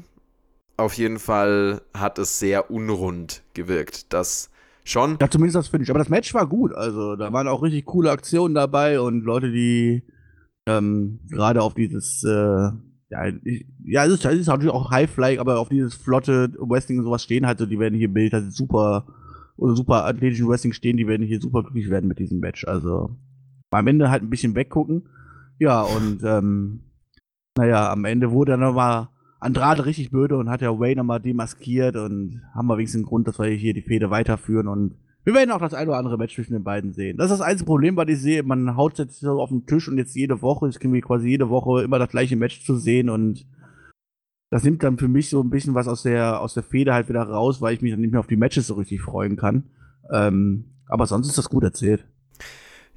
auf 0.82 0.94
jeden 0.94 1.20
Fall 1.20 1.82
hat 1.94 2.20
es 2.20 2.40
sehr 2.40 2.72
unrund 2.72 3.44
gewirkt. 3.54 4.14
Das 4.14 4.50
schon. 4.84 5.18
Ja, 5.22 5.30
zumindest 5.30 5.56
das 5.56 5.68
Finish. 5.68 5.90
Aber 5.90 6.00
das 6.00 6.10
Match 6.10 6.34
war 6.34 6.48
gut. 6.48 6.74
Also 6.74 7.16
da 7.16 7.32
waren 7.34 7.48
auch 7.48 7.62
richtig 7.62 7.86
coole 7.86 8.12
Aktionen 8.12 8.56
dabei 8.56 9.00
und 9.00 9.24
Leute, 9.24 9.52
die 9.52 10.04
ähm, 10.66 11.20
gerade 11.30 11.62
auf 11.62 11.74
dieses, 11.74 12.24
äh, 12.24 12.70
ja, 13.10 13.28
ich, 13.44 13.66
ja, 13.86 14.06
es 14.06 14.14
ist, 14.14 14.26
es 14.26 14.40
ist 14.40 14.48
natürlich 14.48 14.74
auch 14.74 14.92
Highfly, 14.92 15.40
aber 15.40 15.60
auf 15.60 15.70
dieses 15.70 15.96
flotte 15.96 16.52
Wrestling 16.60 17.00
und 17.00 17.06
sowas 17.06 17.24
stehen 17.24 17.46
halt 17.46 17.60
so, 17.60 17.66
die 17.66 17.80
werden 17.80 17.98
hier 17.98 18.14
Bild 18.14 18.34
halt 18.34 18.54
super 18.54 19.06
oder 19.58 19.76
super 19.76 20.06
athletischen 20.06 20.48
Wrestling 20.48 20.74
stehen, 20.74 20.98
die 20.98 21.08
werden 21.08 21.26
hier 21.26 21.42
super 21.42 21.64
glücklich 21.64 21.90
werden 21.90 22.08
mit 22.08 22.20
diesem 22.20 22.40
Match. 22.40 22.66
Also 22.66 23.16
am 23.72 23.88
Ende 23.88 24.10
halt 24.10 24.24
ein 24.24 24.30
bisschen 24.30 24.56
weggucken. 24.56 25.10
Ja, 25.60 25.82
und 25.82 26.24
ähm, 26.24 26.80
naja, 27.58 27.92
am 27.92 28.06
Ende 28.06 28.32
wurde 28.32 28.54
dann 28.54 28.62
nochmal 28.62 29.10
Andrade 29.42 29.86
richtig 29.86 30.12
böse 30.12 30.38
und 30.38 30.50
hat 30.50 30.62
ja 30.62 30.80
Way 30.80 30.96
nochmal 30.96 31.20
demaskiert 31.20 31.96
und 31.96 32.42
haben 32.54 32.68
wir 32.68 32.78
wenigstens 32.78 33.00
einen 33.00 33.08
Grund, 33.08 33.28
dass 33.28 33.40
wir 33.40 33.48
hier 33.48 33.74
die 33.74 33.82
Fehde 33.82 34.12
weiterführen 34.12 34.68
und 34.68 34.96
wir 35.24 35.34
werden 35.34 35.52
auch 35.52 35.60
das 35.60 35.74
ein 35.74 35.88
oder 35.88 35.98
andere 35.98 36.18
Match 36.18 36.36
zwischen 36.36 36.54
den 36.54 36.64
beiden 36.64 36.94
sehen. 36.94 37.18
Das 37.18 37.32
ist 37.32 37.40
das 37.40 37.48
einzige 37.48 37.68
Problem, 37.68 37.96
was 37.96 38.08
ich 38.08 38.20
sehe. 38.20 38.42
Man 38.44 38.76
haut 38.76 38.98
jetzt 38.98 39.20
so 39.20 39.42
auf 39.42 39.50
den 39.50 39.66
Tisch 39.66 39.88
und 39.88 39.98
jetzt 39.98 40.16
jede 40.16 40.42
Woche, 40.42 40.68
es 40.68 40.80
kriegen 40.80 40.94
wir 40.94 41.02
quasi 41.02 41.30
jede 41.30 41.50
Woche 41.50 41.84
immer 41.84 42.00
das 42.00 42.10
gleiche 42.10 42.36
Match 42.36 42.64
zu 42.66 42.76
sehen 42.76 43.10
und 43.10 43.46
das 44.52 44.64
nimmt 44.64 44.84
dann 44.84 44.98
für 44.98 45.08
mich 45.08 45.30
so 45.30 45.42
ein 45.42 45.50
bisschen 45.50 45.74
was 45.74 45.88
aus 45.88 46.04
der, 46.04 46.42
aus 46.42 46.54
der 46.54 46.64
Fehde 46.64 46.94
halt 46.94 47.10
wieder 47.10 47.24
raus, 47.24 47.62
weil 47.62 47.74
ich 47.74 47.82
mich 47.82 47.92
dann 47.92 48.02
nicht 48.02 48.12
mehr 48.12 48.20
auf 48.20 48.28
die 48.28 48.36
Matches 48.36 48.68
so 48.68 48.76
richtig 48.76 49.02
freuen 49.02 49.38
kann. 49.38 49.64
Ähm, 50.12 50.66
aber 50.88 51.08
sonst 51.08 51.30
ist 51.30 51.38
das 51.38 51.50
gut 51.50 51.64
erzählt. 51.64 52.06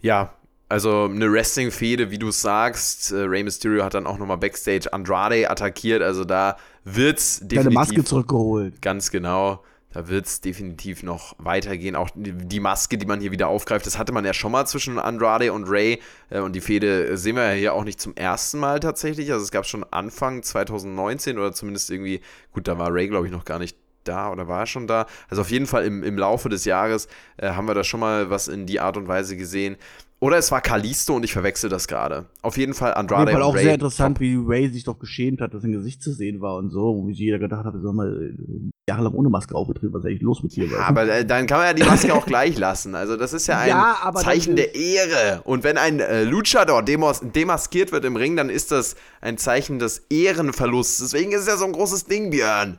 Ja, 0.01 0.35
also 0.75 1.05
eine 1.05 1.31
Wrestling-Fehde, 1.31 2.11
wie 2.11 2.19
du 2.19 2.33
sagst. 2.33 3.13
Äh, 3.13 3.19
Rey 3.19 3.45
Mysterio 3.45 3.85
hat 3.85 3.95
dann 3.95 4.09
auch 4.09 4.19
nochmal 4.19 4.39
Backstage 4.39 4.93
Andrade 4.93 5.49
attackiert. 5.49 6.03
Also 6.03 6.25
da 6.25 6.57
wird's 6.83 7.39
Deine 7.39 7.49
definitiv 7.49 7.75
Maske 7.75 8.05
zurückgeholt. 8.05 8.83
ganz 8.83 9.13
genau. 9.13 9.63
Da 9.93 10.09
wird 10.09 10.27
es 10.27 10.41
definitiv 10.41 11.05
noch 11.05 11.37
weitergehen. 11.39 11.95
Auch 11.95 12.11
die, 12.17 12.59
Maske, 12.59 12.99
die 12.99 13.07
man 13.07 13.21
hier 13.21 13.31
wieder 13.31 13.47
aufgreift, 13.47 13.87
das 13.87 13.99
hatte 13.99 14.11
man 14.11 14.25
ja 14.25 14.35
schon 14.35 14.51
mal 14.51 14.67
zwischen 14.67 14.99
Andrade 14.99 15.53
und 15.53 15.71
Ray. 15.71 16.01
Äh, 16.29 16.41
und 16.41 16.57
die 16.57 16.61
Fehde 16.61 17.17
sehen 17.17 17.37
wir 17.37 17.53
ja 17.53 17.57
hier 17.57 17.75
auch 17.75 17.85
nicht 17.85 18.01
zum 18.01 18.17
ersten 18.17 18.59
Mal 18.59 18.81
tatsächlich. 18.81 19.31
Also 19.31 19.45
es 19.45 19.53
gab 19.53 19.67
schon 19.67 19.85
Anfang 19.93 20.43
2019 20.43 21.39
oder 21.39 21.53
zumindest 21.53 21.89
irgendwie, 21.89 22.21
gut, 22.51 22.67
da 22.67 22.79
war 22.79 22.93
Ray, 22.93 23.07
glaube 23.07 23.27
ich, 23.27 23.33
noch 23.33 23.45
gar 23.45 23.61
nicht 23.61 23.77
da 24.03 24.33
oder 24.33 24.49
war 24.49 24.59
er 24.59 24.67
schon 24.67 24.89
da? 24.89 25.07
Also 25.29 25.43
auf 25.43 25.53
jeden 25.53 25.67
Fall 25.69 25.85
im, 25.85 26.03
im 26.03 26.19
Laufe 26.19 26.49
des 26.49 26.65
Jahres 26.65 27.07
äh, 27.37 27.51
haben 27.51 27.69
wir 27.69 27.75
da 27.75 27.85
schon 27.85 28.01
mal 28.01 28.29
was 28.29 28.49
in 28.49 28.67
die 28.67 28.81
Art 28.81 28.97
und 28.97 29.07
Weise 29.07 29.37
gesehen. 29.37 29.77
Oder 30.25 30.39
es 30.39 30.51
war 30.51 30.63
Kalisto 30.63 31.15
und 31.17 31.23
ich 31.23 31.35
verwechsel 31.35 31.69
das 31.69 31.87
gerade. 31.87 32.25
Auf 32.41 32.57
jeden 32.57 32.73
Fall 32.73 32.93
Auf 32.93 32.99
Andrade 32.99 33.31
jeden 33.33 33.33
Fall 33.35 33.43
auch 33.43 33.55
Ray. 33.55 33.65
sehr 33.65 33.75
interessant, 33.75 34.21
wie 34.21 34.37
Ray 34.43 34.71
sich 34.71 34.85
doch 34.85 34.99
geschämt 34.99 35.43
hat, 35.43 35.53
dass 35.53 35.61
sein 35.61 35.73
Gesicht 35.73 36.03
zu 36.03 36.15
sehen 36.15 36.41
war 36.41 36.57
und 36.57 36.71
so. 36.71 37.07
Wie 37.07 37.13
jeder 37.13 37.39
gedacht 37.39 37.67
hat, 37.67 37.75
soll 37.83 37.93
mal 37.93 38.33
äh, 38.35 38.71
jahrelang 38.89 39.13
ohne 39.13 39.29
Maske 39.29 39.55
aufgetreten, 39.55 39.93
was 39.93 40.01
ist 40.03 40.07
eigentlich 40.09 40.23
los 40.23 40.43
mit 40.43 40.57
dir? 40.57 40.65
Ja, 40.65 40.79
aber 40.79 41.07
äh, 41.11 41.27
dann 41.27 41.47
kann 41.47 41.59
man 41.59 41.67
ja 41.67 41.73
die 41.75 41.83
Maske 41.83 42.15
auch 42.15 42.25
gleich 42.25 42.57
lassen. 42.57 42.95
Also 42.95 43.19
das 43.19 43.35
ist 43.35 43.47
ja 43.49 43.59
ein 43.59 43.69
Ja, 43.69 44.13
Zeichen 44.15 44.57
der 44.57 44.75
Ehre. 44.75 45.43
Und 45.45 45.63
wenn 45.63 45.77
ein 45.77 46.01
äh, 46.01 46.25
Luchador 46.25 46.83
demos 46.83 47.21
demaskiert 47.21 47.93
wird 47.93 48.07
im 48.07 48.17
Ring, 48.17 48.35
dann 48.35 48.49
ist 48.49 48.73
das 48.73 48.97
ein 49.21 49.37
Zeichen 49.37 49.79
des 49.79 50.07
Ehrenverlusts. 50.09 51.01
Deswegen 51.01 51.33
ist 51.33 51.43
es 51.43 51.49
ja 51.49 51.59
so 51.59 51.67
ein 51.67 51.73
großes 51.73 52.07
Ding, 52.07 52.31
Björn. 52.31 52.79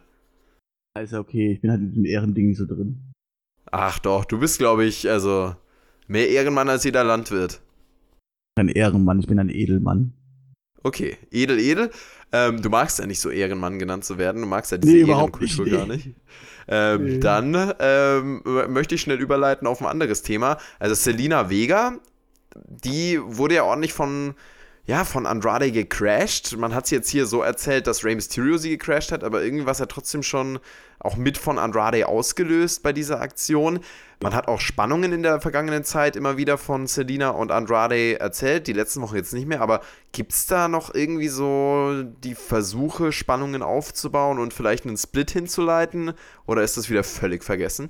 ist 0.99 1.13
ja 1.13 1.19
okay, 1.19 1.51
ich 1.51 1.61
bin 1.61 1.69
halt 1.69 1.81
in 1.81 1.89
diesem 1.89 2.05
Ehrending 2.05 2.47
nicht 2.47 2.57
so 2.57 2.65
drin. 2.65 3.01
Ach 3.71 3.99
doch, 3.99 4.25
du 4.25 4.39
bist, 4.39 4.57
glaube 4.57 4.85
ich, 4.85 5.07
also 5.07 5.53
mehr 6.07 6.29
Ehrenmann 6.29 6.69
als 6.69 6.83
jeder 6.83 7.03
Landwirt. 7.03 7.61
Ein 8.57 8.69
Ehrenmann, 8.69 9.19
ich 9.19 9.27
bin 9.27 9.39
ein 9.39 9.49
Edelmann. 9.49 10.13
Okay, 10.83 11.17
edel, 11.31 11.59
edel. 11.59 11.89
Ähm, 12.31 12.61
du 12.61 12.69
magst 12.69 12.99
ja 12.99 13.05
nicht 13.05 13.19
so 13.19 13.29
Ehrenmann 13.29 13.79
genannt 13.79 14.05
zu 14.05 14.17
werden. 14.17 14.41
Du 14.41 14.47
magst 14.47 14.71
ja 14.71 14.77
diese 14.77 14.93
Nee, 14.93 15.09
Ehrenkultur 15.09 15.65
nicht, 15.65 15.73
gar 15.73 15.85
nicht. 15.87 16.09
Ähm, 16.67 17.03
Nee. 17.05 17.19
Dann 17.19 17.73
ähm, 17.79 18.41
möchte 18.69 18.95
ich 18.95 19.01
schnell 19.01 19.19
überleiten 19.19 19.67
auf 19.67 19.81
ein 19.81 19.87
anderes 19.87 20.21
Thema. 20.21 20.57
Also 20.79 20.95
Selina 20.95 21.49
Vega, 21.49 21.99
die 22.55 23.19
wurde 23.21 23.55
ja 23.55 23.63
ordentlich 23.63 23.93
von, 23.93 24.35
ja, 24.87 25.03
von 25.03 25.25
Andrade 25.25 25.71
gecrashed. 25.71 26.57
Man 26.57 26.75
hat 26.75 26.85
es 26.85 26.91
jetzt 26.91 27.09
hier 27.09 27.25
so 27.25 27.41
erzählt, 27.41 27.87
dass 27.87 28.03
Rey 28.03 28.13
Mysterio 28.13 28.57
sie 28.57 28.69
gecrashed 28.69 29.11
hat, 29.11 29.23
aber 29.23 29.43
irgendwie 29.43 29.65
war 29.65 29.71
es 29.71 29.79
ja 29.79 29.87
trotzdem 29.87 30.21
schon 30.21 30.59
auch 30.99 31.17
mit 31.17 31.37
von 31.37 31.57
Andrade 31.57 32.07
ausgelöst 32.07 32.83
bei 32.83 32.93
dieser 32.93 33.19
Aktion. 33.19 33.79
Man 34.21 34.35
hat 34.35 34.47
auch 34.47 34.59
Spannungen 34.59 35.11
in 35.11 35.23
der 35.23 35.41
vergangenen 35.41 35.83
Zeit 35.83 36.15
immer 36.15 36.37
wieder 36.37 36.57
von 36.57 36.85
Selina 36.87 37.29
und 37.29 37.51
Andrade 37.51 38.19
erzählt, 38.19 38.67
die 38.67 38.73
letzten 38.73 39.01
Wochen 39.01 39.15
jetzt 39.15 39.33
nicht 39.33 39.47
mehr, 39.47 39.61
aber 39.61 39.81
gibt 40.11 40.33
es 40.33 40.45
da 40.45 40.67
noch 40.67 40.93
irgendwie 40.93 41.29
so 41.29 42.03
die 42.23 42.35
Versuche, 42.35 43.11
Spannungen 43.11 43.63
aufzubauen 43.63 44.39
und 44.39 44.53
vielleicht 44.53 44.85
einen 44.85 44.97
Split 44.97 45.31
hinzuleiten? 45.31 46.13
Oder 46.45 46.61
ist 46.61 46.77
das 46.77 46.89
wieder 46.89 47.03
völlig 47.03 47.43
vergessen? 47.43 47.89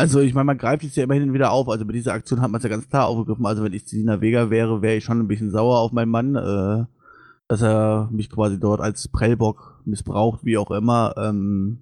Also, 0.00 0.20
ich 0.20 0.34
meine, 0.34 0.44
man 0.46 0.58
greift 0.58 0.84
es 0.84 0.96
ja 0.96 1.04
immerhin 1.04 1.32
wieder 1.32 1.52
auf. 1.52 1.68
Also, 1.68 1.84
bei 1.86 1.92
dieser 1.92 2.12
Aktion 2.12 2.40
hat 2.40 2.50
man 2.50 2.58
es 2.58 2.64
ja 2.64 2.70
ganz 2.70 2.88
klar 2.88 3.06
aufgegriffen. 3.06 3.46
Also, 3.46 3.62
wenn 3.62 3.72
ich 3.72 3.86
Selina 3.88 4.20
Vega 4.20 4.50
wäre, 4.50 4.82
wäre 4.82 4.96
ich 4.96 5.04
schon 5.04 5.18
ein 5.20 5.28
bisschen 5.28 5.50
sauer 5.50 5.78
auf 5.78 5.92
meinen 5.92 6.10
Mann, 6.10 6.34
äh, 6.36 6.84
dass 7.48 7.62
er 7.62 8.08
mich 8.12 8.30
quasi 8.30 8.58
dort 8.58 8.80
als 8.80 9.08
Prellbock 9.08 9.80
missbraucht, 9.84 10.44
wie 10.44 10.58
auch 10.58 10.70
immer. 10.70 11.14
Ähm, 11.16 11.78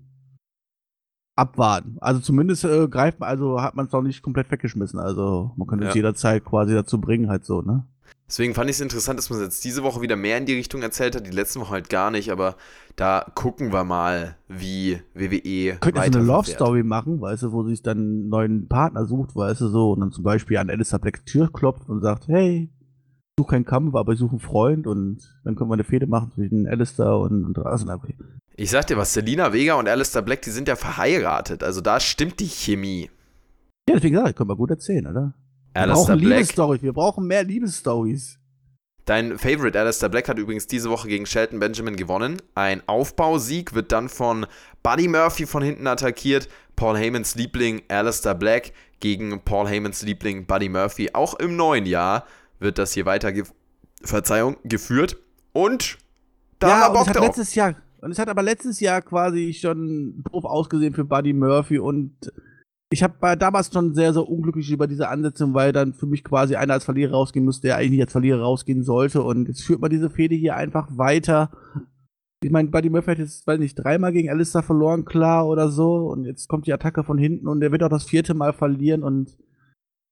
abwarten. 1.37 1.96
Also, 2.00 2.20
zumindest 2.20 2.64
äh, 2.64 2.88
greift 2.88 3.20
man, 3.20 3.28
also 3.28 3.61
hat 3.62 3.76
man 3.76 3.87
es 3.87 3.90
doch 3.92 4.02
nicht 4.02 4.22
komplett 4.22 4.50
weggeschmissen. 4.50 4.98
Also, 4.98 5.52
man 5.57 5.66
könnte 5.68 5.87
es 5.87 5.94
Ja. 5.94 5.96
jederzeit 5.96 6.44
quasi 6.44 6.74
dazu 6.74 7.00
bringen, 7.00 7.28
halt 7.28 7.44
so, 7.44 7.62
ne? 7.62 7.85
Deswegen 8.29 8.55
fand 8.55 8.68
ich 8.68 8.77
es 8.77 8.83
interessant, 8.83 9.18
dass 9.18 9.31
man 9.31 9.40
jetzt 9.40 9.64
diese 9.64 9.83
Woche 9.83 10.03
wieder 10.03 10.14
mehr 10.14 10.37
in 10.37 10.44
die 10.44 10.53
Richtung 10.53 10.83
erzählt 10.83 11.16
hat, 11.16 11.27
die 11.27 11.31
letzten 11.31 11.61
Woche 11.61 11.71
halt 11.71 11.88
gar 11.88 12.11
nicht, 12.11 12.31
aber 12.31 12.57
da 12.94 13.25
gucken 13.35 13.73
wir 13.73 13.85
mal, 13.85 14.37
wie 14.49 15.01
WWE 15.14 15.79
Könnte 15.81 16.01
so 16.01 16.05
eine 16.05 16.18
Love 16.18 16.29
weiterverfährt. 16.29 16.57
Story 16.57 16.83
machen, 16.83 17.21
weißt 17.23 17.44
du, 17.44 17.53
wo 17.53 17.62
sie 17.62 17.71
sich 17.71 17.83
dann 17.83 17.99
einen 17.99 18.29
neuen 18.29 18.68
Partner 18.68 19.07
sucht, 19.07 19.35
weißt 19.35 19.62
du, 19.62 19.68
so, 19.68 19.92
und 19.92 20.01
dann 20.01 20.12
zum 20.12 20.25
Beispiel 20.25 20.59
an 20.59 20.68
Alistair 20.68 20.99
Black 20.99 21.25
Tür 21.25 21.51
klopft 21.51 21.88
und 21.88 22.03
sagt, 22.03 22.29
hey, 22.29 22.68
ich 22.71 23.40
suche 23.40 23.53
keinen 23.53 23.64
Kampf, 23.64 23.94
aber 23.94 24.12
ich 24.12 24.18
suche 24.18 24.33
einen 24.33 24.40
Freund 24.40 24.87
und 24.87 25.21
dann 25.44 25.57
können 25.57 25.71
wir 25.71 25.75
eine 25.75 25.85
Fehde 25.85 26.07
machen 26.07 26.31
zwischen 26.35 26.66
Alistair 26.66 27.16
und, 27.16 27.47
und 27.47 27.57
Rasen. 27.57 27.90
Ich 28.57 28.68
sag 28.68 28.88
dir 28.88 28.99
was, 28.99 29.14
Selina 29.14 29.55
Vega 29.55 29.75
und 29.77 29.88
Alistair 29.88 30.21
Black, 30.21 30.42
die 30.42 30.51
sind 30.51 30.68
ja 30.68 30.77
verheiratet, 30.77 31.62
also 31.62 31.81
da 31.81 31.99
stimmt 31.99 32.40
die 32.40 32.49
Chemie. 32.49 33.09
Ja, 33.88 33.94
deswegen 33.94 34.16
sag 34.16 34.29
ich, 34.29 34.37
können 34.37 34.51
wir 34.51 34.57
gut 34.57 34.71
erzählen, 34.71 35.07
oder? 35.07 35.33
Wir 35.74 35.83
Alistair 35.83 36.16
brauchen 36.16 36.20
Black, 36.20 36.38
Liebesstories, 36.38 36.83
wir 36.83 36.92
brauchen 36.92 37.26
mehr 37.26 37.44
Liebesstories. 37.44 38.38
dein 39.04 39.38
Favorite 39.38 39.78
Alistair 39.78 40.09
Black 40.09 40.28
hat 40.28 40.38
übrigens 40.38 40.66
diese 40.66 40.90
Woche 40.90 41.09
gegen 41.09 41.26
Shelton 41.26 41.59
Benjamin 41.61 41.96
gewonnen. 41.96 42.42
Ein 42.54 42.83
Aufbausieg 42.87 43.74
wird 43.74 43.92
dann 43.92 44.09
von 44.09 44.46
Buddy 44.83 45.09
Murphy 45.09 45.46
von 45.46 45.62
hinten 45.62 45.87
attackiert. 45.87 46.48
Paul 46.76 46.96
Heymans 46.96 47.35
Liebling 47.35 47.83
Alistair 47.88 48.35
Black 48.35 48.72
gegen 49.00 49.40
Paul 49.44 49.66
Heymans 49.66 50.02
Liebling 50.02 50.46
Buddy 50.46 50.68
Murphy. 50.68 51.11
Auch 51.12 51.35
im 51.35 51.57
neuen 51.57 51.87
Jahr 51.87 52.24
wird 52.59 52.78
das 52.78 52.92
hier 52.92 53.07
weiter, 53.07 53.33
ge 53.33 53.44
Verzeihung, 54.02 54.57
geführt. 54.62 55.16
Und 55.52 55.98
da 56.59 56.68
ja, 56.68 56.74
haben 56.81 56.94
wir 56.94 57.04
Bock 57.04 57.12
drauf. 57.12 57.26
letztes 57.26 57.54
Jahr, 57.54 57.74
und 58.00 58.12
es 58.12 58.18
hat 58.18 58.28
aber 58.28 58.42
letztes 58.42 58.78
Jahr 58.78 59.02
quasi 59.02 59.52
schon 59.54 60.22
doof 60.31 60.44
ausgesehen 60.44 60.94
für 60.94 61.04
Buddy 61.04 61.33
Murphy 61.33 61.78
und 61.78 62.12
ich 62.90 63.03
habe 63.03 63.37
damals 63.37 63.70
schon 63.72 63.94
sehr, 63.94 64.12
sehr 64.12 64.27
unglücklich 64.29 64.70
über 64.70 64.87
diese 64.87 65.09
Ansetzung, 65.09 65.53
weil 65.55 65.72
dann 65.72 65.92
für 65.92 66.07
mich 66.07 66.24
quasi 66.24 66.57
einer 66.57 66.72
als 66.72 66.85
Verlierer 66.85 67.12
rausgehen 67.12 67.44
musste, 67.44 67.68
der 67.68 67.77
eigentlich 67.77 67.90
nicht 67.90 68.03
als 68.03 68.12
Verlierer 68.12 68.40
rausgehen 68.40 68.83
sollte. 68.83 69.22
Und 69.22 69.48
jetzt 69.48 69.62
führt 69.62 69.81
man 69.81 69.90
diese 69.90 70.09
Fehde 70.09 70.35
hier 70.35 70.57
einfach 70.57 70.88
weiter. 70.96 71.51
Ich 72.42 72.51
meine, 72.51 72.68
Buddy 72.68 72.88
Murphy 72.88 73.11
hat 73.11 73.18
jetzt, 73.18 73.46
weiß 73.46 73.59
nicht, 73.59 73.74
dreimal 73.74 74.12
gegen 74.12 74.31
Alistair 74.31 74.62
verloren, 74.62 75.05
klar, 75.05 75.46
oder 75.46 75.70
so. 75.70 76.07
Und 76.07 76.24
jetzt 76.24 76.48
kommt 76.48 76.66
die 76.66 76.72
Attacke 76.72 77.05
von 77.05 77.18
hinten 77.18 77.46
und 77.46 77.62
er 77.62 77.72
wird 77.72 77.83
auch 77.83 77.88
das 77.90 78.05
vierte 78.05 78.33
Mal 78.33 78.53
verlieren 78.53 79.03
und 79.03 79.37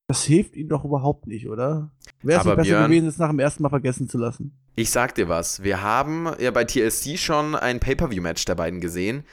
das 0.09 0.25
hilft 0.25 0.55
ihm 0.55 0.69
doch 0.69 0.85
überhaupt 0.85 1.27
nicht, 1.27 1.49
oder? 1.49 1.91
Wäre 2.23 2.41
es 2.41 2.45
besser 2.47 2.63
Björn- 2.63 2.91
gewesen, 2.91 3.09
es 3.09 3.19
nach 3.19 3.31
dem 3.31 3.39
ersten 3.39 3.63
Mal 3.63 3.71
vergessen 3.71 4.09
zu 4.09 4.19
lassen? 4.19 4.53
Ich 4.77 4.91
sag 4.91 5.15
dir 5.15 5.29
was, 5.29 5.63
wir 5.63 5.83
haben 5.83 6.29
ja 6.39 6.51
bei 6.51 6.65
TLC 6.65 7.19
schon 7.19 7.55
ein 7.55 7.81
Pay-Per-View-Match 7.81 8.45
der 8.45 8.55
beiden 8.55 8.81
gesehen 8.81 9.25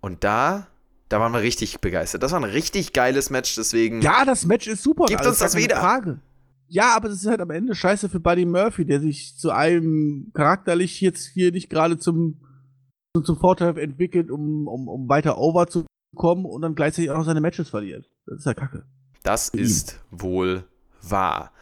und 0.00 0.22
da, 0.22 0.68
Da 1.12 1.20
waren 1.20 1.32
wir 1.34 1.42
richtig 1.42 1.82
begeistert. 1.82 2.22
Das 2.22 2.32
war 2.32 2.40
ein 2.40 2.44
richtig 2.50 2.94
geiles 2.94 3.28
Match, 3.28 3.54
deswegen. 3.54 4.00
Ja, 4.00 4.24
das 4.24 4.46
Match 4.46 4.66
ist 4.66 4.82
super. 4.82 5.04
Gibt 5.04 5.18
also 5.18 5.28
uns 5.28 5.40
das 5.40 5.54
wieder. 5.54 5.76
Frage. 5.76 6.20
Ja, 6.68 6.96
aber 6.96 7.10
das 7.10 7.18
ist 7.18 7.26
halt 7.26 7.42
am 7.42 7.50
Ende 7.50 7.74
scheiße 7.74 8.08
für 8.08 8.18
Buddy 8.18 8.46
Murphy, 8.46 8.86
der 8.86 8.98
sich 8.98 9.36
zu 9.36 9.50
einem 9.50 10.30
charakterlich 10.32 11.02
jetzt 11.02 11.26
hier 11.26 11.52
nicht 11.52 11.68
gerade 11.68 11.98
zum, 11.98 12.40
zum, 13.22 13.36
Vorteil 13.36 13.76
entwickelt, 13.76 14.30
um, 14.30 14.66
um, 14.66 14.88
um 14.88 15.06
weiter 15.10 15.36
over 15.36 15.66
zu 15.66 15.84
kommen 16.16 16.46
und 16.46 16.62
dann 16.62 16.74
gleichzeitig 16.74 17.10
auch 17.10 17.18
noch 17.18 17.26
seine 17.26 17.42
Matches 17.42 17.68
verliert. 17.68 18.08
Das 18.24 18.38
ist 18.38 18.46
ja 18.46 18.54
kacke. 18.54 18.86
Das 19.22 19.50
ist 19.50 20.00
wohl 20.10 20.64
wahr. 21.02 21.52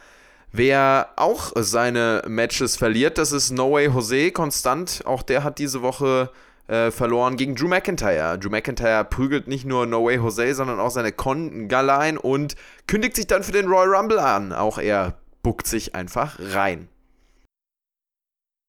Wer 0.53 1.09
auch 1.17 1.51
seine 1.57 2.23
Matches 2.25 2.77
verliert, 2.77 3.17
das 3.17 3.33
ist 3.33 3.51
No 3.51 3.73
Way 3.73 3.87
Jose 3.87 4.31
konstant. 4.31 5.01
Auch 5.05 5.23
der 5.23 5.43
hat 5.43 5.59
diese 5.59 5.81
Woche 5.81 6.29
äh, 6.71 6.89
verloren 6.89 7.35
gegen 7.35 7.55
Drew 7.55 7.67
McIntyre. 7.67 8.39
Drew 8.39 8.49
McIntyre 8.49 9.03
prügelt 9.03 9.47
nicht 9.47 9.65
nur 9.65 9.85
No 9.85 10.05
Way 10.05 10.15
Jose, 10.15 10.55
sondern 10.55 10.79
auch 10.79 10.89
seine 10.89 11.11
Kongalein 11.11 12.17
und 12.17 12.55
kündigt 12.87 13.17
sich 13.17 13.27
dann 13.27 13.43
für 13.43 13.51
den 13.51 13.67
Royal 13.67 13.93
Rumble 13.93 14.19
an. 14.19 14.53
Auch 14.53 14.77
er 14.77 15.15
buckt 15.43 15.67
sich 15.67 15.95
einfach 15.95 16.39
rein. 16.39 16.87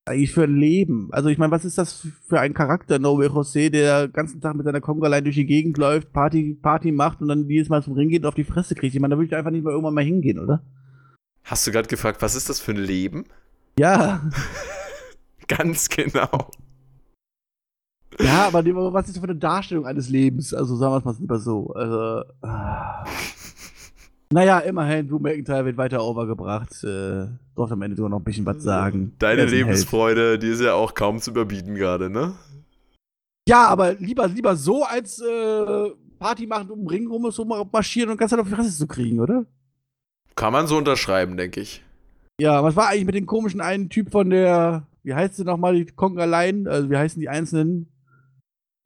Eigentlich 0.04 0.32
für 0.32 0.42
ein 0.42 0.56
Leben. 0.56 1.10
Also 1.12 1.28
ich 1.28 1.38
meine, 1.38 1.52
was 1.52 1.64
ist 1.64 1.78
das 1.78 2.08
für 2.28 2.40
ein 2.40 2.54
Charakter, 2.54 2.98
No 2.98 3.16
Way 3.18 3.28
Jose, 3.28 3.70
der 3.70 4.08
den 4.08 4.12
ganzen 4.12 4.40
Tag 4.40 4.56
mit 4.56 4.64
seiner 4.64 4.80
Kongo-Line 4.80 5.22
durch 5.22 5.36
die 5.36 5.46
Gegend 5.46 5.78
läuft, 5.78 6.12
Party, 6.12 6.58
Party 6.60 6.90
macht 6.90 7.20
und 7.20 7.28
dann 7.28 7.48
jedes 7.48 7.68
Mal 7.68 7.84
zum 7.84 7.92
Ring 7.92 8.08
geht 8.08 8.22
und 8.22 8.28
auf 8.28 8.34
die 8.34 8.42
Fresse 8.42 8.74
kriegt. 8.74 8.96
Ich 8.96 9.00
meine, 9.00 9.14
da 9.14 9.18
würde 9.18 9.28
ich 9.28 9.36
einfach 9.36 9.52
nicht 9.52 9.62
mal 9.62 9.70
irgendwann 9.70 9.94
mal 9.94 10.02
hingehen, 10.02 10.40
oder? 10.40 10.60
Hast 11.44 11.64
du 11.68 11.70
gerade 11.70 11.86
gefragt, 11.86 12.20
was 12.20 12.34
ist 12.34 12.48
das 12.48 12.58
für 12.58 12.72
ein 12.72 12.78
Leben? 12.78 13.26
Ja. 13.78 14.28
Ganz 15.46 15.88
genau. 15.88 16.50
Ja, 18.20 18.46
aber 18.46 18.64
was 18.92 19.06
ist 19.06 19.16
das 19.16 19.20
für 19.20 19.28
eine 19.28 19.38
Darstellung 19.38 19.86
eines 19.86 20.08
Lebens? 20.08 20.52
Also 20.52 20.76
sagen 20.76 20.92
wir 20.92 20.98
es 20.98 21.04
mal 21.04 21.16
lieber 21.18 21.38
so. 21.38 21.72
Also, 21.74 22.24
ah. 22.42 23.04
Naja, 24.32 24.60
immerhin, 24.60 25.08
Drew 25.08 25.18
McIntyre 25.18 25.64
wird 25.64 25.76
weiter 25.76 26.02
overgebracht. 26.02 26.82
Äh, 26.84 27.26
durfte 27.54 27.74
am 27.74 27.82
Ende 27.82 27.96
sogar 27.96 28.10
noch 28.10 28.20
ein 28.20 28.24
bisschen 28.24 28.46
was 28.46 28.62
sagen. 28.62 29.14
Deine. 29.18 29.44
Lebensfreude, 29.44 30.38
die 30.38 30.48
ist 30.48 30.60
ja 30.60 30.74
auch 30.74 30.94
kaum 30.94 31.20
zu 31.20 31.30
überbieten 31.30 31.74
gerade, 31.74 32.08
ne? 32.08 32.34
Ja, 33.48 33.66
aber 33.66 33.94
lieber, 33.94 34.28
lieber 34.28 34.56
so, 34.56 34.84
als 34.84 35.20
äh, 35.20 35.90
Party 36.18 36.46
machen 36.46 36.70
um 36.70 36.80
den 36.80 36.88
Ring 36.88 37.06
rum 37.08 37.24
und 37.24 37.34
so 37.34 37.44
mal 37.44 37.64
marschieren 37.70 38.10
und 38.10 38.16
ganz 38.16 38.30
Zeit 38.30 38.40
auf 38.40 38.48
die 38.48 38.54
Fresse 38.54 38.76
zu 38.76 38.86
kriegen, 38.86 39.20
oder? 39.20 39.44
Kann 40.34 40.52
man 40.52 40.66
so 40.66 40.76
unterschreiben, 40.78 41.36
denke 41.36 41.60
ich. 41.60 41.84
Ja, 42.40 42.62
was 42.62 42.76
war 42.76 42.88
eigentlich 42.88 43.04
mit 43.04 43.14
dem 43.16 43.26
komischen 43.26 43.60
einen 43.60 43.90
Typ 43.90 44.10
von 44.10 44.30
der, 44.30 44.86
wie 45.02 45.14
heißt 45.14 45.36
sie 45.36 45.44
nochmal, 45.44 45.74
die 45.74 45.86
Conga 45.86 46.24
Line? 46.24 46.70
Also, 46.70 46.88
wie 46.88 46.96
heißen 46.96 47.20
die 47.20 47.28
Einzelnen? 47.28 47.91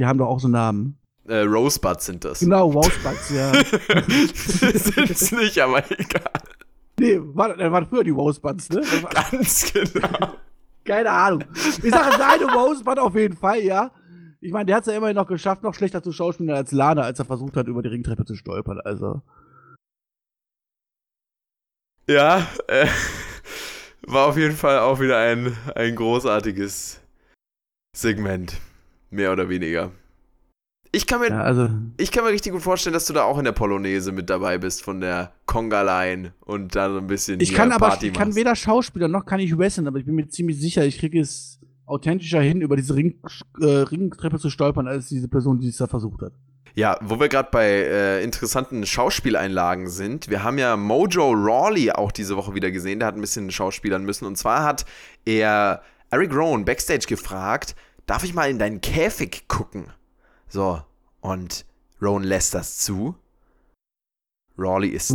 Die 0.01 0.07
haben 0.07 0.19
doch 0.19 0.29
auch 0.29 0.41
so 0.41 0.49
Namen. 0.49 0.99
Äh, 1.29 1.41
Rosebuds 1.41 2.07
sind 2.07 2.25
das. 2.25 2.41
Genau, 2.41 2.73
Wowsbugs, 2.73 3.31
ja. 3.31 3.53
Sind's 4.75 5.33
nicht, 5.33 5.59
aber 5.59 5.79
egal. 5.91 6.31
nee, 7.01 7.19
war, 7.21 7.59
waren 7.59 7.87
früher 7.87 8.05
die 8.05 8.15
Wowsbugs, 8.15 8.69
ne? 8.71 8.83
War, 9.03 9.11
Ganz 9.31 9.73
genau. 9.73 10.35
keine 10.85 11.11
Ahnung. 11.11 11.45
Ich 11.55 11.91
sage, 11.91 12.17
seine 12.17 12.45
Wowsbud 12.45 12.99
auf 12.99 13.15
jeden 13.17 13.37
Fall, 13.37 13.61
ja. 13.61 13.91
Ich 14.41 14.53
meine, 14.53 14.67
der 14.67 14.77
hat 14.77 14.87
es 14.87 14.93
ja 14.93 14.97
immerhin 14.97 15.17
noch 15.17 15.27
geschafft, 15.27 15.63
noch 15.65 15.75
schlechter 15.75 16.03
zu 16.03 16.13
schauspielen 16.13 16.55
als 16.55 16.71
Lana, 16.71 17.03
als 17.03 17.19
er 17.19 17.25
versucht 17.25 17.57
hat, 17.57 17.67
über 17.67 17.83
die 17.83 17.89
Ringtreppe 17.89 18.25
zu 18.25 18.37
stolpern. 18.37 18.81
Also. 18.85 19.23
Ja, 22.09 22.47
äh, 22.69 22.87
war 24.07 24.29
auf 24.29 24.37
jeden 24.37 24.55
Fall 24.55 24.79
auch 24.79 25.01
wieder 25.01 25.19
ein, 25.19 25.57
ein 25.75 25.97
großartiges 25.97 27.01
Segment. 27.97 28.61
Mehr 29.17 29.33
oder 29.33 29.49
weniger. 29.49 29.91
Ich 30.93 31.07
kann, 31.07 31.21
mir, 31.21 31.29
Ja, 31.29 31.43
also. 31.43 31.69
ich 31.97 32.13
kann 32.13 32.25
mir 32.25 32.31
richtig 32.31 32.53
gut 32.53 32.63
vorstellen, 32.63 32.95
dass 32.95 33.07
du 33.07 33.13
da 33.13 33.25
auch 33.25 33.39
in 33.39 33.45
der 33.45 33.53
Polonaise 33.53 34.13
mit 34.13 34.31
dabei 34.31 34.57
bist 34.59 34.83
von 34.83 35.01
der 35.01 35.33
Conga-Line 35.47 36.33
und 36.41 36.75
da 36.77 36.91
so 36.91 36.99
ein 36.99 37.07
bisschen 37.07 37.41
Ich 37.41 37.55
kann 37.55 37.73
aber 37.73 37.89
Party 37.89 38.09
ich 38.09 38.13
kann 38.13 38.29
machst. 38.29 38.39
weder 38.39 38.55
Schauspieler 38.55 39.09
noch 39.09 39.27
kann 39.27 39.41
ich 39.41 39.57
wrestlen, 39.59 39.89
aber 39.89 39.99
ich 39.99 40.05
bin 40.05 40.15
mir 40.15 40.29
ziemlich 40.29 40.61
sicher, 40.61 40.85
ich 40.87 40.99
kriege 40.99 41.21
es 41.21 41.61
authentischer 41.87 42.41
hin, 42.41 42.61
über 42.61 42.77
diese 42.77 42.95
Ring, 42.95 43.19
äh, 43.61 43.65
Ringtreppe 43.65 44.39
zu 44.39 44.49
stolpern, 44.51 44.87
als 44.87 45.09
diese 45.09 45.29
Person, 45.29 45.61
die 45.61 45.69
es 45.69 45.77
da 45.77 45.87
versucht 45.87 46.23
hat. 46.23 46.33
Ja, 46.75 46.99
wo 47.03 47.19
wir 47.19 47.29
gerade 47.29 47.49
bei 47.51 47.67
äh, 47.69 48.23
interessanten 48.23 48.85
Schauspieleinlagen 48.85 49.89
sind. 49.89 50.29
Wir 50.29 50.45
haben 50.45 50.59
ja 50.59 50.77
Mojo 50.77 51.31
Rawley 51.33 51.91
auch 51.91 52.13
diese 52.13 52.37
Woche 52.37 52.55
wieder 52.55 52.71
gesehen. 52.71 52.99
Der 52.99 53.09
hat 53.09 53.15
ein 53.15 53.21
bisschen 53.23 53.51
schauspielern 53.51 54.05
müssen. 54.05 54.27
Und 54.27 54.37
zwar 54.37 54.63
hat 54.63 54.85
er 55.25 55.83
Eric 56.11 56.35
Rowan 56.35 56.65
backstage 56.67 57.07
gefragt, 57.09 57.75
darf 58.07 58.25
ich 58.25 58.35
mal 58.35 58.51
in 58.51 58.59
deinen 58.59 58.81
Käfig 58.81 59.49
gucken? 59.49 59.92
So, 60.49 60.83
und 61.21 61.64
Rowan 62.01 62.25
lässt 62.25 62.55
das 62.55 62.79
zu. 62.79 63.16
Rawley 64.59 64.88
ist, 64.88 65.11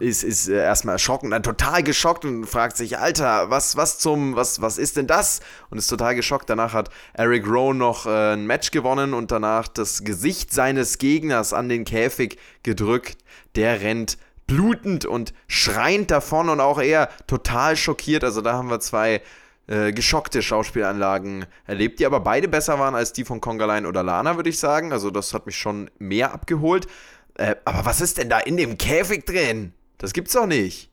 ist, 0.00 0.24
ist 0.24 0.48
äh, 0.48 0.62
erstmal 0.62 0.96
erschrocken, 0.96 1.30
dann 1.30 1.42
total 1.42 1.82
geschockt 1.82 2.24
und 2.24 2.46
fragt 2.46 2.76
sich, 2.76 2.98
Alter, 2.98 3.50
was, 3.50 3.76
was 3.76 3.98
zum, 3.98 4.34
was, 4.34 4.60
was 4.60 4.78
ist 4.78 4.96
denn 4.96 5.06
das? 5.06 5.40
Und 5.70 5.78
ist 5.78 5.86
total 5.86 6.14
geschockt. 6.16 6.50
Danach 6.50 6.72
hat 6.72 6.90
Eric 7.12 7.46
Rowan 7.46 7.78
noch 7.78 8.06
äh, 8.06 8.32
ein 8.32 8.46
Match 8.46 8.72
gewonnen 8.72 9.14
und 9.14 9.30
danach 9.30 9.68
das 9.68 10.02
Gesicht 10.02 10.52
seines 10.52 10.98
Gegners 10.98 11.52
an 11.52 11.68
den 11.68 11.84
Käfig 11.84 12.38
gedrückt. 12.62 13.18
Der 13.54 13.80
rennt 13.80 14.18
blutend 14.46 15.04
und 15.04 15.32
schreiend 15.46 16.10
davon 16.10 16.48
und 16.48 16.60
auch 16.60 16.80
er 16.80 17.10
total 17.28 17.76
schockiert. 17.76 18.24
Also 18.24 18.40
da 18.40 18.54
haben 18.54 18.70
wir 18.70 18.80
zwei 18.80 19.22
äh, 19.70 19.92
geschockte 19.92 20.42
Schauspielanlagen 20.42 21.46
erlebt, 21.64 22.00
die 22.00 22.06
aber 22.06 22.18
beide 22.18 22.48
besser 22.48 22.80
waren 22.80 22.96
als 22.96 23.12
die 23.12 23.24
von 23.24 23.40
Congaline 23.40 23.86
oder 23.86 24.02
Lana, 24.02 24.34
würde 24.34 24.50
ich 24.50 24.58
sagen. 24.58 24.92
Also 24.92 25.10
das 25.10 25.32
hat 25.32 25.46
mich 25.46 25.56
schon 25.56 25.90
mehr 26.00 26.34
abgeholt. 26.34 26.88
Äh, 27.34 27.54
aber 27.64 27.86
was 27.86 28.00
ist 28.00 28.18
denn 28.18 28.28
da 28.28 28.40
in 28.40 28.56
dem 28.56 28.78
Käfig 28.78 29.24
drin? 29.24 29.72
Das 29.98 30.12
gibt's 30.12 30.32
doch 30.32 30.46
nicht. 30.46 30.90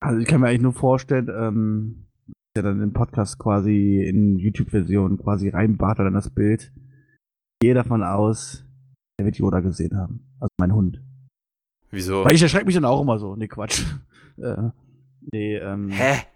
Also 0.00 0.20
ich 0.20 0.26
kann 0.26 0.42
mir 0.42 0.48
eigentlich 0.48 0.60
nur 0.60 0.74
vorstellen, 0.74 1.30
ähm, 1.34 2.06
der 2.54 2.64
dann 2.64 2.82
im 2.82 2.92
Podcast 2.92 3.38
quasi 3.38 4.04
in 4.06 4.36
YouTube-Version 4.38 5.16
quasi 5.16 5.48
reinbartelt 5.48 6.08
an 6.08 6.14
das 6.14 6.28
Bild. 6.28 6.70
Ich 6.74 7.66
gehe 7.66 7.74
davon 7.74 8.02
aus, 8.02 8.62
er 9.18 9.24
wird 9.24 9.38
Yoda 9.38 9.60
gesehen 9.60 9.96
haben. 9.96 10.20
Also 10.38 10.50
mein 10.58 10.74
Hund. 10.74 11.00
Wieso? 11.90 12.26
Weil 12.26 12.34
ich 12.34 12.42
erschrecke 12.42 12.66
mich 12.66 12.74
dann 12.74 12.84
auch 12.84 13.00
immer 13.00 13.18
so. 13.18 13.36
Nee, 13.36 13.48
Quatsch. 13.48 13.84
äh, 14.36 14.68
nee, 15.32 15.56
ähm. 15.56 15.88
Hä? 15.88 16.26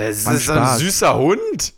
Das 0.00 0.24
Mann, 0.24 0.34
ist 0.36 0.46
so 0.46 0.52
ein 0.52 0.78
süßer 0.78 1.18
Hund. 1.18 1.74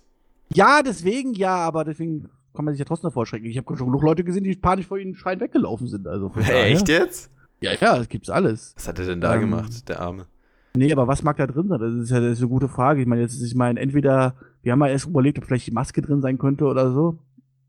Ja, 0.55 0.83
deswegen 0.83 1.35
ja, 1.35 1.57
aber 1.57 1.85
deswegen 1.85 2.29
kann 2.55 2.65
man 2.65 2.75
sich 2.75 2.79
ja 2.81 2.85
trotzdem 2.85 3.09
davor 3.09 3.27
schrecken. 3.27 3.47
Ich 3.47 3.57
habe 3.57 3.77
schon 3.77 3.87
genug 3.87 4.03
Leute 4.03 4.25
gesehen, 4.25 4.45
die 4.45 4.55
panisch 4.55 4.87
vor 4.87 4.99
ihnen 4.99 5.15
schreien 5.15 5.41
weggelaufen 5.41 5.87
sind. 5.89 6.07
Also 6.07 6.31
daher- 6.35 6.67
Echt 6.67 6.89
jetzt? 6.89 7.31
Ja, 7.61 7.73
ja, 7.81 7.97
das 7.97 8.09
gibt's 8.09 8.29
alles. 8.29 8.75
Was 8.77 8.89
hat 8.89 8.99
er 8.99 9.07
denn 9.07 9.21
da 9.21 9.35
Ähm, 9.35 9.43
gemacht, 9.43 9.89
der 9.89 10.01
Arme? 10.01 10.27
Nee, 10.75 10.93
aber 10.93 11.07
was 11.07 11.23
mag 11.23 11.37
da 11.37 11.47
drin 11.47 11.69
sein? 11.69 11.81
Das 11.81 11.95
ist 11.95 12.11
ja 12.11 12.21
das 12.21 12.33
ist 12.33 12.39
eine 12.41 12.49
gute 12.49 12.69
Frage. 12.69 13.01
Ich 13.01 13.07
meine, 13.07 13.23
jetzt 13.23 13.35
ist, 13.35 13.43
ich 13.43 13.55
meine, 13.55 13.79
entweder, 13.79 14.35
wir 14.63 14.73
haben 14.73 14.81
ja 14.81 14.89
erst 14.89 15.07
überlegt, 15.07 15.39
ob 15.39 15.45
vielleicht 15.45 15.67
die 15.67 15.71
Maske 15.73 16.03
drin 16.03 16.21
sein 16.23 16.39
könnte 16.39 16.65
oder 16.65 16.93
so. 16.93 17.19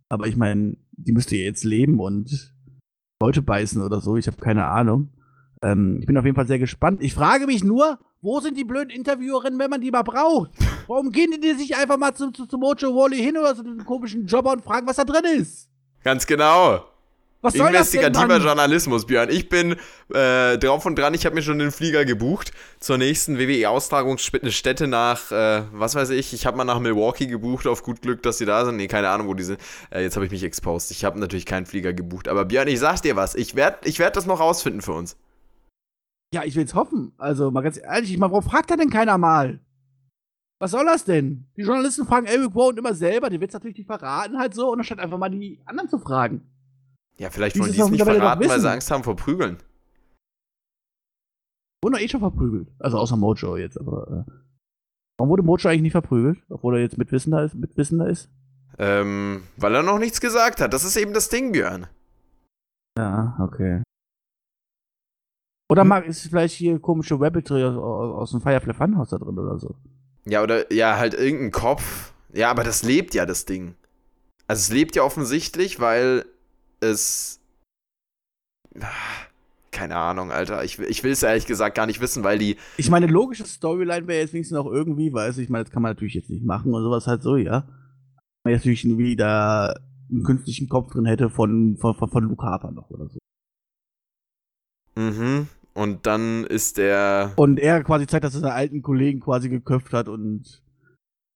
Aber 0.10 0.28
ich 0.28 0.36
meine, 0.38 0.78
die 0.94 1.12
müsste 1.12 1.36
ja 1.36 1.44
jetzt 1.44 1.63
leben 1.63 2.00
und 2.00 2.54
Leute 3.22 3.42
beißen 3.42 3.82
oder 3.82 4.02
so. 4.02 4.18
Ich 4.18 4.28
habe 4.28 4.38
keine 4.38 4.66
Ahnung. 4.66 5.10
Ähm, 5.63 5.97
ich 6.02 6.06
bin 6.06 6.17
auf 6.17 6.26
jeden 6.26 6.36
Fall 6.36 6.47
sehr 6.47 6.60
gespannt. 6.60 7.02
Ich 7.02 7.13
frage 7.13 7.47
mich 7.47 7.63
nur, 7.63 7.97
wo 8.21 8.39
sind 8.39 8.58
die 8.58 8.65
blöden 8.65 8.89
Interviewerinnen, 8.89 9.58
wenn 9.58 9.69
man 9.69 9.82
die 9.82 9.91
mal 9.91 10.04
braucht? 10.04 10.52
Warum 10.88 11.12
gehen 11.12 11.32
die 11.41 11.54
sich 11.54 11.76
einfach 11.76 11.97
mal 11.97 12.13
zu, 12.13 12.32
zu, 12.32 12.45
zu 12.45 12.58
Mojo 12.58 12.93
Wally 12.93 13.17
hin 13.17 13.38
oder 13.38 13.56
zu 13.56 13.62
einem 13.62 13.86
komischen 13.86 14.28
Jobber 14.28 14.52
und 14.52 14.63
fragen, 14.63 14.86
was 14.86 14.97
da 14.97 15.06
drin 15.06 15.23
ist? 15.39 15.69
Ganz 16.04 16.28
genau. 16.28 16.84
Was 17.43 17.56
soll 17.56 17.73
das 17.73 17.91
denn, 17.91 17.99
Investigativer? 17.99 18.38
Journalismus, 18.45 19.06
Björn. 19.06 19.30
Ich 19.30 19.49
bin 19.49 19.76
äh, 20.13 20.58
drauf 20.58 20.86
und 20.86 20.97
dran. 20.97 21.13
Ich 21.13 21.26
habe 21.26 21.36
mir 21.36 21.41
schon 21.41 21.60
den 21.60 21.71
Flieger 21.71 22.06
gebucht 22.06 22.54
zur 22.80 22.97
nächsten 22.97 23.38
WWE-Austragungsstätte 23.38 24.88
nach, 24.88 25.30
äh, 25.32 25.63
was 25.73 25.93
weiß 25.93 26.12
ich. 26.12 26.34
Ich 26.34 26.45
habe 26.45 26.56
mal 26.56 26.63
nach 26.63 26.80
Milwaukee 26.80 27.28
gebucht, 27.28 27.67
auf 27.67 27.84
gut 27.84 28.02
Glück, 28.02 28.23
dass 28.23 28.38
sie 28.38 28.45
da 28.45 28.63
sind. 28.63 28.78
Nee, 28.78 28.88
keine 28.88 29.10
Ahnung, 29.10 29.28
wo 29.28 29.34
die 29.34 29.43
sind. 29.43 29.60
Äh, 29.91 30.04
jetzt 30.04 30.15
habe 30.15 30.26
ich 30.26 30.32
mich 30.32 30.43
exposed. 30.43 30.91
Ich 30.91 31.04
habe 31.04 31.19
natürlich 31.19 31.45
keinen 31.45 31.65
Flieger 31.65 31.91
gebucht. 31.91 32.30
Aber 32.30 32.45
Björn, 32.45 32.69
ich 32.69 32.80
sag 32.80 33.02
dir 33.02 33.17
was. 33.17 33.36
Ich 33.36 33.56
werde 33.56 33.80
ich 33.84 33.99
werd 33.99 34.15
das 34.15 34.26
noch 34.26 34.39
rausfinden 34.39 34.82
für 34.82 34.93
uns. 34.93 35.17
Ja, 36.34 36.43
ich 36.43 36.56
will's 36.56 36.74
hoffen. 36.74 37.13
Also 37.19 37.52
mal 37.52 37.62
ganz 37.62 37.78
ehrlich, 37.78 38.12
ich 38.12 38.17
meine, 38.17 38.32
warum 38.32 38.43
fragt 38.43 38.72
da 38.72 38.76
denn 38.76 38.89
keiner 38.89 39.19
mal? 39.19 39.60
Was 40.60 40.72
soll 40.72 40.84
das 40.86 41.06
denn? 41.06 41.46
Die 41.58 41.62
Journalisten 41.62 42.08
fragen 42.08 42.26
Eric 42.26 42.56
Rowan 42.56 42.78
immer 42.78 42.96
selber, 42.96 43.30
die 43.30 43.39
wird's 43.39 43.54
natürlich 43.54 43.78
nicht 43.78 43.86
verraten 43.86 44.39
halt 44.39 44.56
so, 44.56 44.72
und 44.72 44.80
anstatt 44.80 44.98
einfach 44.98 45.19
mal 45.19 45.30
die 45.30 45.62
anderen 45.65 45.89
zu 45.89 46.00
fragen. 46.00 46.41
Ja, 47.17 47.30
vielleicht 47.30 47.60
wollen 47.60 47.72
die 47.72 47.80
es 47.80 47.89
nicht 47.89 48.04
verraten, 48.04 48.50
weil 48.50 48.60
sie. 48.60 48.69
Angst 48.72 48.89
haben 48.89 49.04
vor 49.04 49.15
Prügeln. 49.15 49.58
Wurde 51.84 51.98
doch 51.98 52.04
eh 52.04 52.10
schon 52.10 52.22
verprügelt. 52.22 52.69
Also 52.80 52.98
außer 52.98 53.15
Mojo 53.15 53.58
jetzt, 53.58 53.80
aber. 53.80 54.26
Äh. 54.26 54.32
Warum 55.17 55.30
wurde 55.30 55.43
Mojo 55.43 55.69
eigentlich 55.69 55.84
nicht 55.84 55.91
verprügelt? 55.91 56.41
Obwohl 56.50 56.78
er 56.78 56.82
jetzt 56.82 56.98
mitwissender 56.98 57.43
ist, 57.43 57.54
mitwissender 57.54 58.08
ist? 58.08 58.32
Ähm, 58.80 59.43
weil 59.58 59.76
er 59.76 59.84
noch 59.84 60.00
nichts 60.00 60.19
gesagt 60.19 60.62
hat. 60.62 60.74
Das 60.74 60.84
ist 60.84 60.98
eben 60.98 61.13
das 61.13 61.30
Ding, 61.30 61.52
Björn. 61.52 61.86
Ja, 62.98 63.38
okay. 63.39 63.83
Hm? 65.64 65.72
Oder 65.72 65.84
mag 65.84 66.05
ist 66.05 66.28
vielleicht 66.28 66.55
hier 66.55 66.80
komische 66.80 67.20
Rabbitry 67.20 67.64
aus, 67.64 67.76
aus 67.76 68.32
dem 68.32 68.41
Firefly 68.41 68.74
Funhouse 68.74 69.09
da 69.09 69.18
drin 69.18 69.38
oder 69.38 69.57
so? 69.59 69.76
Ja, 70.26 70.41
oder 70.43 70.72
ja, 70.72 70.97
halt 70.97 71.14
irgendein 71.14 71.51
Kopf. 71.51 72.14
Ja, 72.34 72.49
aber 72.49 72.64
das 72.64 72.84
lebt 72.84 73.14
ja, 73.14 73.26
das 73.26 73.45
Ding. 73.45 73.76
Also 74.47 74.61
es 74.61 74.72
lebt 74.72 74.95
ja 74.95 75.03
offensichtlich, 75.03 75.80
weil 75.80 76.26
es. 76.80 77.39
Keine 79.72 79.95
Ahnung, 79.95 80.32
Alter. 80.32 80.64
Ich, 80.64 80.80
ich 80.80 81.03
will 81.03 81.11
es 81.11 81.24
ehrlich 81.24 81.45
gesagt 81.45 81.76
gar 81.76 81.86
nicht 81.86 82.01
wissen, 82.01 82.24
weil 82.24 82.38
die. 82.38 82.57
Ich 82.78 82.89
meine, 82.89 83.07
logische 83.07 83.45
Storyline 83.45 84.07
wäre 84.07 84.22
jetzt 84.22 84.34
wenigstens 84.34 84.55
noch 84.55 84.72
irgendwie, 84.72 85.11
weiß 85.11 85.38
ich 85.39 85.49
meine, 85.49 85.64
das 85.64 85.74
kann 85.74 85.82
man 85.82 85.91
natürlich 85.91 86.14
jetzt 86.14 86.30
nicht 86.30 86.43
machen 86.43 86.74
und 86.74 86.84
sowas 86.84 87.07
halt 87.07 87.24
so, 87.24 87.38
ja. 87.38 87.66
Wenn 88.43 88.51
man 88.51 88.53
jetzt 88.53 88.61
natürlich 88.61 88.86
irgendwie 88.86 89.16
da 89.16 89.74
einen 90.11 90.24
künstlichen 90.24 90.70
Kopf 90.70 90.91
drin 90.91 91.05
hätte 91.05 91.30
von, 91.30 91.78
von, 91.78 91.95
von, 91.95 92.09
von 92.09 92.24
Luke 92.24 92.45
Harper 92.45 92.72
noch 92.72 92.89
oder 92.89 93.09
so. 93.09 93.18
Mhm. 94.96 95.48
Und 95.74 96.06
dann 96.06 96.46
ist 96.46 96.78
der. 96.78 97.34
Und 97.36 97.60
er 97.60 97.84
quasi 97.84 98.06
zeigt, 98.06 98.24
dass 98.24 98.36
er 98.36 98.41
seinen 98.41 98.52
alten 98.52 98.82
Kollegen 98.82 99.20
quasi 99.20 99.50
geköpft 99.50 99.94
hat 99.94 100.08
und 100.08 100.62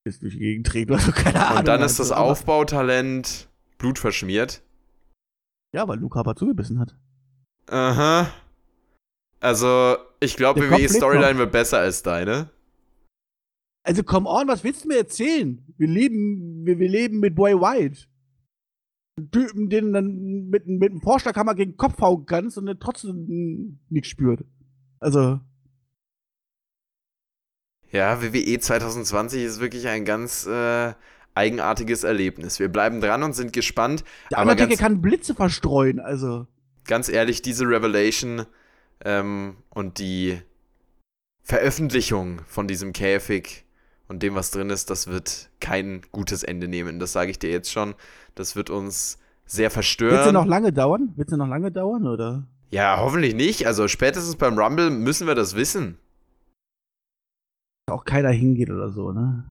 ist 0.05 0.21
durch 0.21 0.33
die 0.33 0.39
Gegend 0.39 0.67
trägt 0.67 0.91
oder 0.91 0.99
so, 0.99 1.11
keine 1.15 1.45
Ahnung. 1.45 1.59
Und 1.59 1.67
dann 1.67 1.81
ist 1.81 1.99
also, 1.99 2.03
das 2.03 2.11
Aufbautalent 2.11 3.49
blutverschmiert. 3.77 4.61
Ja, 5.73 5.87
weil 5.87 5.99
Luke 5.99 6.17
Harper 6.17 6.35
zugebissen 6.35 6.79
hat. 6.79 6.95
Aha. 7.69 8.31
Also, 9.39 9.97
ich 10.19 10.35
glaube, 10.37 10.61
Der 10.61 10.69
Kopf 10.69 10.77
WWE 10.77 10.81
lebt 10.83 10.95
Storyline 10.95 11.31
noch. 11.33 11.39
wird 11.39 11.51
besser 11.51 11.79
als 11.79 12.03
deine. 12.03 12.49
Also, 13.83 14.03
come 14.03 14.27
on, 14.29 14.47
was 14.47 14.63
willst 14.63 14.83
du 14.83 14.87
mir 14.89 14.97
erzählen? 14.97 15.63
Wir 15.77 15.87
leben, 15.87 16.65
wir, 16.65 16.79
wir 16.79 16.89
leben 16.89 17.19
mit 17.19 17.35
Boy 17.35 17.53
White. 17.53 18.07
Typen, 19.31 19.69
den 19.69 19.93
dann 19.93 20.47
mit, 20.49 20.67
mit 20.67 20.91
einem 20.91 21.01
Vorschlaghammer 21.01 21.55
gegen 21.55 21.71
den 21.71 21.77
Kopf 21.77 21.99
hauen 21.99 22.25
kannst 22.25 22.57
und 22.57 22.67
der 22.67 22.79
trotzdem 22.79 23.79
nichts 23.89 24.09
spürt. 24.09 24.45
Also, 24.99 25.39
Ja, 27.91 28.21
WWE 28.21 28.59
2020 28.59 29.43
ist 29.43 29.59
wirklich 29.59 29.87
ein 29.87 30.05
ganz 30.05 30.45
äh, 30.45 30.93
eigenartiges 31.33 32.03
Erlebnis. 32.03 32.59
Wir 32.59 32.69
bleiben 32.69 32.99
dran 33.01 33.23
und 33.23 33.33
sind 33.33 33.53
gespannt. 33.53 34.03
der 34.31 34.39
Aber 34.39 34.51
Undertaker 34.51 34.69
ganz, 34.69 34.79
kann 34.79 35.01
Blitze 35.01 35.35
verstreuen, 35.35 35.99
also. 35.99 36.47
ganz 36.85 37.09
ehrlich, 37.09 37.41
diese 37.41 37.65
Revelation 37.65 38.45
ähm, 39.05 39.57
und 39.69 39.99
die 39.99 40.41
Veröffentlichung 41.43 42.41
von 42.47 42.67
diesem 42.67 42.91
Käfig 42.91 43.65
und 44.07 44.23
dem, 44.23 44.35
was 44.35 44.51
drin 44.51 44.69
ist, 44.69 44.89
das 44.89 45.07
wird 45.07 45.49
kein 45.59 46.01
gutes 46.11 46.43
Ende 46.43 46.67
nehmen. 46.67 46.99
Das 46.99 47.11
sage 47.13 47.31
ich 47.31 47.39
dir 47.39 47.49
jetzt 47.51 47.71
schon. 47.71 47.95
Das 48.35 48.55
wird 48.55 48.69
uns 48.69 49.17
sehr 49.45 49.65
Wird 49.65 49.71
sie 49.71 49.73
verstören. 49.73 50.33
noch 50.33 50.45
lange 50.45 50.71
dauern? 50.73 51.13
Wird 51.15 51.29
sie 51.29 51.37
noch 51.37 51.47
lange 51.47 51.71
dauern, 51.71 52.07
oder? 52.07 52.47
ja, 52.69 52.97
hoffentlich 52.99 53.33
nicht. 53.33 53.65
Also 53.65 53.87
spätestens 53.87 54.35
beim 54.35 54.57
Rumble 54.59 54.89
müssen 54.89 55.25
wir 55.27 55.35
das 55.35 55.55
wissen. 55.55 55.97
Auch 57.89 58.03
keiner 58.03 58.31
hingeht 58.31 58.69
oder 58.69 58.89
so, 58.89 59.13
ne? 59.13 59.47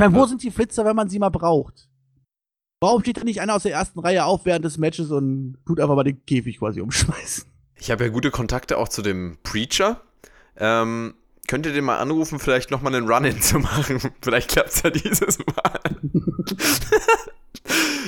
Meine, 0.00 0.14
wo 0.14 0.24
sind 0.26 0.42
die 0.42 0.50
Flitzer, 0.50 0.84
wenn 0.84 0.96
man 0.96 1.08
sie 1.08 1.18
mal 1.18 1.28
braucht? 1.28 1.88
Warum 2.82 3.02
steht 3.02 3.18
da 3.18 3.24
nicht 3.24 3.40
einer 3.42 3.54
aus 3.54 3.64
der 3.64 3.72
ersten 3.72 4.00
Reihe 4.00 4.24
auf 4.24 4.46
während 4.46 4.64
des 4.64 4.78
Matches 4.78 5.10
und 5.10 5.58
tut 5.66 5.78
einfach 5.78 5.94
mal 5.94 6.02
den 6.04 6.24
Käfig 6.24 6.58
quasi 6.58 6.80
umschmeißen? 6.80 7.44
Ich 7.76 7.90
habe 7.90 8.04
ja 8.04 8.10
gute 8.10 8.30
Kontakte 8.30 8.78
auch 8.78 8.88
zu 8.88 9.02
dem 9.02 9.38
Preacher. 9.42 10.00
Ähm, 10.60 11.14
könnt 11.48 11.66
ihr 11.66 11.72
den 11.72 11.84
mal 11.84 11.98
anrufen, 11.98 12.38
vielleicht 12.38 12.70
nochmal 12.70 12.94
einen 12.94 13.10
Run-In 13.10 13.40
zu 13.40 13.58
machen? 13.58 14.00
vielleicht 14.22 14.50
klappt 14.50 14.70
es 14.70 14.82
ja 14.82 14.90
dieses 14.90 15.38
Mal. 15.38 15.80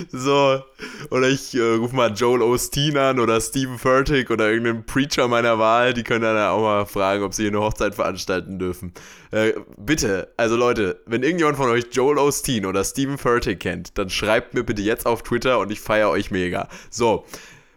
so. 0.10 0.62
Oder 1.10 1.28
ich 1.28 1.54
äh, 1.54 1.74
rufe 1.74 1.94
mal 1.94 2.12
Joel 2.12 2.42
Osteen 2.42 2.96
an 2.96 3.18
oder 3.18 3.40
Stephen 3.40 3.78
Furtick 3.78 4.30
oder 4.30 4.50
irgendeinen 4.50 4.84
Preacher 4.84 5.28
meiner 5.28 5.58
Wahl. 5.58 5.94
Die 5.94 6.04
können 6.04 6.22
dann 6.22 6.36
auch 6.38 6.60
mal 6.60 6.86
fragen, 6.86 7.24
ob 7.24 7.34
sie 7.34 7.42
hier 7.42 7.50
eine 7.50 7.60
Hochzeit 7.60 7.94
veranstalten 7.94 8.58
dürfen. 8.58 8.92
Äh, 9.30 9.54
bitte, 9.76 10.32
also 10.36 10.56
Leute, 10.56 11.00
wenn 11.06 11.22
irgendjemand 11.22 11.56
von 11.56 11.68
euch 11.68 11.86
Joel 11.92 12.18
Osteen 12.18 12.66
oder 12.66 12.84
Stephen 12.84 13.18
Furtick 13.18 13.60
kennt, 13.60 13.98
dann 13.98 14.10
schreibt 14.10 14.54
mir 14.54 14.64
bitte 14.64 14.82
jetzt 14.82 15.06
auf 15.06 15.22
Twitter 15.22 15.58
und 15.58 15.70
ich 15.72 15.80
feiere 15.80 16.10
euch 16.10 16.30
mega. 16.30 16.68
So. 16.90 17.24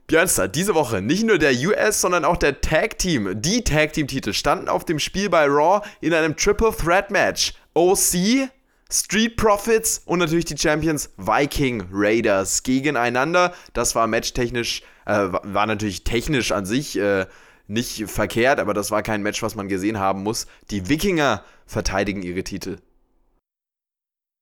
Björnster, 0.07 0.47
diese 0.47 0.75
Woche 0.75 1.01
nicht 1.01 1.25
nur 1.25 1.39
der 1.39 1.51
US, 1.67 2.01
sondern 2.01 2.25
auch 2.25 2.37
der 2.37 2.61
Tag 2.61 2.99
Team, 2.99 3.41
die 3.41 3.63
Tag 3.63 3.93
Team 3.93 4.07
Titel 4.07 4.33
standen 4.33 4.69
auf 4.69 4.85
dem 4.85 4.99
Spiel 4.99 5.29
bei 5.29 5.45
Raw 5.45 5.81
in 6.01 6.13
einem 6.13 6.35
Triple 6.35 6.71
Threat 6.75 7.09
Match. 7.09 7.53
OC, 7.73 8.49
Street 8.91 9.35
Profits 9.35 10.03
und 10.05 10.19
natürlich 10.19 10.45
die 10.45 10.57
Champions 10.57 11.09
Viking 11.17 11.83
Raiders 11.91 12.61
gegeneinander. 12.63 13.53
Das 13.73 13.95
war 13.95 14.05
matchtechnisch, 14.07 14.83
äh, 15.05 15.11
wa- 15.13 15.41
war 15.43 15.65
natürlich 15.65 16.03
technisch 16.03 16.51
an 16.51 16.65
sich 16.67 16.97
äh, 16.97 17.25
nicht 17.67 18.07
verkehrt, 18.07 18.59
aber 18.59 18.75
das 18.75 18.91
war 18.91 19.01
kein 19.01 19.23
Match, 19.23 19.41
was 19.41 19.55
man 19.55 19.67
gesehen 19.67 19.97
haben 19.99 20.21
muss. 20.21 20.45
Die 20.69 20.87
Wikinger 20.87 21.43
verteidigen 21.65 22.21
ihre 22.21 22.43
Titel. 22.43 22.77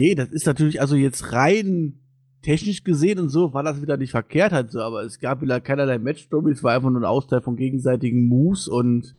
Nee, 0.01 0.14
das 0.14 0.30
ist 0.30 0.45
natürlich 0.45 0.82
also 0.82 0.95
jetzt 0.97 1.32
rein 1.32 2.03
technisch 2.44 2.84
gesehen 2.84 3.20
und 3.20 3.30
so 3.30 3.54
war 3.54 3.64
das 3.64 3.82
wieder 3.82 3.98
nicht 3.98 4.12
verkehrt 4.12 4.52
halt 4.52 4.72
so, 4.72 4.82
aber 4.82 5.04
es 5.04 5.20
gab 5.20 5.41
wieder 5.41 5.60
keinerlei 5.62 5.98
Match-Story, 5.98 6.52
es 6.52 6.64
war 6.64 6.76
einfach 6.76 6.89
nur 6.89 7.02
ein 7.02 7.06
Austeil 7.06 7.41
von 7.41 7.56
gegenseitigen 7.56 8.28
Moves 8.28 8.68
und 8.68 9.16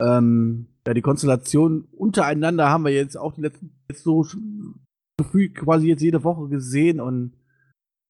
ähm, 0.00 0.66
ja, 0.86 0.94
die 0.94 1.02
Konstellation 1.02 1.88
untereinander 1.92 2.68
haben 2.68 2.84
wir 2.84 2.92
jetzt 2.92 3.16
auch 3.16 3.34
die 3.34 3.42
letzten 3.42 3.70
jetzt 3.88 4.04
so 4.04 4.26
gefühlt 5.18 5.54
quasi 5.54 5.88
jetzt 5.88 6.02
jede 6.02 6.24
Woche 6.24 6.48
gesehen 6.48 7.00
und 7.00 7.32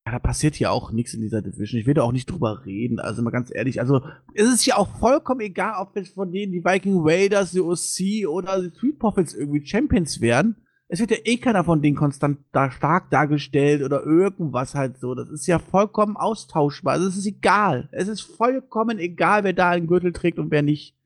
ja, 0.08 0.12
da 0.12 0.18
passiert 0.18 0.54
hier 0.54 0.72
auch 0.72 0.90
nichts 0.90 1.12
in 1.12 1.20
dieser 1.20 1.42
Division. 1.42 1.80
Ich 1.80 1.86
will 1.86 1.94
da 1.94 2.02
auch 2.02 2.12
nicht 2.12 2.30
drüber 2.30 2.64
reden, 2.64 2.98
also 2.98 3.20
mal 3.20 3.30
ganz 3.30 3.54
ehrlich. 3.54 3.80
Also, 3.80 4.00
es 4.32 4.48
ist 4.48 4.64
ja 4.64 4.76
auch 4.76 4.88
vollkommen 4.98 5.40
egal, 5.40 5.82
ob 5.82 5.94
jetzt 5.96 6.14
von 6.14 6.32
denen 6.32 6.52
die 6.52 6.64
Viking 6.64 7.00
Raiders, 7.00 7.50
die 7.50 7.60
OC 7.60 8.26
oder 8.26 8.62
die 8.62 8.74
Street 8.74 8.98
Profits 8.98 9.34
irgendwie 9.34 9.66
Champions 9.66 10.22
werden. 10.22 10.56
Es 10.90 11.00
wird 11.00 11.10
ja 11.10 11.18
eh 11.24 11.36
keiner 11.36 11.64
von 11.64 11.82
denen 11.82 11.96
konstant 11.96 12.38
da 12.50 12.70
stark 12.70 13.10
dargestellt 13.10 13.82
oder 13.82 14.04
irgendwas 14.04 14.74
halt 14.74 14.98
so. 14.98 15.14
Das 15.14 15.28
ist 15.28 15.46
ja 15.46 15.58
vollkommen 15.58 16.16
austauschbar. 16.16 16.94
Also, 16.94 17.08
es 17.08 17.16
ist 17.18 17.26
egal. 17.26 17.90
Es 17.92 18.08
ist 18.08 18.22
vollkommen 18.22 18.98
egal, 18.98 19.44
wer 19.44 19.52
da 19.52 19.70
einen 19.70 19.86
Gürtel 19.86 20.14
trägt 20.14 20.38
und 20.38 20.50
wer 20.50 20.62
nicht. 20.62 20.96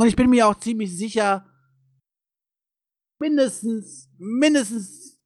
Und 0.00 0.06
ich 0.06 0.16
bin 0.16 0.30
mir 0.30 0.48
auch 0.48 0.58
ziemlich 0.58 0.96
sicher, 0.96 1.46
mindestens, 3.20 4.08
mindestens 4.16 5.20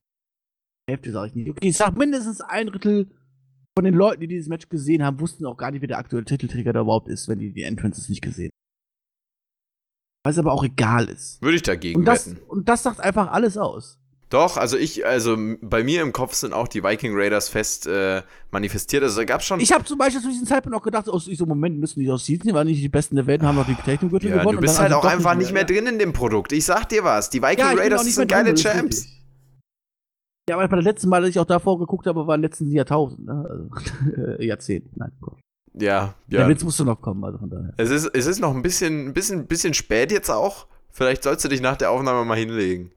Hälfte 0.90 1.12
sage 1.12 1.28
ich 1.28 1.34
nicht. 1.36 1.50
Okay, 1.50 1.68
ich 1.68 1.76
sag 1.76 1.96
mindestens 1.96 2.40
ein 2.40 2.66
Drittel 2.66 3.08
von 3.76 3.84
den 3.84 3.94
Leuten, 3.94 4.20
die 4.20 4.28
dieses 4.28 4.48
Match 4.48 4.68
gesehen 4.68 5.04
haben, 5.04 5.20
wussten 5.20 5.46
auch 5.46 5.56
gar 5.56 5.70
nicht, 5.70 5.80
wer 5.80 5.88
der 5.88 5.98
aktuelle 5.98 6.24
Titelträger 6.24 6.72
da 6.72 6.80
überhaupt 6.80 7.08
ist, 7.08 7.28
wenn 7.28 7.38
die 7.38 7.52
die 7.52 7.62
Entrances 7.62 8.08
nicht 8.08 8.20
gesehen 8.20 8.50
haben. 10.24 10.30
Was 10.30 10.38
aber 10.38 10.52
auch 10.52 10.64
egal 10.64 11.06
ist. 11.06 11.40
Würde 11.42 11.56
ich 11.56 11.62
dagegen 11.62 12.00
Und 12.00 12.04
das, 12.06 12.30
wetten. 12.30 12.40
und 12.48 12.68
das 12.68 12.82
sagt 12.82 13.00
einfach 13.00 13.30
alles 13.30 13.56
aus. 13.56 13.98
Doch, 14.30 14.56
also 14.56 14.76
ich, 14.76 15.06
also 15.06 15.36
bei 15.60 15.84
mir 15.84 16.02
im 16.02 16.12
Kopf 16.12 16.34
sind 16.34 16.54
auch 16.54 16.66
die 16.66 16.82
Viking 16.82 17.12
Raiders 17.14 17.48
fest 17.48 17.86
äh, 17.86 18.22
manifestiert. 18.50 19.02
Also 19.04 19.20
da 19.20 19.24
gab 19.24 19.42
es 19.42 19.46
schon. 19.46 19.60
Ich 19.60 19.72
habe 19.72 19.84
zum 19.84 19.98
Beispiel 19.98 20.22
zu 20.22 20.28
diesem 20.28 20.46
Zeitpunkt 20.46 20.76
auch 20.76 20.82
gedacht, 20.82 21.08
aus 21.08 21.26
diesem 21.26 21.46
Moment 21.46 21.78
müssen 21.78 22.00
die 22.00 22.10
aus 22.10 22.26
Season, 22.26 22.52
waren 22.52 22.66
nicht 22.66 22.82
die 22.82 22.88
Besten 22.88 23.14
der 23.14 23.26
Welt, 23.26 23.42
haben 23.42 23.54
noch 23.54 23.66
die 23.66 23.76
Technikgürtel 23.76 24.30
ja, 24.30 24.38
gewonnen. 24.38 24.56
du 24.56 24.62
bist 24.62 24.80
halt 24.80 24.92
also 24.92 25.06
auch 25.06 25.12
einfach 25.12 25.36
nicht 25.36 25.52
mehr 25.52 25.62
ja. 25.62 25.68
drin 25.68 25.86
in 25.86 25.98
dem 26.00 26.12
Produkt. 26.12 26.52
Ich 26.52 26.64
sag 26.64 26.88
dir 26.88 27.04
was, 27.04 27.30
die 27.30 27.42
Viking 27.42 27.58
Ja, 27.58 27.72
Raiders 27.74 28.04
sind 28.04 28.16
mehr 28.16 28.26
geile 28.26 28.54
drin, 28.54 28.56
Champs. 28.56 29.06
Ja, 30.48 30.56
aber 30.56 30.66
bei 30.68 30.76
der 30.76 30.84
letzten 30.84 31.08
Mal, 31.08 31.20
dass 31.20 31.30
ich 31.30 31.38
auch 31.38 31.44
davor 31.44 31.78
geguckt 31.78 32.06
habe, 32.06 32.26
war 32.26 32.34
im 32.34 32.42
letzten 32.42 32.70
Jahrtausend, 32.70 33.26
ne? 33.26 33.46
Also, 33.48 34.42
Jahrzehnt. 34.42 34.96
Nein, 34.96 35.12
Gott. 35.20 35.38
Ja, 35.76 36.14
Der 36.28 36.42
ja. 36.42 36.48
Witz 36.48 36.62
musste 36.62 36.84
noch 36.84 37.00
kommen, 37.00 37.24
also 37.24 37.38
von 37.38 37.50
daher. 37.50 37.74
Es 37.76 37.90
ist, 37.90 38.06
es 38.14 38.26
ist 38.26 38.40
noch 38.40 38.54
ein 38.54 38.62
bisschen, 38.62 39.08
ein 39.08 39.14
bisschen, 39.14 39.46
bisschen 39.46 39.74
spät 39.74 40.12
jetzt 40.12 40.30
auch. 40.30 40.66
Vielleicht 40.90 41.24
sollst 41.24 41.44
du 41.44 41.48
dich 41.48 41.60
nach 41.60 41.76
der 41.76 41.90
Aufnahme 41.90 42.24
mal 42.24 42.38
hinlegen. 42.38 42.92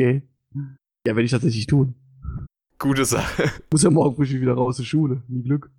Okay. 0.00 0.22
Ja, 1.06 1.14
werde 1.14 1.22
ich 1.22 1.32
tatsächlich 1.32 1.66
tun. 1.66 1.94
Gute 2.78 3.04
Sache. 3.04 3.50
Muss 3.72 3.82
ja 3.82 3.90
morgen 3.90 4.14
früh 4.14 4.40
wieder 4.40 4.54
raus 4.54 4.76
zur 4.76 4.84
Schule. 4.84 5.22
Nie 5.28 5.42
Glück. 5.42 5.70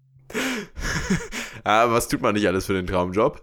Aber 1.63 1.93
was 1.93 2.09
tut 2.09 2.21
man 2.21 2.33
nicht 2.35 2.47
alles 2.47 2.65
für 2.65 2.73
den 2.73 2.87
Traumjob? 2.87 3.41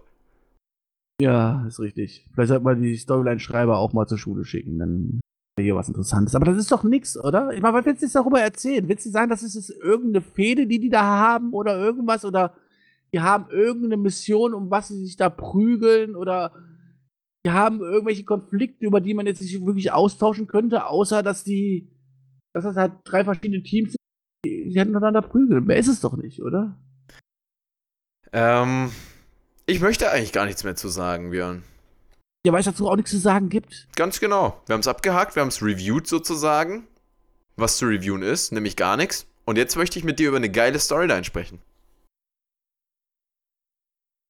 Ja, 1.21 1.65
ist 1.65 1.79
richtig. 1.79 2.27
Vielleicht 2.33 2.49
sollte 2.49 2.63
man 2.63 2.81
die 2.81 2.97
Storyline-Schreiber 2.97 3.77
auch 3.77 3.93
mal 3.93 4.07
zur 4.07 4.17
Schule 4.17 4.45
schicken, 4.45 4.79
dann 4.79 5.19
hier 5.61 5.75
was 5.75 5.87
Interessantes. 5.87 6.35
Aber 6.35 6.45
das 6.45 6.57
ist 6.57 6.71
doch 6.71 6.83
nix, 6.83 7.17
oder? 7.17 7.51
Ich 7.53 7.61
meine, 7.61 7.75
was 7.77 7.85
willst 7.85 8.01
du 8.01 8.07
darüber 8.07 8.41
erzählen? 8.41 8.87
Willst 8.87 9.05
du 9.05 9.11
sagen, 9.11 9.29
das 9.29 9.43
ist 9.43 9.69
irgendeine 9.69 10.21
Fehde, 10.21 10.65
die 10.65 10.79
die 10.79 10.89
da 10.89 11.03
haben 11.03 11.53
oder 11.53 11.77
irgendwas? 11.77 12.25
Oder 12.25 12.55
die 13.13 13.21
haben 13.21 13.49
irgendeine 13.51 13.97
Mission, 13.97 14.53
um 14.53 14.71
was 14.71 14.87
sie 14.87 15.05
sich 15.05 15.15
da 15.15 15.29
prügeln? 15.29 16.15
Oder 16.15 16.53
die 17.45 17.51
haben 17.51 17.81
irgendwelche 17.81 18.23
Konflikte, 18.23 18.85
über 18.85 18.99
die 18.99 19.13
man 19.13 19.27
jetzt 19.27 19.41
nicht 19.41 19.65
wirklich 19.65 19.91
austauschen 19.91 20.47
könnte, 20.47 20.87
außer 20.87 21.21
dass 21.21 21.43
die, 21.43 21.91
dass 22.53 22.63
das 22.63 22.75
halt 22.75 22.93
drei 23.03 23.23
verschiedene 23.23 23.61
Teams 23.61 23.91
sind, 23.91 23.97
die 24.45 24.69
die 24.69 24.79
hätten 24.79 24.91
miteinander 24.91 25.21
prügeln. 25.21 25.65
Mehr 25.65 25.77
ist 25.77 25.87
es 25.87 26.01
doch 26.01 26.15
nicht, 26.17 26.41
oder? 26.41 26.79
Ähm, 28.31 28.91
ich 29.67 29.81
möchte 29.81 30.09
eigentlich 30.09 30.31
gar 30.31 30.45
nichts 30.45 30.63
mehr 30.63 30.75
zu 30.75 30.87
sagen, 30.87 31.29
Björn. 31.29 31.63
Ja, 32.45 32.51
weil 32.51 32.59
es 32.59 32.65
dazu 32.65 32.89
auch 32.89 32.97
nichts 32.97 33.11
zu 33.11 33.19
sagen 33.19 33.49
gibt. 33.49 33.87
Ganz 33.95 34.19
genau. 34.19 34.61
Wir 34.65 34.73
haben 34.73 34.81
es 34.81 34.87
abgehakt, 34.87 35.35
wir 35.35 35.41
haben 35.41 35.49
es 35.49 35.61
reviewed 35.61 36.07
sozusagen. 36.07 36.87
Was 37.55 37.77
zu 37.77 37.85
reviewen 37.85 38.21
ist, 38.21 38.51
nämlich 38.51 38.75
gar 38.75 38.97
nichts. 38.97 39.27
Und 39.45 39.57
jetzt 39.57 39.75
möchte 39.75 39.97
ich 39.99 40.05
mit 40.05 40.19
dir 40.19 40.29
über 40.29 40.37
eine 40.37 40.49
geile 40.49 40.79
Storyline 40.79 41.23
sprechen. 41.23 41.61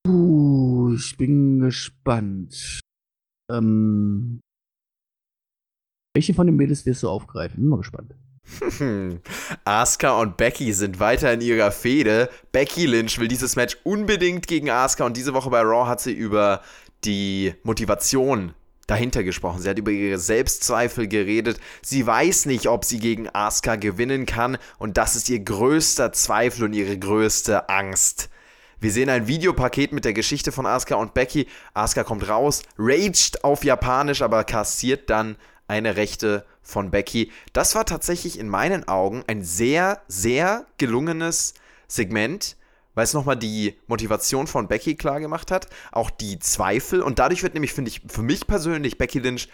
Puh, 0.05 0.93
ich 0.95 1.17
bin 1.17 1.59
gespannt. 1.59 2.81
Ähm. 3.49 4.41
Welche 6.15 6.33
von 6.33 6.45
den 6.45 6.55
Mädels 6.55 6.85
wirst 6.85 7.01
du 7.01 7.09
aufgreifen? 7.09 7.61
Bin 7.61 7.69
mal 7.69 7.77
gespannt. 7.77 8.13
Asuka 9.65 10.19
und 10.19 10.37
Becky 10.37 10.73
sind 10.73 10.99
weiter 10.99 11.31
in 11.31 11.41
ihrer 11.41 11.71
Fehde. 11.71 12.29
Becky 12.51 12.85
Lynch 12.85 13.17
will 13.17 13.29
dieses 13.29 13.55
Match 13.55 13.77
unbedingt 13.83 14.47
gegen 14.47 14.69
Asuka 14.69 15.05
und 15.05 15.15
diese 15.15 15.33
Woche 15.33 15.49
bei 15.49 15.61
Raw 15.61 15.87
hat 15.87 16.01
sie 16.01 16.11
über 16.11 16.61
die 17.05 17.53
Motivation 17.63 18.53
dahinter 18.87 19.23
gesprochen. 19.23 19.61
Sie 19.61 19.69
hat 19.69 19.79
über 19.79 19.91
ihre 19.91 20.19
Selbstzweifel 20.19 21.07
geredet. 21.07 21.59
Sie 21.81 22.05
weiß 22.05 22.45
nicht, 22.45 22.67
ob 22.67 22.85
sie 22.85 22.99
gegen 22.99 23.29
Asuka 23.33 23.75
gewinnen 23.75 24.25
kann 24.25 24.57
und 24.77 24.97
das 24.97 25.15
ist 25.15 25.29
ihr 25.29 25.39
größter 25.39 26.11
Zweifel 26.11 26.65
und 26.65 26.73
ihre 26.73 26.97
größte 26.97 27.69
Angst. 27.69 28.29
Wir 28.79 28.91
sehen 28.91 29.09
ein 29.09 29.27
Videopaket 29.27 29.93
mit 29.93 30.03
der 30.03 30.11
Geschichte 30.11 30.51
von 30.51 30.65
Asuka 30.65 30.95
und 30.95 31.13
Becky. 31.13 31.47
Asuka 31.73 32.03
kommt 32.03 32.27
raus, 32.27 32.63
raged 32.77 33.43
auf 33.43 33.63
Japanisch, 33.63 34.21
aber 34.21 34.43
kassiert 34.43 35.09
dann 35.09 35.37
eine 35.67 35.95
Rechte 35.95 36.45
von 36.61 36.91
Becky. 36.91 37.31
Das 37.53 37.75
war 37.75 37.85
tatsächlich 37.85 38.37
in 38.37 38.49
meinen 38.49 38.87
Augen 38.87 39.23
ein 39.27 39.43
sehr, 39.43 40.01
sehr 40.09 40.65
gelungenes 40.77 41.53
Segment, 41.87 42.57
weil 42.95 43.03
es 43.03 43.13
nochmal 43.13 43.37
die 43.37 43.79
Motivation 43.87 44.47
von 44.47 44.67
Becky 44.67 44.95
klar 44.95 45.19
gemacht 45.19 45.51
hat, 45.51 45.67
auch 45.91 46.09
die 46.09 46.39
Zweifel 46.39 47.01
und 47.01 47.19
dadurch 47.19 47.43
wird 47.43 47.53
nämlich, 47.53 47.73
finde 47.73 47.89
ich, 47.89 48.01
für 48.07 48.21
mich 48.21 48.47
persönlich 48.47 48.97
Becky 48.97 49.19
Lynch 49.19 49.49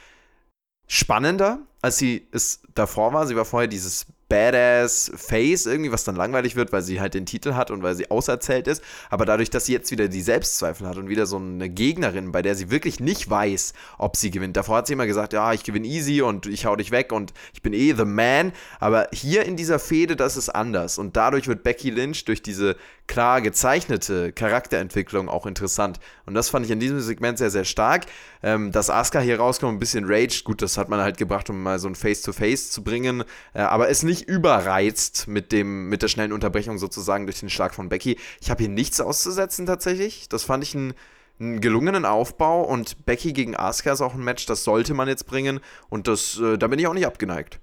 spannender, 0.88 1.60
als 1.82 1.98
sie 1.98 2.28
es 2.32 2.62
davor 2.74 3.14
war. 3.14 3.28
Sie 3.28 3.36
war 3.36 3.46
vorher 3.46 3.68
dieses 3.68 4.08
badass 4.30 5.12
Face 5.16 5.66
irgendwie, 5.66 5.92
was 5.92 6.04
dann 6.04 6.16
langweilig 6.16 6.56
wird, 6.56 6.72
weil 6.72 6.82
sie 6.82 7.02
halt 7.02 7.16
den 7.16 7.26
Titel 7.26 7.56
hat 7.56 7.72
und 7.72 7.84
weil 7.84 7.96
sie 7.96 8.10
auserzählt 8.12 8.68
ist. 8.68 8.84
Aber 9.10 9.26
dadurch, 9.26 9.50
dass 9.50 9.66
sie 9.66 9.74
jetzt 9.74 9.92
wieder 9.92 10.08
die 10.08 10.22
Selbstzweifel 10.22 10.88
hat 10.88 10.98
und 10.98 11.10
wieder 11.10 11.26
so 11.26 11.38
eine 11.38 11.70
Gegnerin, 11.70 12.32
bei 12.32 12.42
der 12.42 12.56
sie 12.56 12.70
wirklich 12.70 13.00
nicht 13.00 13.30
weiß, 13.30 13.74
ob 13.98 14.16
sie 14.16 14.32
gewinnt. 14.32 14.56
Davor 14.56 14.78
hat 14.78 14.88
sie 14.88 14.94
immer 14.94 15.08
gesagt, 15.08 15.34
ja, 15.34 15.52
ich 15.54 15.64
gewinne 15.64 15.88
easy 15.88 16.22
und 16.22 16.46
ich 16.46 16.66
hau 16.66 16.76
dich 16.76 16.92
weg 16.92 17.12
und 17.12 17.34
ich 17.54 17.62
bin 17.62 17.74
eh 17.74 17.94
the 17.94 18.06
man. 18.06 18.54
Aber 18.80 19.10
hier 19.12 19.46
in 19.46 19.58
dieser 19.58 19.80
Fehde, 19.80 20.16
das 20.16 20.38
ist 20.38 20.50
anders. 20.50 20.98
Und 20.98 21.18
dadurch 21.18 21.48
wird 21.48 21.64
Becky 21.64 21.90
Lynch 21.90 22.26
durch 22.26 22.42
diese 22.44 22.76
klar 23.10 23.42
gezeichnete 23.42 24.32
Charakterentwicklung 24.32 25.28
auch 25.30 25.46
interessant. 25.46 26.00
Und 26.26 26.36
das 26.36 26.50
fand 26.50 26.66
ich 26.66 26.72
in 26.72 26.80
diesem 26.80 27.02
Segment 27.02 27.40
sehr, 27.40 27.50
sehr 27.50 27.66
stark. 27.66 28.06
Ähm, 28.42 28.72
dass 28.72 28.90
Asuka 28.90 29.20
hier 29.20 29.40
rauskommt, 29.40 29.76
ein 29.76 29.80
bisschen 29.80 30.06
raged, 30.08 30.46
gut, 30.46 30.62
das 30.62 30.78
hat 30.78 30.88
man 30.88 31.02
halt 31.02 31.18
gebracht, 31.18 31.50
um 31.50 31.62
mal 31.62 31.80
so 31.80 31.90
ein 31.90 31.96
Face-to-Face 31.96 32.68
-face 32.68 32.72
zu 32.72 32.84
bringen. 32.84 33.24
Äh, 33.54 33.62
aber 33.62 33.90
es 33.90 34.04
nicht 34.04 34.19
nicht 34.20 34.30
überreizt 34.30 35.28
mit, 35.28 35.52
dem, 35.52 35.90
mit 35.90 36.02
der 36.02 36.08
schnellen 36.08 36.32
Unterbrechung 36.32 36.78
sozusagen 36.78 37.26
durch 37.26 37.40
den 37.40 37.50
Schlag 37.50 37.74
von 37.74 37.90
Becky. 37.90 38.18
Ich 38.42 38.50
habe 38.50 38.64
hier 38.64 38.72
nichts 38.72 39.00
auszusetzen 39.02 39.66
tatsächlich. 39.66 40.30
Das 40.30 40.44
fand 40.44 40.64
ich 40.64 40.76
einen, 40.76 40.94
einen 41.40 41.62
gelungenen 41.62 42.06
Aufbau 42.06 42.64
und 42.64 43.06
Becky 43.06 43.34
gegen 43.34 43.56
Asuka 43.56 43.94
ist 43.94 44.02
auch 44.02 44.14
ein 44.14 44.24
Match, 44.24 44.46
das 44.46 44.64
sollte 44.64 44.94
man 44.94 45.08
jetzt 45.08 45.26
bringen 45.26 45.60
und 45.90 46.08
das, 46.08 46.40
äh, 46.40 46.58
da 46.58 46.68
bin 46.68 46.80
ich 46.80 46.88
auch 46.88 46.94
nicht 46.94 47.08
abgeneigt. 47.08 47.60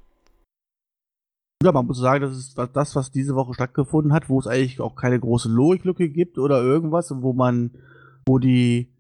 Ja, 1.62 1.72
man 1.72 1.86
muss 1.86 1.98
sagen, 1.98 2.22
das 2.22 2.36
ist 2.36 2.58
das, 2.74 2.94
was 2.96 3.10
diese 3.10 3.34
Woche 3.34 3.54
stattgefunden 3.54 4.12
hat, 4.12 4.28
wo 4.28 4.38
es 4.38 4.46
eigentlich 4.46 4.80
auch 4.80 4.94
keine 4.94 5.18
große 5.18 5.48
Logiklücke 5.48 6.08
gibt 6.08 6.38
oder 6.38 6.62
irgendwas, 6.62 7.10
wo 7.14 7.32
man, 7.32 7.70
wo 8.26 8.38
die 8.38 8.92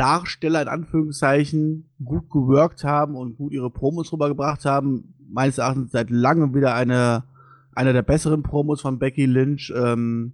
Darsteller 0.00 0.62
in 0.62 0.68
Anführungszeichen 0.68 1.90
gut 2.02 2.30
geworkt 2.30 2.84
haben 2.84 3.16
und 3.16 3.36
gut 3.36 3.52
ihre 3.52 3.70
Promos 3.70 4.10
rübergebracht 4.10 4.64
haben. 4.64 5.14
Meines 5.28 5.58
Erachtens 5.58 5.92
seit 5.92 6.08
langem 6.08 6.54
wieder 6.54 6.74
eine, 6.74 7.24
eine 7.74 7.92
der 7.92 8.00
besseren 8.00 8.42
Promos 8.42 8.80
von 8.80 8.98
Becky 8.98 9.26
Lynch. 9.26 9.70
Ähm, 9.76 10.32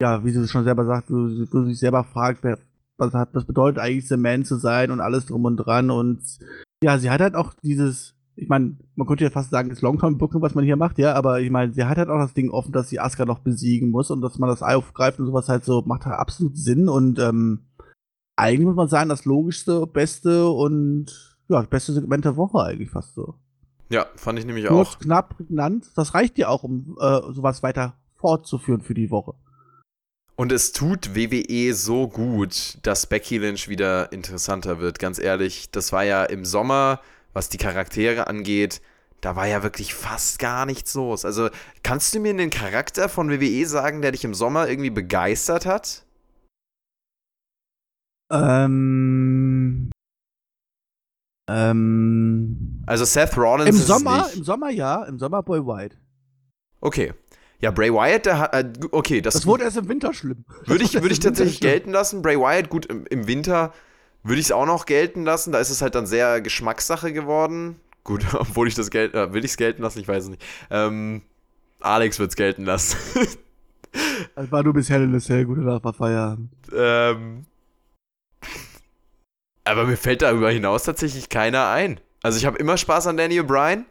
ja, 0.00 0.24
wie 0.24 0.30
sie 0.30 0.46
schon 0.46 0.62
selber 0.62 0.84
sagt, 0.84 1.10
wo 1.10 1.26
sie 1.26 1.64
sich 1.66 1.80
selber 1.80 2.04
fragt, 2.04 2.44
wer, 2.44 2.58
was, 2.96 3.12
hat, 3.12 3.30
was 3.32 3.44
bedeutet 3.44 3.80
eigentlich 3.80 4.06
The 4.06 4.16
Man 4.16 4.44
zu 4.44 4.54
sein 4.54 4.92
und 4.92 5.00
alles 5.00 5.26
drum 5.26 5.44
und 5.44 5.56
dran. 5.56 5.90
Und 5.90 6.20
ja, 6.84 6.96
sie 6.98 7.10
hat 7.10 7.20
halt 7.20 7.34
auch 7.34 7.54
dieses, 7.64 8.14
ich 8.36 8.48
meine, 8.48 8.76
man 8.94 9.08
könnte 9.08 9.24
ja 9.24 9.30
fast 9.30 9.50
sagen, 9.50 9.68
das 9.68 9.82
Longterm-Booking, 9.82 10.42
was 10.42 10.54
man 10.54 10.64
hier 10.64 10.76
macht, 10.76 10.96
ja, 10.96 11.14
aber 11.14 11.40
ich 11.40 11.50
meine, 11.50 11.72
sie 11.72 11.84
hat 11.84 11.98
halt 11.98 12.08
auch 12.08 12.20
das 12.20 12.34
Ding 12.34 12.50
offen, 12.50 12.70
dass 12.70 12.88
sie 12.88 13.00
Asuka 13.00 13.24
noch 13.24 13.40
besiegen 13.40 13.90
muss 13.90 14.12
und 14.12 14.20
dass 14.20 14.38
man 14.38 14.48
das 14.48 14.62
aufgreift 14.62 15.18
und 15.18 15.26
sowas 15.26 15.48
halt 15.48 15.64
so, 15.64 15.82
macht 15.84 16.06
halt 16.06 16.20
absolut 16.20 16.56
Sinn 16.56 16.88
und 16.88 17.18
ähm, 17.18 17.64
eigentlich 18.38 18.66
muss 18.66 18.76
man 18.76 18.88
sagen, 18.88 19.08
das 19.08 19.24
logischste, 19.24 19.86
beste 19.86 20.48
und 20.48 21.06
ja, 21.48 21.60
das 21.60 21.68
beste 21.68 21.92
Segment 21.92 22.24
der 22.24 22.36
Woche 22.36 22.62
eigentlich 22.62 22.90
fast 22.90 23.14
so. 23.14 23.34
Ja, 23.90 24.06
fand 24.16 24.38
ich 24.38 24.44
nämlich 24.44 24.66
Kurz, 24.66 24.88
auch. 24.88 24.98
knapp, 24.98 25.36
prägnant. 25.36 25.90
Das 25.96 26.14
reicht 26.14 26.38
ja 26.38 26.48
auch, 26.48 26.62
um 26.62 26.96
äh, 27.00 27.20
sowas 27.32 27.62
weiter 27.62 27.94
fortzuführen 28.16 28.82
für 28.82 28.94
die 28.94 29.10
Woche. 29.10 29.34
Und 30.36 30.52
es 30.52 30.72
tut 30.72 31.16
WWE 31.16 31.74
so 31.74 32.06
gut, 32.06 32.78
dass 32.82 33.06
Becky 33.06 33.38
Lynch 33.38 33.68
wieder 33.68 34.12
interessanter 34.12 34.78
wird. 34.78 34.98
Ganz 35.00 35.18
ehrlich, 35.18 35.70
das 35.72 35.92
war 35.92 36.04
ja 36.04 36.22
im 36.24 36.44
Sommer, 36.44 37.00
was 37.32 37.48
die 37.48 37.58
Charaktere 37.58 38.28
angeht, 38.28 38.80
da 39.20 39.34
war 39.34 39.46
ja 39.46 39.64
wirklich 39.64 39.94
fast 39.94 40.38
gar 40.38 40.64
nichts 40.64 40.94
los. 40.94 41.24
Also, 41.24 41.48
kannst 41.82 42.14
du 42.14 42.20
mir 42.20 42.30
einen 42.30 42.50
Charakter 42.50 43.08
von 43.08 43.30
WWE 43.30 43.66
sagen, 43.66 44.00
der 44.00 44.12
dich 44.12 44.24
im 44.24 44.34
Sommer 44.34 44.68
irgendwie 44.68 44.90
begeistert 44.90 45.66
hat? 45.66 46.04
Ähm. 48.30 49.90
Ähm. 51.48 52.82
Also 52.86 53.04
Seth 53.04 53.36
Rollins 53.36 53.70
Im 53.70 53.76
ist 53.76 53.86
Sommer, 53.86 54.28
im 54.34 54.44
Sommer 54.44 54.70
ja, 54.70 55.04
im 55.04 55.18
Sommer 55.18 55.42
Boy 55.42 55.60
White. 55.60 55.96
Okay. 56.80 57.12
Ja, 57.60 57.72
Bray 57.72 57.92
Wyatt, 57.92 58.26
der 58.26 58.38
hat. 58.38 58.54
Äh, 58.54 58.70
okay, 58.92 59.20
das, 59.20 59.34
Das 59.34 59.46
wurde 59.46 59.64
erst 59.64 59.76
im 59.78 59.88
Winter 59.88 60.14
schlimm. 60.14 60.44
würde 60.66 60.84
ich, 60.84 60.94
würd 60.94 61.10
ich 61.10 61.18
tatsächlich 61.20 61.56
schlimm. 61.56 61.70
gelten 61.70 61.90
lassen. 61.90 62.22
Bray 62.22 62.38
Wyatt, 62.38 62.68
gut, 62.70 62.86
im, 62.86 63.04
im 63.06 63.26
Winter 63.26 63.72
würde 64.22 64.38
ich 64.40 64.46
es 64.46 64.52
auch 64.52 64.66
noch 64.66 64.86
gelten 64.86 65.24
lassen. 65.24 65.50
Da 65.52 65.58
ist 65.58 65.70
es 65.70 65.82
halt 65.82 65.94
dann 65.96 66.06
sehr 66.06 66.40
Geschmackssache 66.40 67.12
geworden. 67.12 67.80
Gut, 68.04 68.24
obwohl 68.34 68.68
ich 68.68 68.74
das 68.74 68.90
gelten, 68.90 69.16
äh, 69.16 69.32
will 69.32 69.44
ich 69.44 69.50
es 69.52 69.56
gelten 69.56 69.82
lassen, 69.82 69.98
ich 69.98 70.06
weiß 70.06 70.24
es 70.24 70.30
nicht. 70.30 70.42
Ähm, 70.70 71.22
Alex 71.80 72.18
wird 72.20 72.30
es 72.30 72.36
gelten 72.36 72.64
lassen. 72.64 72.96
Das 74.36 74.50
war 74.52 74.62
nur 74.62 74.72
bisher 74.72 74.96
eine 74.98 75.18
sehr 75.20 75.44
gute 75.44 75.60
Nacht 75.62 75.82
war 75.82 75.92
Feierabend. 75.92 76.50
ähm, 76.72 77.44
aber 79.68 79.84
mir 79.84 79.96
fällt 79.96 80.22
darüber 80.22 80.50
hinaus 80.50 80.84
tatsächlich 80.84 81.28
keiner 81.28 81.68
ein. 81.68 82.00
Also 82.22 82.38
ich 82.38 82.46
habe 82.46 82.58
immer 82.58 82.76
Spaß 82.76 83.06
an 83.06 83.16
Daniel 83.16 83.44
Bryan, 83.44 83.86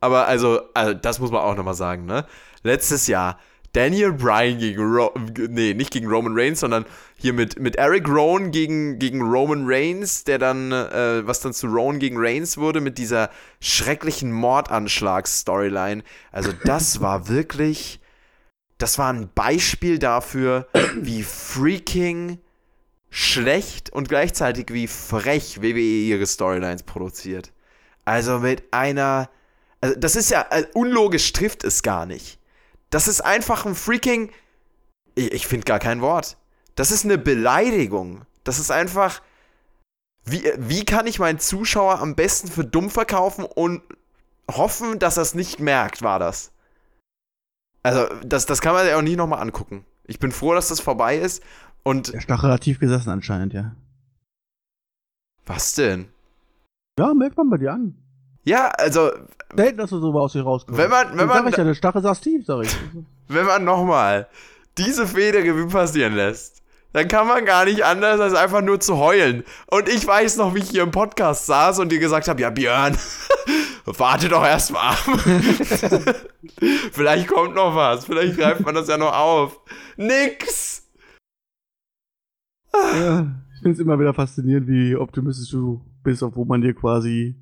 aber 0.00 0.26
also, 0.26 0.60
also 0.74 0.94
das 0.94 1.18
muss 1.18 1.30
man 1.30 1.42
auch 1.42 1.56
nochmal 1.56 1.74
sagen, 1.74 2.04
ne? 2.04 2.26
Letztes 2.62 3.06
Jahr 3.06 3.38
Daniel 3.72 4.12
Bryan 4.12 4.58
gegen 4.58 4.82
Ro 4.82 5.14
nee, 5.48 5.74
nicht 5.74 5.92
gegen 5.92 6.08
Roman 6.08 6.36
Reigns, 6.36 6.60
sondern 6.60 6.84
hier 7.16 7.32
mit, 7.32 7.60
mit 7.60 7.76
Eric 7.76 8.08
Rowan 8.08 8.50
gegen, 8.50 8.98
gegen 8.98 9.22
Roman 9.22 9.62
Reigns, 9.64 10.24
der 10.24 10.38
dann, 10.38 10.72
äh, 10.72 11.26
was 11.26 11.40
dann 11.40 11.52
zu 11.52 11.68
Rowan 11.68 12.00
gegen 12.00 12.16
Reigns 12.18 12.58
wurde, 12.58 12.80
mit 12.80 12.98
dieser 12.98 13.30
schrecklichen 13.60 14.32
Mordanschlags-Storyline. 14.32 16.02
Also 16.32 16.52
das 16.64 17.00
war 17.00 17.28
wirklich, 17.28 18.00
das 18.78 18.98
war 18.98 19.12
ein 19.12 19.30
Beispiel 19.34 19.98
dafür, 20.00 20.66
wie 20.96 21.22
freaking 21.22 22.38
schlecht 23.10 23.90
und 23.90 24.08
gleichzeitig 24.08 24.72
wie 24.72 24.86
frech 24.86 25.60
WWE 25.60 25.80
ihre 25.80 26.26
Storylines 26.26 26.84
produziert. 26.84 27.52
Also 28.04 28.38
mit 28.38 28.72
einer. 28.72 29.28
Also 29.80 29.98
das 29.98 30.16
ist 30.16 30.30
ja. 30.30 30.46
Also 30.48 30.68
unlogisch 30.74 31.32
trifft 31.32 31.64
es 31.64 31.82
gar 31.82 32.06
nicht. 32.06 32.38
Das 32.90 33.08
ist 33.08 33.20
einfach 33.20 33.66
ein 33.66 33.74
freaking. 33.74 34.30
Ich, 35.14 35.32
ich 35.32 35.46
finde 35.46 35.64
gar 35.64 35.78
kein 35.78 36.00
Wort. 36.00 36.36
Das 36.76 36.90
ist 36.90 37.04
eine 37.04 37.18
Beleidigung. 37.18 38.22
Das 38.44 38.58
ist 38.58 38.70
einfach. 38.70 39.20
Wie, 40.24 40.52
wie 40.58 40.84
kann 40.84 41.06
ich 41.06 41.18
meinen 41.18 41.38
Zuschauer 41.38 41.98
am 41.98 42.14
besten 42.14 42.48
für 42.48 42.64
dumm 42.64 42.90
verkaufen 42.90 43.44
und 43.44 43.82
hoffen, 44.50 44.98
dass 44.98 45.16
er 45.16 45.22
es 45.22 45.34
nicht 45.34 45.60
merkt, 45.60 46.02
war 46.02 46.18
das. 46.18 46.52
Also, 47.82 48.06
das, 48.22 48.44
das 48.44 48.60
kann 48.60 48.74
man 48.74 48.86
ja 48.86 48.98
auch 48.98 49.02
nie 49.02 49.16
nochmal 49.16 49.40
angucken. 49.40 49.86
Ich 50.04 50.18
bin 50.18 50.32
froh, 50.32 50.54
dass 50.54 50.68
das 50.68 50.80
vorbei 50.80 51.16
ist. 51.16 51.42
Und 51.82 52.08
Der 52.12 52.20
ist 52.20 52.30
doch 52.30 52.42
relativ 52.42 52.78
gesessen 52.78 53.10
anscheinend, 53.10 53.52
ja. 53.54 53.72
was 55.46 55.74
denn? 55.74 56.08
Ja, 56.98 57.14
merkt 57.14 57.36
man 57.36 57.48
bei 57.50 57.56
dir 57.56 57.72
an. 57.72 57.94
Ja, 58.44 58.68
also, 58.68 59.10
Selten, 59.54 59.78
dass 59.78 59.90
du 59.90 59.98
so 60.00 60.12
aus 60.18 60.32
dir 60.32 60.42
rauskommst. 60.42 60.78
Wenn 60.80 60.90
man- 60.90 61.10
wenn 61.10 61.18
Dann 61.18 61.28
sag 61.28 61.42
man- 61.44 61.52
ich 61.52 61.58
ja, 61.58 61.64
der 61.64 61.74
Stachel 61.74 62.02
saß 62.02 62.20
tief, 62.20 62.44
sag 62.46 62.64
ich. 62.64 62.76
wenn 63.28 63.46
man 63.46 63.64
nochmal 63.64 64.28
diese 64.78 65.06
Fehde 65.06 65.38
Revue 65.38 65.66
passieren 65.68 66.14
lässt, 66.14 66.62
dann 66.92 67.08
kann 67.08 67.26
man 67.26 67.44
gar 67.44 67.64
nicht 67.64 67.84
anders, 67.84 68.20
als 68.20 68.34
einfach 68.34 68.62
nur 68.62 68.80
zu 68.80 68.98
heulen. 68.98 69.44
Und 69.66 69.88
ich 69.88 70.06
weiß 70.06 70.36
noch, 70.36 70.54
wie 70.54 70.60
ich 70.60 70.70
hier 70.70 70.82
im 70.82 70.90
Podcast 70.90 71.46
saß 71.46 71.78
und 71.80 71.90
dir 71.90 71.98
gesagt 71.98 72.28
habe, 72.28 72.40
ja 72.40 72.50
Björn, 72.50 72.96
warte 73.84 74.28
doch 74.28 74.44
erst 74.44 74.72
mal 74.72 74.90
ab. 74.90 74.98
vielleicht 76.92 77.28
kommt 77.28 77.54
noch 77.54 77.74
was, 77.74 78.04
vielleicht 78.04 78.36
greift 78.38 78.60
man 78.60 78.74
das 78.74 78.88
ja 78.88 78.96
noch 78.98 79.12
auf. 79.16 79.58
Nix! 79.96 80.82
Ja, 82.72 83.42
ich 83.54 83.62
finde 83.62 83.72
es 83.72 83.78
immer 83.80 83.98
wieder 83.98 84.14
faszinierend, 84.14 84.68
wie 84.68 84.96
optimistisch 84.96 85.50
du 85.50 85.80
bist, 86.02 86.22
obwohl 86.22 86.46
man 86.46 86.60
dir 86.60 86.74
quasi 86.74 87.36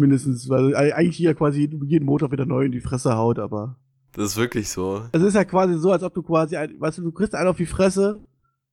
mindestens, 0.00 0.48
weil 0.48 0.74
eigentlich 0.74 1.16
hier 1.16 1.34
quasi 1.34 1.68
jeden 1.84 2.06
Montag 2.06 2.32
wieder 2.32 2.46
neu 2.46 2.64
in 2.64 2.72
die 2.72 2.80
Fresse 2.80 3.16
haut, 3.16 3.38
aber. 3.38 3.76
Das 4.12 4.30
ist 4.30 4.36
wirklich 4.36 4.68
so. 4.68 5.02
Es 5.12 5.22
ist 5.22 5.34
ja 5.34 5.44
quasi 5.44 5.78
so, 5.78 5.92
als 5.92 6.02
ob 6.02 6.14
du 6.14 6.22
quasi, 6.22 6.56
weißt 6.56 6.98
du, 6.98 7.02
du 7.02 7.12
kriegst 7.12 7.34
einen 7.34 7.48
auf 7.48 7.56
die 7.56 7.66
Fresse 7.66 8.20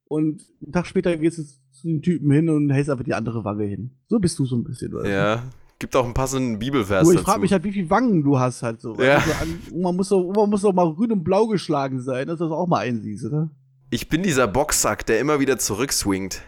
und 0.07 0.43
einen 0.63 0.71
Tag 0.71 0.88
später 0.88 1.15
gehst 1.17 1.38
du 1.38 1.43
zu 1.43 1.88
den 1.88 2.01
Typen 2.01 2.31
hin 2.31 2.49
und 2.49 2.69
hältst 2.69 2.89
einfach 2.89 3.03
die 3.03 3.13
andere 3.13 3.43
Wange 3.43 3.65
hin. 3.65 3.91
So 4.07 4.19
bist 4.19 4.39
du 4.39 4.45
so 4.45 4.55
ein 4.55 4.63
bisschen, 4.63 4.93
oder? 4.93 5.09
Ja, 5.09 5.43
Gibt 5.77 5.95
auch 5.97 6.05
einen 6.05 6.13
passenden 6.13 6.57
Bibelvers 6.57 7.03
Nur 7.03 7.15
ich 7.15 7.19
frage 7.19 7.41
mich 7.41 7.51
halt, 7.51 7.65
wie 7.65 7.73
viele 7.73 7.89
Wangen 7.89 8.23
du 8.23 8.39
hast 8.39 8.63
halt 8.63 8.79
so. 8.79 8.95
Ja. 8.95 9.17
Also 9.17 9.31
an, 9.33 9.59
Oma, 9.73 9.91
muss 9.91 10.09
doch, 10.09 10.23
Oma 10.23 10.45
muss 10.45 10.61
doch 10.61 10.71
mal 10.71 10.93
grün 10.93 11.11
und 11.11 11.23
blau 11.23 11.47
geschlagen 11.47 12.01
sein, 12.01 12.27
dass 12.27 12.38
du 12.38 12.45
das 12.45 12.53
auch 12.53 12.67
mal 12.67 12.79
einsiehst, 12.79 13.25
oder? 13.25 13.49
Ich 13.96 14.10
bin 14.10 14.24
dieser 14.24 14.46
Boxsack, 14.46 15.06
der 15.06 15.22
immer 15.22 15.39
wieder 15.39 15.58
zurückswingt. 15.58 16.41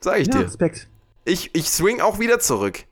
Sag 0.00 0.20
ich 0.20 0.28
ja, 0.28 0.38
dir. 0.38 0.46
Respekt. 0.46 0.88
Ich, 1.26 1.54
ich 1.54 1.68
swing 1.68 2.00
auch 2.00 2.18
wieder 2.18 2.40
zurück. 2.40 2.86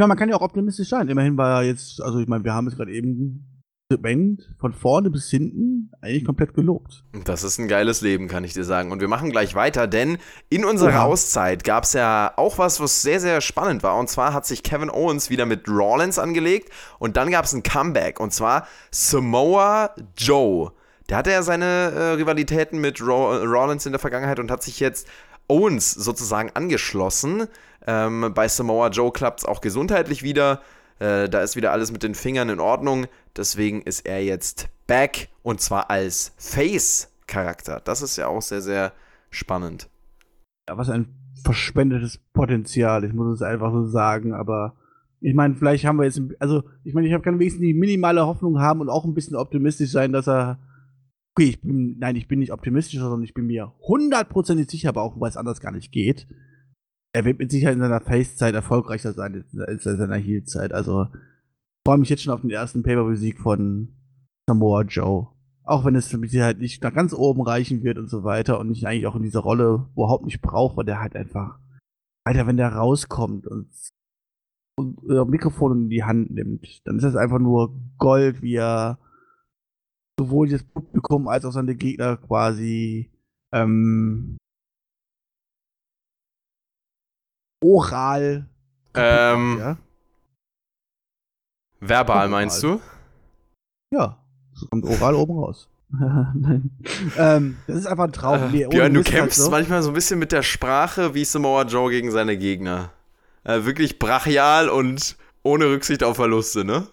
Ja, 0.00 0.06
man 0.06 0.16
kann 0.16 0.30
ja 0.30 0.36
auch 0.36 0.40
optimistisch 0.40 0.88
sein. 0.88 1.10
Immerhin 1.10 1.36
war 1.36 1.60
er 1.60 1.66
jetzt, 1.66 2.00
also 2.00 2.20
ich 2.20 2.26
meine, 2.26 2.42
wir 2.42 2.54
haben 2.54 2.66
es 2.68 2.76
gerade 2.76 2.90
eben 2.90 3.44
Segment 3.94 4.50
von 4.58 4.72
vorne 4.72 5.10
bis 5.10 5.30
hinten 5.30 5.90
eigentlich 6.00 6.24
komplett 6.24 6.54
gelobt. 6.54 7.04
Das 7.24 7.42
ist 7.42 7.58
ein 7.58 7.68
geiles 7.68 8.00
Leben, 8.00 8.28
kann 8.28 8.44
ich 8.44 8.52
dir 8.52 8.64
sagen. 8.64 8.92
Und 8.92 9.00
wir 9.00 9.08
machen 9.08 9.30
gleich 9.30 9.54
weiter, 9.54 9.86
denn 9.86 10.18
in 10.50 10.64
unserer 10.64 10.90
Oha. 10.90 11.04
Auszeit 11.04 11.64
gab 11.64 11.84
es 11.84 11.92
ja 11.92 12.32
auch 12.36 12.58
was, 12.58 12.80
was 12.80 13.02
sehr, 13.02 13.20
sehr 13.20 13.40
spannend 13.40 13.82
war. 13.82 13.96
Und 13.98 14.08
zwar 14.08 14.32
hat 14.32 14.46
sich 14.46 14.62
Kevin 14.62 14.90
Owens 14.90 15.30
wieder 15.30 15.46
mit 15.46 15.68
Rollins 15.68 16.18
angelegt 16.18 16.70
und 16.98 17.16
dann 17.16 17.30
gab 17.30 17.44
es 17.44 17.52
ein 17.52 17.62
Comeback. 17.62 18.20
Und 18.20 18.32
zwar 18.32 18.66
Samoa 18.90 19.94
Joe. 20.16 20.72
Der 21.08 21.18
hatte 21.18 21.30
ja 21.30 21.42
seine 21.42 21.64
äh, 21.64 22.02
Rivalitäten 22.12 22.80
mit 22.80 23.00
Ro 23.00 23.36
Rollins 23.36 23.86
in 23.86 23.92
der 23.92 23.98
Vergangenheit 23.98 24.40
und 24.40 24.50
hat 24.50 24.62
sich 24.62 24.80
jetzt 24.80 25.06
Owens 25.48 25.92
sozusagen 25.92 26.50
angeschlossen. 26.54 27.46
Ähm, 27.86 28.32
bei 28.34 28.48
Samoa 28.48 28.88
Joe 28.88 29.12
klappt 29.12 29.40
es 29.40 29.44
auch 29.44 29.60
gesundheitlich 29.60 30.22
wieder. 30.22 30.62
Äh, 30.98 31.28
da 31.28 31.42
ist 31.42 31.56
wieder 31.56 31.72
alles 31.72 31.92
mit 31.92 32.02
den 32.02 32.14
Fingern 32.14 32.48
in 32.48 32.60
Ordnung. 32.60 33.06
Deswegen 33.36 33.82
ist 33.82 34.06
er 34.06 34.22
jetzt 34.22 34.68
back 34.86 35.28
und 35.42 35.60
zwar 35.60 35.90
als 35.90 36.32
Face-Charakter. 36.36 37.80
Das 37.84 38.02
ist 38.02 38.16
ja 38.16 38.28
auch 38.28 38.42
sehr, 38.42 38.60
sehr 38.60 38.92
spannend. 39.30 39.88
Ja, 40.68 40.78
was 40.78 40.88
ein 40.88 41.08
verschwendetes 41.44 42.18
Potenzial, 42.32 43.04
ich 43.04 43.12
muss 43.12 43.34
es 43.34 43.42
einfach 43.42 43.72
so 43.72 43.86
sagen, 43.86 44.32
aber 44.32 44.76
ich 45.20 45.34
meine, 45.34 45.54
vielleicht 45.54 45.84
haben 45.84 45.98
wir 45.98 46.04
jetzt, 46.04 46.20
also 46.38 46.64
ich 46.84 46.94
meine, 46.94 47.08
ich 47.08 47.22
kann 47.22 47.38
wenigstens 47.38 47.62
die 47.62 47.74
minimale 47.74 48.26
Hoffnung 48.26 48.60
haben 48.60 48.80
und 48.80 48.88
auch 48.88 49.04
ein 49.04 49.14
bisschen 49.14 49.36
optimistisch 49.36 49.90
sein, 49.90 50.12
dass 50.12 50.28
er, 50.28 50.58
okay, 51.34 51.48
ich 51.48 51.60
bin, 51.60 51.98
nein, 51.98 52.16
ich 52.16 52.28
bin 52.28 52.38
nicht 52.38 52.52
optimistisch, 52.52 52.98
sondern 52.98 53.22
ich 53.22 53.34
bin 53.34 53.46
mir 53.46 53.72
hundertprozentig 53.80 54.70
sicher, 54.70 54.90
aber 54.90 55.02
auch, 55.02 55.18
weil 55.20 55.30
es 55.30 55.36
anders 55.36 55.60
gar 55.60 55.72
nicht 55.72 55.92
geht. 55.92 56.26
Er 57.12 57.24
wird 57.24 57.38
mit 57.38 57.50
Sicherheit 57.50 57.76
in 57.76 57.80
seiner 57.80 58.00
Face-Zeit 58.00 58.54
erfolgreicher 58.54 59.12
sein 59.12 59.44
als 59.66 59.86
in 59.86 59.96
seiner 59.96 60.16
Heel-Zeit, 60.16 60.72
also 60.72 61.08
freue 61.86 61.98
mich 61.98 62.08
jetzt 62.08 62.22
schon 62.22 62.32
auf 62.32 62.40
den 62.40 62.50
ersten 62.50 62.82
Pay-Per-View-Sieg 62.82 63.38
von 63.38 63.94
Samoa 64.48 64.82
Joe. 64.82 65.28
Auch 65.64 65.84
wenn 65.84 65.94
es 65.94 66.12
mit 66.12 66.30
Sicherheit 66.30 66.58
nicht 66.58 66.82
nach 66.82 66.92
ganz 66.92 67.14
oben 67.14 67.42
reichen 67.42 67.82
wird 67.82 67.98
und 67.98 68.08
so 68.08 68.24
weiter 68.24 68.58
und 68.58 68.70
ich 68.70 68.86
eigentlich 68.86 69.06
auch 69.06 69.16
in 69.16 69.22
dieser 69.22 69.40
Rolle 69.40 69.88
überhaupt 69.94 70.24
nicht 70.24 70.42
brauche, 70.42 70.76
weil 70.76 70.84
der 70.84 71.00
halt 71.00 71.16
einfach, 71.16 71.58
Alter, 72.26 72.46
wenn 72.46 72.56
der 72.56 72.70
rauskommt 72.70 73.46
und, 73.46 73.70
und 74.76 74.98
äh, 75.10 75.24
Mikrofon 75.24 75.84
in 75.84 75.88
die 75.88 76.04
Hand 76.04 76.30
nimmt, 76.30 76.86
dann 76.86 76.96
ist 76.96 77.04
das 77.04 77.16
einfach 77.16 77.38
nur 77.38 77.74
Gold, 77.98 78.42
wie 78.42 78.56
er 78.56 78.98
sowohl 80.18 80.48
das 80.48 80.62
Publikum 80.62 81.28
als 81.28 81.44
auch 81.44 81.52
seine 81.52 81.74
Gegner 81.74 82.16
quasi 82.16 83.10
ähm, 83.52 84.36
oral 87.62 88.48
Ähm, 88.96 89.56
ja? 89.58 89.78
Verbal 91.88 92.16
Oral. 92.16 92.28
meinst 92.28 92.62
du? 92.62 92.80
Ja, 93.92 94.18
so 94.54 94.66
kommt 94.66 94.84
oral 94.84 95.14
oben 95.14 95.38
raus. 95.38 95.68
Nein. 95.90 96.70
ähm, 97.18 97.56
das 97.66 97.76
ist 97.76 97.86
einfach 97.86 98.04
ein 98.04 98.12
Traum. 98.12 98.50
Nee, 98.50 98.66
ohne 98.66 98.68
Björn, 98.74 98.94
du 98.94 98.98
Mist 99.00 99.12
halt 99.12 99.20
kämpfst 99.20 99.40
so. 99.42 99.50
manchmal 99.50 99.82
so 99.82 99.90
ein 99.90 99.94
bisschen 99.94 100.18
mit 100.18 100.32
der 100.32 100.42
Sprache 100.42 101.14
wie 101.14 101.24
Samoa 101.24 101.62
Joe 101.62 101.90
gegen 101.90 102.10
seine 102.10 102.36
Gegner. 102.36 102.90
Äh, 103.44 103.64
wirklich 103.64 103.98
brachial 103.98 104.68
und 104.68 105.16
ohne 105.42 105.66
Rücksicht 105.66 106.02
auf 106.02 106.16
Verluste, 106.16 106.64
ne? 106.64 106.86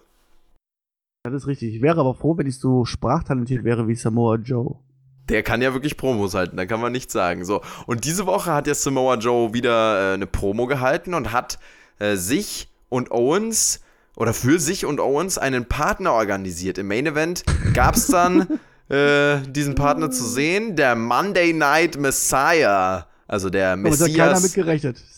Das 1.24 1.34
ist 1.34 1.46
richtig. 1.46 1.74
Ich 1.74 1.82
wäre 1.82 2.00
aber 2.00 2.14
froh, 2.14 2.36
wenn 2.36 2.46
ich 2.46 2.58
so 2.58 2.84
sprachtalentiert 2.84 3.64
wäre 3.64 3.88
wie 3.88 3.94
Samoa 3.94 4.36
Joe. 4.36 4.76
Der 5.28 5.42
kann 5.42 5.62
ja 5.62 5.72
wirklich 5.72 5.96
Promos 5.96 6.34
halten, 6.34 6.56
da 6.56 6.66
kann 6.66 6.80
man 6.80 6.92
nichts 6.92 7.12
sagen. 7.12 7.44
So, 7.44 7.62
und 7.86 8.04
diese 8.04 8.26
Woche 8.26 8.52
hat 8.52 8.66
ja 8.66 8.74
Samoa 8.74 9.14
Joe 9.14 9.54
wieder 9.54 10.12
äh, 10.12 10.14
eine 10.14 10.26
Promo 10.26 10.66
gehalten 10.66 11.14
und 11.14 11.32
hat 11.32 11.58
äh, 11.98 12.16
sich 12.16 12.68
und 12.88 13.10
Owens 13.10 13.80
oder 14.16 14.34
für 14.34 14.58
sich 14.58 14.84
und 14.84 15.00
Owens 15.00 15.38
einen 15.38 15.66
Partner 15.66 16.12
organisiert. 16.12 16.78
Im 16.78 16.88
Main 16.88 17.06
Event 17.06 17.44
gab 17.72 17.96
es 17.96 18.06
dann 18.06 18.60
äh, 18.88 19.38
diesen 19.48 19.74
Partner 19.74 20.10
zu 20.10 20.24
sehen, 20.24 20.76
der 20.76 20.94
Monday 20.96 21.52
Night 21.52 21.98
Messiah, 21.98 23.06
also 23.26 23.48
der 23.48 23.76
mit 23.76 23.98
Messias 23.98 24.54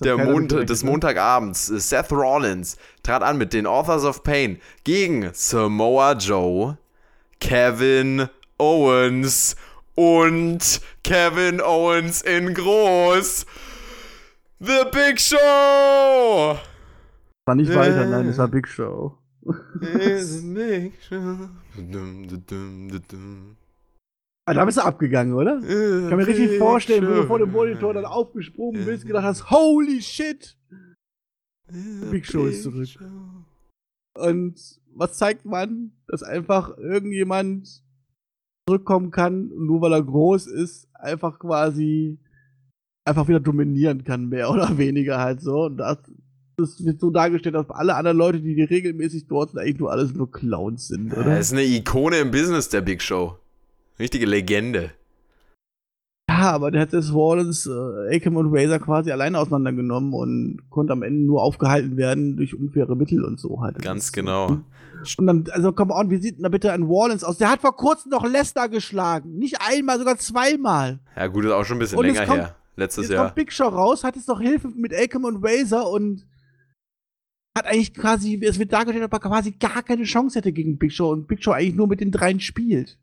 der 0.01 0.17
Mond 0.17 0.53
des 0.53 0.85
ne? 0.85 0.91
Montagabends. 0.91 1.67
Seth 1.67 2.13
Rollins 2.13 2.77
trat 3.03 3.23
an 3.23 3.39
mit 3.39 3.53
den 3.53 3.67
Authors 3.67 4.05
of 4.05 4.23
Pain 4.23 4.61
gegen 4.85 5.31
Samoa 5.33 6.13
Joe, 6.13 6.79
Kevin 7.41 8.29
Owens 8.59 9.57
und 9.97 10.81
Kevin 11.03 11.61
Owens 11.61 12.23
in 12.23 12.55
groß. 12.55 13.47
The 14.61 14.85
Big 14.93 15.21
Show! 15.21 16.59
War 17.47 17.55
nicht 17.55 17.75
weiter, 17.75 18.07
nein, 18.07 18.25
Äh. 18.25 18.29
das 18.29 18.39
war 18.39 18.49
Big 18.49 18.67
Show. 18.69 19.19
Big 19.81 20.93
show. 21.03 21.49
Ah, 24.47 24.55
da 24.55 24.65
bist 24.65 24.79
du 24.79 24.83
abgegangen, 24.85 25.35
oder? 25.35 25.59
Ich 25.59 26.09
kann 26.09 26.17
mir 26.19 26.27
richtig 26.27 26.59
vorstellen, 26.59 27.07
wo 27.07 27.15
du 27.15 27.27
vor 27.27 27.39
dem 27.39 27.51
Monitor 27.53 27.95
dann 27.95 28.05
aufgesprungen 28.05 28.85
bist, 28.85 29.07
gedacht 29.07 29.25
hast, 29.25 29.51
holy 29.51 30.01
shit! 30.03 30.57
Big 32.11 32.27
Show 32.27 32.47
ist 32.47 32.63
zurück. 32.63 32.89
Und 34.17 34.81
was 34.95 35.15
zeigt 35.19 35.45
man? 35.45 35.93
Dass 36.07 36.23
einfach 36.23 36.77
irgendjemand 36.79 37.83
zurückkommen 38.69 39.11
kann, 39.11 39.51
und 39.51 39.67
nur 39.67 39.81
weil 39.81 39.93
er 39.93 40.03
groß 40.03 40.47
ist, 40.47 40.89
einfach 40.95 41.39
quasi 41.39 42.19
einfach 43.07 43.29
wieder 43.29 43.41
dominieren 43.41 44.05
kann, 44.05 44.29
mehr 44.29 44.51
oder 44.51 44.79
weniger 44.79 45.19
halt 45.19 45.41
so. 45.41 45.65
Und 45.65 45.79
das, 45.79 45.99
das 46.57 46.85
wird 46.85 47.01
so 47.01 47.11
dargestellt, 47.11 47.55
dass 47.55 47.71
alle 47.71 47.95
anderen 47.97 48.17
Leute, 48.17 48.41
die 48.41 48.63
regelmäßig 48.63 49.27
dort 49.29 49.51
sind, 49.51 49.61
eigentlich 49.61 49.79
nur 49.79 49.91
alles 49.93 50.15
nur 50.15 50.31
Clowns 50.31 50.89
sind, 50.89 51.13
Er 51.13 51.19
oder? 51.21 51.39
ist 51.39 51.53
eine 51.53 51.65
Ikone 51.65 52.19
im 52.19 52.31
Business, 52.31 52.69
der 52.69 52.81
Big 52.81 53.03
Show. 53.03 53.37
Richtige 53.99 54.27
Legende. 54.27 54.91
Ja, 56.29 56.53
aber 56.53 56.71
der 56.71 56.81
hat 56.83 56.93
das 56.93 57.13
Rollins, 57.13 57.67
äh, 57.67 58.17
Akam 58.17 58.37
und 58.37 58.49
Razor 58.53 58.79
quasi 58.79 59.13
alleine 59.13 59.39
auseinandergenommen 59.39 60.15
und 60.15 60.63
konnte 60.71 60.93
am 60.93 61.03
Ende 61.03 61.21
nur 61.27 61.43
aufgehalten 61.43 61.97
werden 61.97 62.37
durch 62.37 62.55
unfaire 62.59 62.97
Mittel 62.97 63.23
und 63.25 63.39
so 63.39 63.61
halt. 63.61 63.79
Ganz 63.83 64.11
genau. 64.11 64.59
Und 65.19 65.27
dann, 65.27 65.45
also 65.51 65.73
come 65.73 65.93
on, 65.93 66.11
wie 66.11 66.17
sieht 66.17 66.37
denn 66.37 66.45
da 66.45 66.49
bitte 66.49 66.73
ein 66.73 66.83
Rollins 66.83 67.25
aus? 67.25 67.37
Der 67.37 67.51
hat 67.51 67.61
vor 67.61 67.77
kurzem 67.77 68.11
noch 68.11 68.27
Lesnar 68.27 68.71
geschlagen. 68.71 69.37
Nicht 69.39 69.59
einmal, 69.61 69.99
sogar 69.99 70.17
zweimal. 70.17 70.99
Ja, 71.15 71.27
gut, 71.27 71.45
ist 71.45 71.51
auch 71.53 71.65
schon 71.65 71.77
ein 71.77 71.81
bisschen 71.81 71.99
Und 71.99 72.07
länger 72.07 72.25
kommt- 72.27 72.39
her. 72.41 72.57
Letztes 72.77 73.05
Jetzt 73.05 73.13
Jahr. 73.13 73.25
kommt 73.27 73.35
Big 73.37 73.53
Show 73.53 73.69
raus, 73.69 74.03
hat 74.03 74.17
jetzt 74.17 74.27
noch 74.27 74.41
Hilfe 74.41 74.69
mit 74.75 74.93
Akam 74.93 75.25
und 75.25 75.45
Razor 75.45 75.89
und 75.93 76.25
hat 77.57 77.67
eigentlich 77.67 77.95
quasi, 77.95 78.41
es 78.45 78.59
wird 78.59 78.73
dargestellt, 78.73 79.05
ob 79.05 79.13
er 79.13 79.21
quasi 79.21 79.53
gar 79.53 79.83
keine 79.83 80.05
Chance 80.05 80.39
hätte 80.39 80.53
gegen 80.53 80.79
Big 80.79 80.93
Show 80.93 81.11
und 81.11 81.29
Big 81.29 81.43
Show 81.43 81.53
eigentlich 81.53 81.75
nur 81.75 81.87
mit 81.87 82.01
den 82.01 82.11
dreien 82.11 82.41
spielt. 82.41 82.99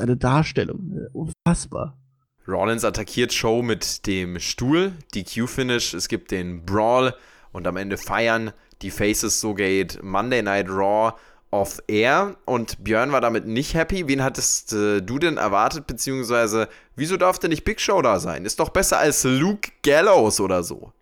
Eine 0.00 0.16
Darstellung. 0.16 0.92
äh, 0.92 1.08
Unfassbar. 1.12 1.98
Rollins 2.46 2.84
attackiert 2.84 3.32
Show 3.32 3.62
mit 3.62 4.06
dem 4.06 4.40
Stuhl, 4.40 4.92
DQ-Finish, 5.14 5.94
es 5.94 6.08
gibt 6.08 6.32
den 6.32 6.64
Brawl 6.64 7.14
und 7.52 7.66
am 7.66 7.76
Ende 7.76 7.96
feiern 7.96 8.52
die 8.82 8.90
Faces, 8.90 9.40
so 9.40 9.54
geht 9.54 10.02
Monday 10.02 10.42
Night 10.42 10.68
Raw 10.68 11.12
off 11.52 11.80
air 11.86 12.36
und 12.46 12.82
Björn 12.82 13.12
war 13.12 13.20
damit 13.20 13.46
nicht 13.46 13.74
happy. 13.74 14.08
Wen 14.08 14.24
hattest 14.24 14.72
äh, 14.72 15.02
du 15.02 15.18
denn 15.18 15.36
erwartet, 15.36 15.86
beziehungsweise 15.86 16.68
wieso 16.96 17.16
darf 17.16 17.38
denn 17.38 17.50
nicht 17.50 17.64
Big 17.64 17.80
Show 17.80 18.02
da 18.02 18.18
sein? 18.18 18.44
Ist 18.44 18.58
doch 18.58 18.70
besser 18.70 18.98
als 18.98 19.22
Luke 19.22 19.70
Gallows 19.82 20.40
oder 20.40 20.64
so. 20.64 20.92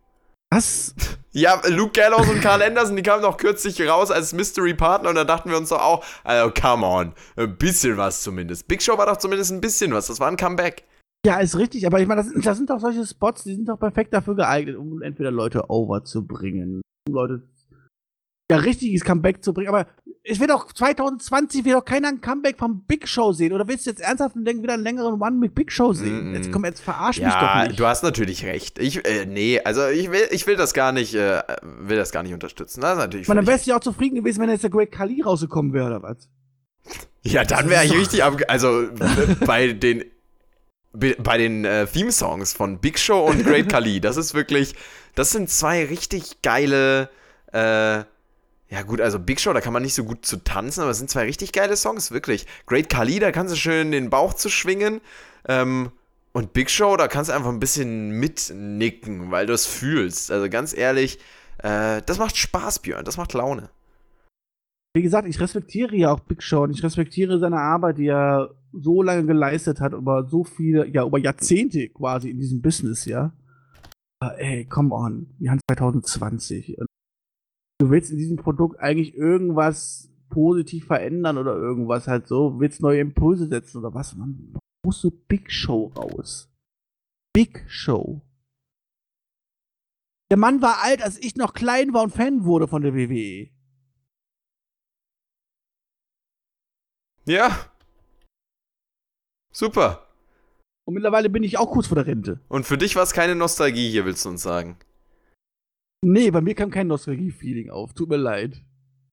Was? 0.51 0.95
Ja, 1.33 1.61
Luke 1.69 1.93
Gallows 1.93 2.29
und 2.29 2.41
Carl 2.41 2.61
Anderson, 2.61 2.97
die 2.97 3.05
kamen 3.05 3.23
doch 3.23 3.37
kürzlich 3.37 3.81
raus 3.89 4.11
als 4.11 4.33
Mystery 4.33 4.75
Partner 4.75 5.11
und 5.11 5.15
da 5.15 5.25
dachten 5.25 5.49
wir 5.49 5.57
uns 5.57 5.69
doch 5.69 5.81
auch, 5.81 6.05
also 6.25 6.53
come 6.53 6.85
on, 6.85 7.13
ein 7.37 7.57
bisschen 7.57 7.97
was 7.97 8.23
zumindest. 8.23 8.67
Big 8.67 8.83
Show 8.83 8.99
war 8.99 9.07
doch 9.07 9.17
zumindest 9.17 9.53
ein 9.53 9.61
bisschen 9.61 9.93
was, 9.93 10.09
das 10.09 10.19
war 10.19 10.29
ein 10.29 10.37
Comeback. 10.37 10.85
Ja, 11.25 11.39
ist 11.39 11.57
richtig, 11.57 11.87
aber 11.87 12.01
ich 12.01 12.09
meine, 12.09 12.25
das, 12.25 12.33
das 12.43 12.57
sind 12.57 12.69
doch 12.69 12.81
solche 12.81 13.07
Spots, 13.07 13.45
die 13.45 13.55
sind 13.55 13.69
doch 13.69 13.79
perfekt 13.79 14.13
dafür 14.13 14.35
geeignet, 14.35 14.77
um 14.77 15.03
entweder 15.03 15.31
Leute 15.31 15.71
over 15.71 16.03
zu 16.03 16.27
bringen, 16.27 16.81
um 17.07 17.15
Leute 17.15 17.43
ja 18.51 18.57
richtiges 18.57 19.05
Comeback 19.05 19.45
zu 19.45 19.55
bringen. 19.55 19.69
Aber 19.69 19.87
es 20.23 20.39
wird 20.39 20.51
doch 20.51 20.71
2020 20.73 21.65
wird 21.65 21.77
doch 21.77 21.85
keiner 21.85 22.09
ein 22.09 22.21
Comeback 22.21 22.59
vom 22.59 22.83
Big 22.85 23.09
Show 23.09 23.33
sehen. 23.33 23.53
Oder 23.53 23.67
willst 23.69 23.87
du 23.87 23.91
jetzt 23.91 24.01
ernsthaft 24.01 24.37
und 24.37 24.45
denken, 24.45 24.63
wieder 24.63 24.75
einen 24.75 24.83
längeren 24.83 25.21
One 25.21 25.37
mit 25.37 25.55
Big 25.55 25.73
Show 25.73 25.93
sehen? 25.95 26.33
Mm. 26.33 26.35
Jetzt 26.35 26.53
komm, 26.53 26.65
jetzt 26.65 26.81
verarsch 26.81 27.19
mich 27.19 27.33
doch 27.33 27.41
Ja, 27.41 27.67
nicht. 27.67 27.81
du 27.81 27.87
hast 27.87 28.03
natürlich 28.03 28.45
recht. 28.45 28.79
Ich, 28.79 29.05
äh, 29.07 29.25
nee, 29.25 29.61
also 29.65 29.87
ich 29.89 30.11
will, 30.11 30.29
ich 30.31 30.47
will 30.47 30.57
das 30.57 30.75
gar 30.75 30.93
nicht, 30.93 31.15
äh, 31.15 31.43
will 31.63 31.97
das 31.97 32.13
gar 32.13 32.23
nicht 32.23 32.35
unterstützen. 32.35 32.83
Das 32.83 32.93
ist 32.93 32.99
natürlich 32.99 33.25
ich 33.25 33.29
meine, 33.29 33.41
dann 33.41 33.47
wärst 33.47 33.67
du 33.67 33.71
ja 33.71 33.77
auch 33.79 33.81
zufrieden 33.81 34.17
gewesen, 34.17 34.43
wenn 34.43 34.51
jetzt 34.51 34.63
der 34.63 34.71
Great 34.71 34.93
Khali 34.93 35.23
rausgekommen 35.23 35.73
wäre, 35.73 35.87
oder 35.87 36.03
was? 36.03 36.29
Ja, 37.23 37.45
dann 37.45 37.71
wäre 37.71 37.85
ich 37.85 37.93
richtig 37.99 38.23
ab, 38.23 38.37
also 38.49 38.83
äh, 38.83 38.91
bei 39.47 39.73
den 39.73 40.05
bei 40.93 41.39
den 41.39 41.65
äh, 41.65 41.87
Theme-Songs 41.87 42.53
von 42.53 42.81
Big 42.81 42.99
Show 42.99 43.21
und 43.25 43.45
Great 43.45 43.69
Khali. 43.69 44.01
Das 44.01 44.17
ist 44.17 44.35
wirklich, 44.35 44.75
das 45.15 45.31
sind 45.31 45.49
zwei 45.49 45.85
richtig 45.85 46.43
geile, 46.43 47.09
äh, 47.53 48.03
ja 48.71 48.83
gut, 48.83 49.01
also 49.01 49.19
Big 49.19 49.41
Show, 49.41 49.53
da 49.53 49.61
kann 49.61 49.73
man 49.73 49.83
nicht 49.83 49.95
so 49.95 50.05
gut 50.05 50.25
zu 50.25 50.37
tanzen, 50.37 50.83
aber 50.83 50.93
es 50.93 50.99
sind 50.99 51.11
zwei 51.11 51.25
richtig 51.25 51.53
geile 51.53 51.77
Songs, 51.77 52.13
wirklich. 52.13 52.47
Great 52.67 52.89
Khali, 52.89 53.19
da 53.19 53.33
kannst 53.33 53.53
du 53.53 53.59
schön 53.59 53.91
den 53.91 54.11
Bauch 54.11 54.33
zu 54.33 54.49
schwingen. 54.49 55.01
Ähm, 55.49 55.91
und 56.33 56.53
Big 56.53 56.71
Show, 56.71 56.97
da 56.97 57.09
kannst 57.09 57.31
du 57.31 57.35
einfach 57.35 57.49
ein 57.51 57.59
bisschen 57.59 58.11
mitnicken, 58.11 59.33
weil 59.33 59.47
du 59.47 59.53
es 59.55 59.67
fühlst. 59.67 60.31
Also 60.31 60.49
ganz 60.49 60.77
ehrlich, 60.77 61.19
äh, 61.59 62.01
das 62.07 62.19
macht 62.19 62.37
Spaß, 62.37 62.79
Björn, 62.79 63.05
das 63.05 63.17
macht 63.17 63.33
Laune. 63.33 63.71
Wie 64.95 65.03
gesagt, 65.03 65.27
ich 65.27 65.41
respektiere 65.41 65.97
ja 65.97 66.13
auch 66.13 66.21
Big 66.21 66.41
Show 66.41 66.63
und 66.63 66.71
ich 66.71 66.85
respektiere 66.85 67.41
seine 67.41 67.59
Arbeit, 67.59 67.99
die 67.99 68.07
er 68.07 68.55
so 68.73 69.03
lange 69.03 69.27
geleistet 69.27 69.81
hat, 69.81 69.95
über 69.95 70.29
so 70.29 70.45
viele, 70.45 70.87
ja, 70.87 71.05
über 71.05 71.19
Jahrzehnte 71.19 71.89
quasi 71.89 72.31
in 72.31 72.39
diesem 72.39 72.63
Business, 72.63 73.05
ja. 73.05 73.33
Aber 74.21 74.39
ey, 74.39 74.65
come 74.67 74.95
on, 74.95 75.27
wir 75.41 75.51
haben 75.51 75.61
2020 75.69 76.77
du 77.81 77.91
willst 77.91 78.11
in 78.11 78.19
diesem 78.19 78.37
Produkt 78.37 78.79
eigentlich 78.79 79.15
irgendwas 79.15 80.11
positiv 80.29 80.87
verändern 80.87 81.39
oder 81.39 81.57
irgendwas 81.57 82.07
halt 82.07 82.29
so, 82.29 82.61
willst 82.61 82.83
neue 82.83 83.01
Impulse 83.01 83.49
setzen 83.49 83.79
oder 83.79 83.95
was, 83.95 84.15
man 84.15 84.55
musst 84.85 85.03
du 85.03 85.11
Big 85.11 85.51
Show 85.51 85.87
raus. 85.97 86.53
Big 87.33 87.65
Show. 87.69 88.23
Der 90.31 90.37
Mann 90.37 90.63
war 90.63 90.83
alt, 90.83 91.03
als 91.03 91.19
ich 91.19 91.37
noch 91.37 91.55
klein 91.55 91.93
war 91.93 92.03
und 92.03 92.15
Fan 92.15 92.45
wurde 92.45 92.69
von 92.69 92.83
der 92.83 92.95
WWE. 92.95 93.51
Ja. 97.27 97.73
Super. 99.53 100.07
Und 100.87 100.95
mittlerweile 100.95 101.31
bin 101.31 101.43
ich 101.43 101.59
auch 101.59 101.71
kurz 101.73 101.89
vor 101.89 101.97
der 101.97 102.07
Rente. 102.07 102.41
Und 102.49 102.65
für 102.65 102.79
dich 102.79 102.95
war 102.95 103.03
es 103.03 103.13
keine 103.13 103.35
Nostalgie 103.35 103.91
hier, 103.91 104.05
willst 104.05 104.25
du 104.25 104.29
uns 104.29 104.43
sagen? 104.43 104.79
Nee, 106.03 106.31
bei 106.31 106.41
mir 106.41 106.55
kam 106.55 106.71
kein 106.71 106.87
Nostalgie-Feeling 106.87 107.71
auf. 107.71 107.93
Tut 107.93 108.09
mir 108.09 108.17
leid. 108.17 108.63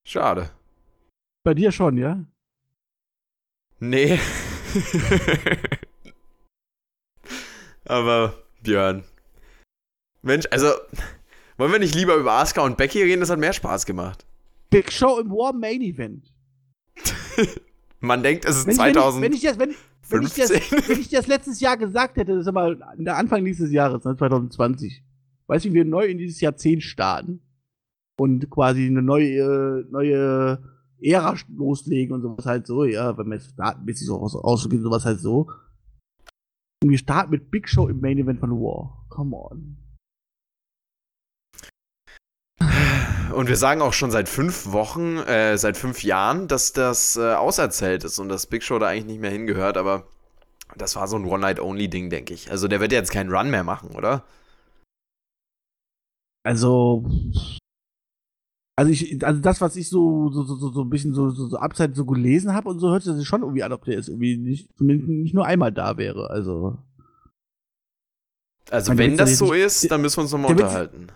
Schade. 0.06 0.52
Bei 1.44 1.54
dir 1.54 1.72
schon, 1.72 1.98
ja? 1.98 2.24
Nee. 3.80 4.20
Aber, 7.86 8.34
Björn. 8.64 9.04
Mensch, 10.22 10.46
also, 10.50 10.68
wollen 11.58 11.72
wir 11.72 11.80
nicht 11.80 11.96
lieber 11.96 12.16
über 12.16 12.34
Asuka 12.34 12.62
und 12.62 12.78
Becky 12.78 13.04
reden? 13.04 13.20
Das 13.20 13.30
hat 13.30 13.40
mehr 13.40 13.54
Spaß 13.54 13.86
gemacht. 13.86 14.26
Big 14.70 14.92
Show 14.92 15.20
im 15.20 15.30
War 15.30 15.54
Main 15.54 15.82
Event. 15.82 16.34
Man 18.00 18.24
denkt, 18.24 18.46
es 18.46 18.58
ist 18.58 18.68
wenn 18.68 18.76
2000. 18.76 19.24
Wenn 19.24 19.34
ich, 19.34 19.44
wenn, 19.44 19.50
ich 19.52 19.58
das, 19.58 19.60
wenn, 19.60 19.76
wenn, 20.10 20.24
ich 20.24 20.34
das, 20.34 20.50
wenn 20.90 21.00
ich 21.00 21.10
das 21.10 21.28
letztes 21.28 21.60
Jahr 21.60 21.78
gesagt 21.78 22.18
hätte, 22.18 22.34
das 22.34 22.42
ist 22.42 22.48
aber 22.48 22.76
der 22.96 23.18
Anfang 23.18 23.44
dieses 23.44 23.72
Jahres, 23.72 24.04
2020, 24.04 24.94
ne, 24.94 25.07
weißt 25.48 25.66
du, 25.66 25.74
wir 25.74 25.86
neu 25.86 26.06
in 26.06 26.18
dieses 26.18 26.42
Jahrzehnt 26.42 26.84
starten 26.84 27.42
und 28.20 28.50
quasi 28.50 28.86
eine 28.86 29.02
neue, 29.02 29.86
neue 29.90 30.62
Ära 31.02 31.36
loslegen 31.56 32.16
und 32.16 32.22
sowas 32.22 32.46
halt 32.46 32.68
so, 32.68 32.84
ja, 32.84 33.18
wenn 33.18 33.28
man 33.28 33.38
jetzt 33.38 33.58
datenmäßig 33.58 34.08
so 34.08 34.20
ausgeht, 34.20 34.82
sowas 34.82 35.06
halt 35.06 35.20
so. 35.20 35.48
Und 36.84 36.90
wir 36.90 36.98
starten 36.98 37.32
mit 37.32 37.50
Big 37.50 37.68
Show 37.70 37.88
im 37.88 38.00
Main 38.00 38.18
Event 38.18 38.40
von 38.40 38.52
War. 38.52 39.06
Come 39.10 39.36
on. 39.36 39.78
Und 43.34 43.50
wir 43.50 43.56
sagen 43.56 43.82
auch 43.82 43.94
schon 43.94 44.10
seit 44.10 44.30
fünf 44.30 44.72
Wochen, 44.72 45.18
äh, 45.18 45.58
seit 45.58 45.78
fünf 45.78 46.04
Jahren, 46.04 46.48
dass 46.48 46.74
das 46.74 47.18
äh, 47.18 47.34
auserzählt 47.34 48.04
ist 48.04 48.20
und 48.20 48.30
dass 48.30 48.48
Big 48.48 48.64
Show 48.64 48.80
da 48.80 48.88
eigentlich 48.88 49.06
nicht 49.06 49.22
mehr 49.22 49.32
hingehört, 49.32 49.78
aber 49.78 50.08
das 50.76 50.96
war 50.96 51.08
so 51.08 51.18
ein 51.18 51.26
One-Night-Only-Ding, 51.26 52.10
denke 52.10 52.34
ich. 52.34 52.50
Also 52.50 52.68
der 52.68 52.80
wird 52.80 52.92
jetzt 52.92 53.12
keinen 53.12 53.32
Run 53.32 53.52
mehr 53.52 53.64
machen, 53.64 53.90
oder? 53.96 54.24
Also, 56.48 57.04
also 58.78 58.90
ich, 58.90 59.22
also 59.26 59.42
das, 59.42 59.60
was 59.60 59.76
ich 59.76 59.90
so, 59.90 60.30
so, 60.30 60.44
so, 60.44 60.72
so 60.72 60.82
ein 60.82 60.90
bisschen 60.90 61.14
so, 61.14 61.30
so, 61.30 61.48
so 61.48 61.58
abseits 61.58 61.98
so 61.98 62.06
gelesen 62.06 62.54
habe 62.54 62.70
und 62.70 62.80
so, 62.80 62.90
hört 62.90 63.04
sich 63.04 63.28
schon 63.28 63.42
irgendwie 63.42 63.64
an, 63.64 63.74
ob 63.74 63.84
der 63.84 63.96
jetzt 63.96 64.08
irgendwie 64.08 64.38
nicht, 64.38 64.70
zumindest 64.78 65.10
nicht 65.10 65.34
nur 65.34 65.46
einmal 65.46 65.74
da 65.74 65.98
wäre. 65.98 66.30
Also. 66.30 66.78
Also, 68.70 68.98
wenn 68.98 69.18
das 69.18 69.38
so 69.38 69.52
nicht, 69.52 69.66
ist, 69.66 69.92
dann 69.92 70.02
müssen 70.02 70.20
wir 70.20 70.22
uns 70.22 70.32
nochmal 70.32 70.52
unterhalten. 70.52 71.08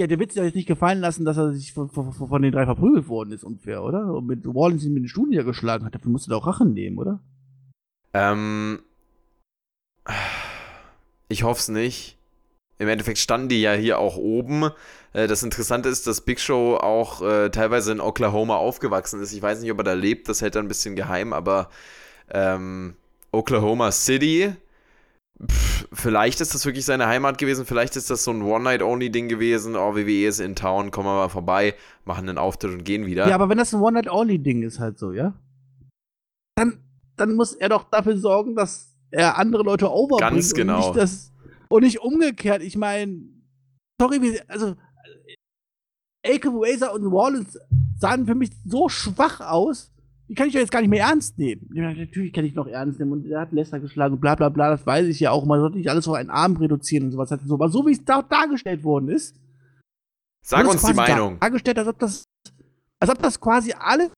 Ja, 0.00 0.08
der 0.08 0.18
wird 0.18 0.32
sich 0.32 0.38
ja 0.38 0.44
jetzt 0.44 0.56
nicht 0.56 0.66
gefallen 0.66 0.98
lassen, 0.98 1.24
dass 1.24 1.36
er 1.36 1.52
sich 1.52 1.72
von, 1.72 1.88
von, 1.88 2.12
von, 2.12 2.42
den 2.42 2.50
drei 2.50 2.64
verprügelt 2.64 3.06
worden 3.06 3.30
ist, 3.30 3.44
unfair, 3.44 3.84
oder? 3.84 4.14
Und 4.14 4.26
mit 4.26 4.44
Wallins 4.46 4.84
ihn 4.84 4.94
mit 4.94 5.04
den 5.04 5.08
Stuhl 5.08 5.28
niedergeschlagen 5.28 5.86
hat. 5.86 5.94
Dafür 5.94 6.10
musst 6.10 6.26
du 6.26 6.30
da 6.30 6.38
auch 6.38 6.46
Rachen 6.48 6.72
nehmen, 6.72 6.98
oder? 6.98 7.20
Ähm. 8.14 8.80
Ich 11.28 11.44
hoffe 11.44 11.60
es 11.60 11.68
nicht. 11.68 12.15
Im 12.78 12.88
Endeffekt 12.88 13.18
standen 13.18 13.48
die 13.48 13.60
ja 13.60 13.72
hier 13.72 13.98
auch 13.98 14.16
oben. 14.16 14.70
Äh, 15.12 15.26
das 15.26 15.42
Interessante 15.42 15.88
ist, 15.88 16.06
dass 16.06 16.20
Big 16.20 16.40
Show 16.40 16.76
auch 16.76 17.22
äh, 17.22 17.50
teilweise 17.50 17.92
in 17.92 18.00
Oklahoma 18.00 18.56
aufgewachsen 18.56 19.20
ist. 19.20 19.32
Ich 19.32 19.42
weiß 19.42 19.60
nicht, 19.60 19.72
ob 19.72 19.78
er 19.78 19.84
da 19.84 19.92
lebt, 19.94 20.28
das 20.28 20.42
hält 20.42 20.56
er 20.56 20.62
ein 20.62 20.68
bisschen 20.68 20.94
geheim, 20.94 21.32
aber 21.32 21.70
ähm, 22.30 22.94
Oklahoma 23.32 23.92
City, 23.92 24.52
pff, 25.40 25.88
vielleicht 25.92 26.40
ist 26.40 26.54
das 26.54 26.66
wirklich 26.66 26.84
seine 26.84 27.06
Heimat 27.06 27.38
gewesen, 27.38 27.64
vielleicht 27.64 27.96
ist 27.96 28.10
das 28.10 28.24
so 28.24 28.30
ein 28.30 28.42
One-Night-Only-Ding 28.42 29.28
gewesen. 29.28 29.76
Oh, 29.76 29.94
WWE 29.94 30.26
ist 30.26 30.40
in 30.40 30.54
Town, 30.54 30.90
kommen 30.90 31.08
wir 31.08 31.14
mal 31.14 31.28
vorbei, 31.28 31.74
machen 32.04 32.28
einen 32.28 32.38
Auftritt 32.38 32.72
und 32.72 32.84
gehen 32.84 33.06
wieder. 33.06 33.28
Ja, 33.28 33.34
aber 33.34 33.48
wenn 33.48 33.58
das 33.58 33.74
ein 33.74 33.80
One-Night-Only-Ding 33.80 34.62
ist, 34.62 34.80
halt 34.80 34.98
so, 34.98 35.12
ja? 35.12 35.34
Dann, 36.56 36.84
dann 37.16 37.34
muss 37.34 37.54
er 37.54 37.70
doch 37.70 37.84
dafür 37.84 38.16
sorgen, 38.16 38.54
dass 38.54 38.94
er 39.10 39.38
andere 39.38 39.62
Leute 39.62 39.90
overbringt. 39.90 40.32
Ganz 40.32 40.54
genau. 40.54 40.88
Und 40.88 40.96
nicht, 40.96 40.96
dass 40.96 41.32
und 41.68 41.82
nicht 41.82 42.00
umgekehrt. 42.00 42.62
Ich 42.62 42.76
meine, 42.76 43.22
sorry, 44.00 44.22
wie, 44.22 44.40
also 44.48 44.76
Ake 46.24 46.48
Razor 46.48 46.92
und 46.94 47.10
Wallace 47.12 47.58
sahen 47.98 48.26
für 48.26 48.34
mich 48.34 48.50
so 48.64 48.88
schwach 48.88 49.40
aus. 49.40 49.92
Die 50.28 50.34
kann 50.34 50.48
ich 50.48 50.54
ja 50.54 50.60
jetzt 50.60 50.72
gar 50.72 50.80
nicht 50.80 50.90
mehr 50.90 51.04
ernst 51.04 51.38
nehmen. 51.38 51.70
Ja, 51.72 51.92
natürlich 51.92 52.32
kann 52.32 52.44
ich 52.44 52.54
noch 52.54 52.66
ernst 52.66 52.98
nehmen. 52.98 53.12
Und 53.12 53.26
er 53.26 53.42
hat 53.42 53.52
Lester 53.52 53.78
geschlagen 53.78 54.18
bla 54.18 54.34
bla 54.34 54.48
bla, 54.48 54.70
das 54.70 54.84
weiß 54.84 55.06
ich 55.06 55.20
ja 55.20 55.30
auch. 55.30 55.44
Man 55.44 55.60
sollte 55.60 55.76
nicht 55.76 55.88
alles 55.88 56.08
auf 56.08 56.14
einen 56.14 56.30
Arm 56.30 56.56
reduzieren 56.56 57.06
und 57.06 57.12
sowas. 57.12 57.30
Aber 57.30 57.68
so 57.68 57.86
wie 57.86 57.92
es 57.92 58.04
da 58.04 58.22
dargestellt 58.22 58.82
worden 58.82 59.08
ist. 59.08 59.36
Sag 60.42 60.68
uns 60.68 60.82
die 60.82 60.94
Meinung. 60.94 61.38
Dargestellt, 61.38 61.78
als 61.78 61.88
ob 61.88 61.98
das, 61.98 62.24
als 63.00 63.10
ob 63.10 63.22
das 63.22 63.40
quasi 63.40 63.72
alles, 63.78 64.10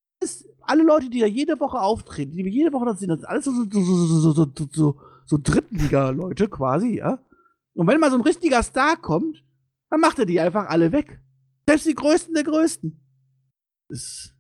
alle 0.62 0.82
Leute, 0.82 1.11
die 1.11 1.20
da 1.20 1.26
jede 1.26 1.59
Woche 1.61 1.80
auftreten, 1.80 2.36
die 2.36 2.42
jede 2.49 2.72
Woche 2.72 2.86
das 2.86 3.01
sind, 3.01 3.11
das 3.11 3.20
sind 3.20 3.28
alles 3.28 3.44
so, 3.44 3.53
so, 3.53 3.80
so, 3.80 4.07
so, 4.07 4.32
so, 4.32 4.68
so, 4.72 4.96
so 5.24 5.38
Drittliga-Leute 5.42 6.49
quasi, 6.49 6.99
ja. 6.99 7.18
Und 7.79 7.87
wenn 7.87 8.01
mal 8.01 8.11
so 8.11 8.16
ein 8.16 8.22
richtiger 8.22 8.62
Star 8.64 8.97
kommt, 8.97 9.45
dann 9.91 10.01
macht 10.01 10.18
er 10.18 10.26
die 10.26 10.41
einfach 10.41 10.66
alle 10.66 10.91
weg. 10.91 11.20
Selbst 11.68 11.87
die 11.87 11.95
Größten 11.95 12.35
der 12.35 12.43
Größten. 12.43 13.01
Ist 13.89 14.35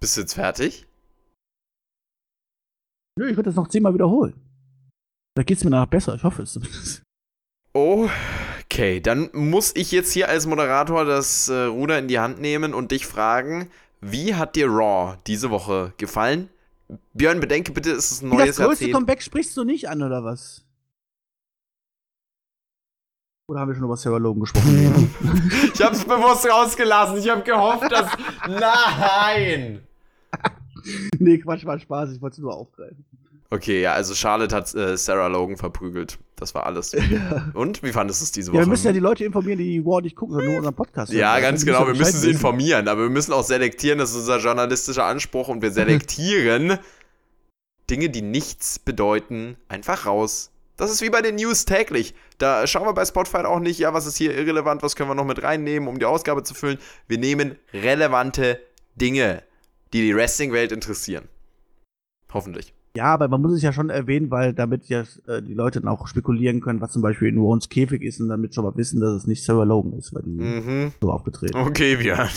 Bist 0.00 0.16
du 0.16 0.22
jetzt 0.22 0.34
fertig? 0.34 0.86
Nö, 3.18 3.28
ich 3.28 3.36
würde 3.36 3.50
das 3.50 3.54
noch 3.54 3.68
zehnmal 3.68 3.94
wiederholen. 3.94 4.34
Da 5.36 5.42
geht's 5.42 5.62
mir 5.62 5.70
danach 5.70 5.86
besser, 5.86 6.16
ich 6.16 6.24
hoffe 6.24 6.42
es 6.42 6.52
zumindest. 6.52 7.02
Okay, 7.72 9.00
dann 9.00 9.30
muss 9.32 9.76
ich 9.76 9.92
jetzt 9.92 10.12
hier 10.12 10.28
als 10.28 10.46
Moderator 10.46 11.04
das 11.04 11.48
äh, 11.48 11.64
Ruder 11.64 11.98
in 11.98 12.08
die 12.08 12.18
Hand 12.18 12.40
nehmen 12.40 12.74
und 12.74 12.90
dich 12.90 13.06
fragen, 13.06 13.70
wie 14.00 14.34
hat 14.34 14.56
dir 14.56 14.66
Raw 14.66 15.18
diese 15.26 15.50
Woche 15.50 15.92
gefallen? 15.98 16.50
Björn, 17.14 17.40
bedenke 17.40 17.72
bitte, 17.72 17.90
ist 17.90 18.10
es 18.10 18.22
ein 18.22 18.28
neues 18.28 18.56
Das 18.56 18.56
größte 18.56 18.84
Jahrzehnt. 18.84 18.92
Comeback 18.92 19.22
sprichst 19.22 19.56
du 19.56 19.64
nicht 19.64 19.88
an, 19.88 20.02
oder 20.02 20.24
was? 20.24 20.64
Oder 23.48 23.60
haben 23.60 23.68
wir 23.68 23.74
schon 23.74 23.84
über 23.84 23.96
Sarah 23.96 24.18
Logan 24.18 24.40
gesprochen? 24.40 25.10
ich 25.74 25.80
hab's 25.80 26.04
bewusst 26.04 26.48
rausgelassen. 26.50 27.18
Ich 27.18 27.28
hab 27.28 27.44
gehofft, 27.44 27.90
dass. 27.92 28.10
Nein! 28.48 29.86
nee, 31.18 31.38
Quatsch, 31.38 31.64
war 31.64 31.78
Spaß. 31.78 32.12
Ich 32.12 32.20
wollte 32.20 32.34
es 32.34 32.38
nur 32.40 32.54
aufgreifen. 32.54 33.04
Okay, 33.50 33.80
ja, 33.80 33.92
also 33.92 34.14
Charlotte 34.14 34.54
hat 34.54 34.74
äh, 34.74 34.96
Sarah 34.96 35.28
Logan 35.28 35.56
verprügelt. 35.56 36.18
Das 36.34 36.54
war 36.54 36.66
alles. 36.66 36.92
Ja. 37.10 37.50
Und 37.54 37.82
wie 37.82 37.92
fandest 37.92 38.20
du 38.20 38.24
es 38.24 38.32
diese 38.32 38.50
Woche? 38.50 38.58
Ja, 38.58 38.64
wir 38.64 38.68
müssen 38.68 38.86
ja 38.86 38.92
die 38.92 38.98
Leute 38.98 39.24
informieren, 39.24 39.58
die 39.58 39.84
War 39.84 40.00
nicht 40.00 40.16
gucken, 40.16 40.34
sondern 40.34 40.50
nur 40.50 40.58
unseren 40.58 40.74
Podcast 40.74 41.12
hören. 41.12 41.20
Ja, 41.20 41.32
also, 41.32 41.46
ganz 41.46 41.64
genau. 41.64 41.86
Wir 41.86 41.94
müssen 41.94 42.18
sie 42.18 42.30
informieren, 42.30 42.88
aber 42.88 43.02
wir 43.02 43.10
müssen 43.10 43.32
auch 43.32 43.44
selektieren. 43.44 43.98
Das 43.98 44.10
ist 44.10 44.16
unser 44.16 44.38
journalistischer 44.38 45.04
Anspruch 45.04 45.48
und 45.48 45.62
wir 45.62 45.70
selektieren 45.72 46.78
Dinge, 47.88 48.10
die 48.10 48.22
nichts 48.22 48.78
bedeuten, 48.78 49.56
einfach 49.68 50.06
raus. 50.06 50.50
Das 50.76 50.90
ist 50.90 51.00
wie 51.00 51.10
bei 51.10 51.22
den 51.22 51.36
News 51.36 51.64
täglich. 51.64 52.14
Da 52.38 52.66
schauen 52.66 52.86
wir 52.86 52.92
bei 52.92 53.04
Spotify 53.04 53.38
auch 53.38 53.60
nicht, 53.60 53.78
ja, 53.78 53.94
was 53.94 54.06
ist 54.06 54.16
hier 54.18 54.36
irrelevant, 54.36 54.82
was 54.82 54.94
können 54.94 55.08
wir 55.08 55.14
noch 55.14 55.24
mit 55.24 55.42
reinnehmen, 55.42 55.88
um 55.88 55.98
die 55.98 56.04
Ausgabe 56.04 56.42
zu 56.42 56.54
füllen. 56.54 56.78
Wir 57.08 57.18
nehmen 57.18 57.56
relevante 57.72 58.60
Dinge, 58.96 59.42
die 59.92 60.02
die 60.02 60.14
Wrestling-Welt 60.14 60.72
interessieren. 60.72 61.28
Hoffentlich. 62.32 62.74
Ja, 62.96 63.12
aber 63.14 63.28
man 63.28 63.42
muss 63.42 63.52
es 63.52 63.62
ja 63.62 63.72
schon 63.72 63.90
erwähnen, 63.90 64.30
weil 64.30 64.52
damit 64.52 64.88
ja 64.88 65.04
äh, 65.26 65.42
die 65.42 65.54
Leute 65.54 65.80
dann 65.80 65.88
auch 65.88 66.06
spekulieren 66.06 66.60
können, 66.60 66.80
was 66.80 66.92
zum 66.92 67.02
Beispiel 67.02 67.28
in 67.28 67.40
Warrens 67.40 67.68
Käfig 67.68 68.02
ist 68.02 68.20
und 68.20 68.28
damit 68.28 68.54
schon 68.54 68.64
mal 68.64 68.76
wissen, 68.76 69.00
dass 69.00 69.12
es 69.12 69.26
nicht 69.26 69.44
Sarah 69.44 69.64
Logan 69.64 69.92
ist, 69.92 70.14
weil 70.14 70.22
die 70.22 70.30
mhm. 70.30 70.92
so 71.00 71.10
aufgetreten 71.10 71.56
Okay, 71.56 71.98
wir. 71.98 72.28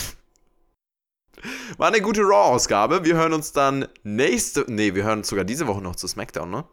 War 1.78 1.88
eine 1.88 2.00
gute 2.00 2.22
Raw-Ausgabe. 2.22 3.04
Wir 3.04 3.14
hören 3.14 3.32
uns 3.32 3.52
dann 3.52 3.86
nächste. 4.02 4.64
Nee, 4.68 4.94
wir 4.94 5.04
hören 5.04 5.20
uns 5.20 5.28
sogar 5.28 5.44
diese 5.44 5.66
Woche 5.66 5.80
noch 5.80 5.96
zu 5.96 6.06
SmackDown, 6.06 6.50
ne? 6.50 6.64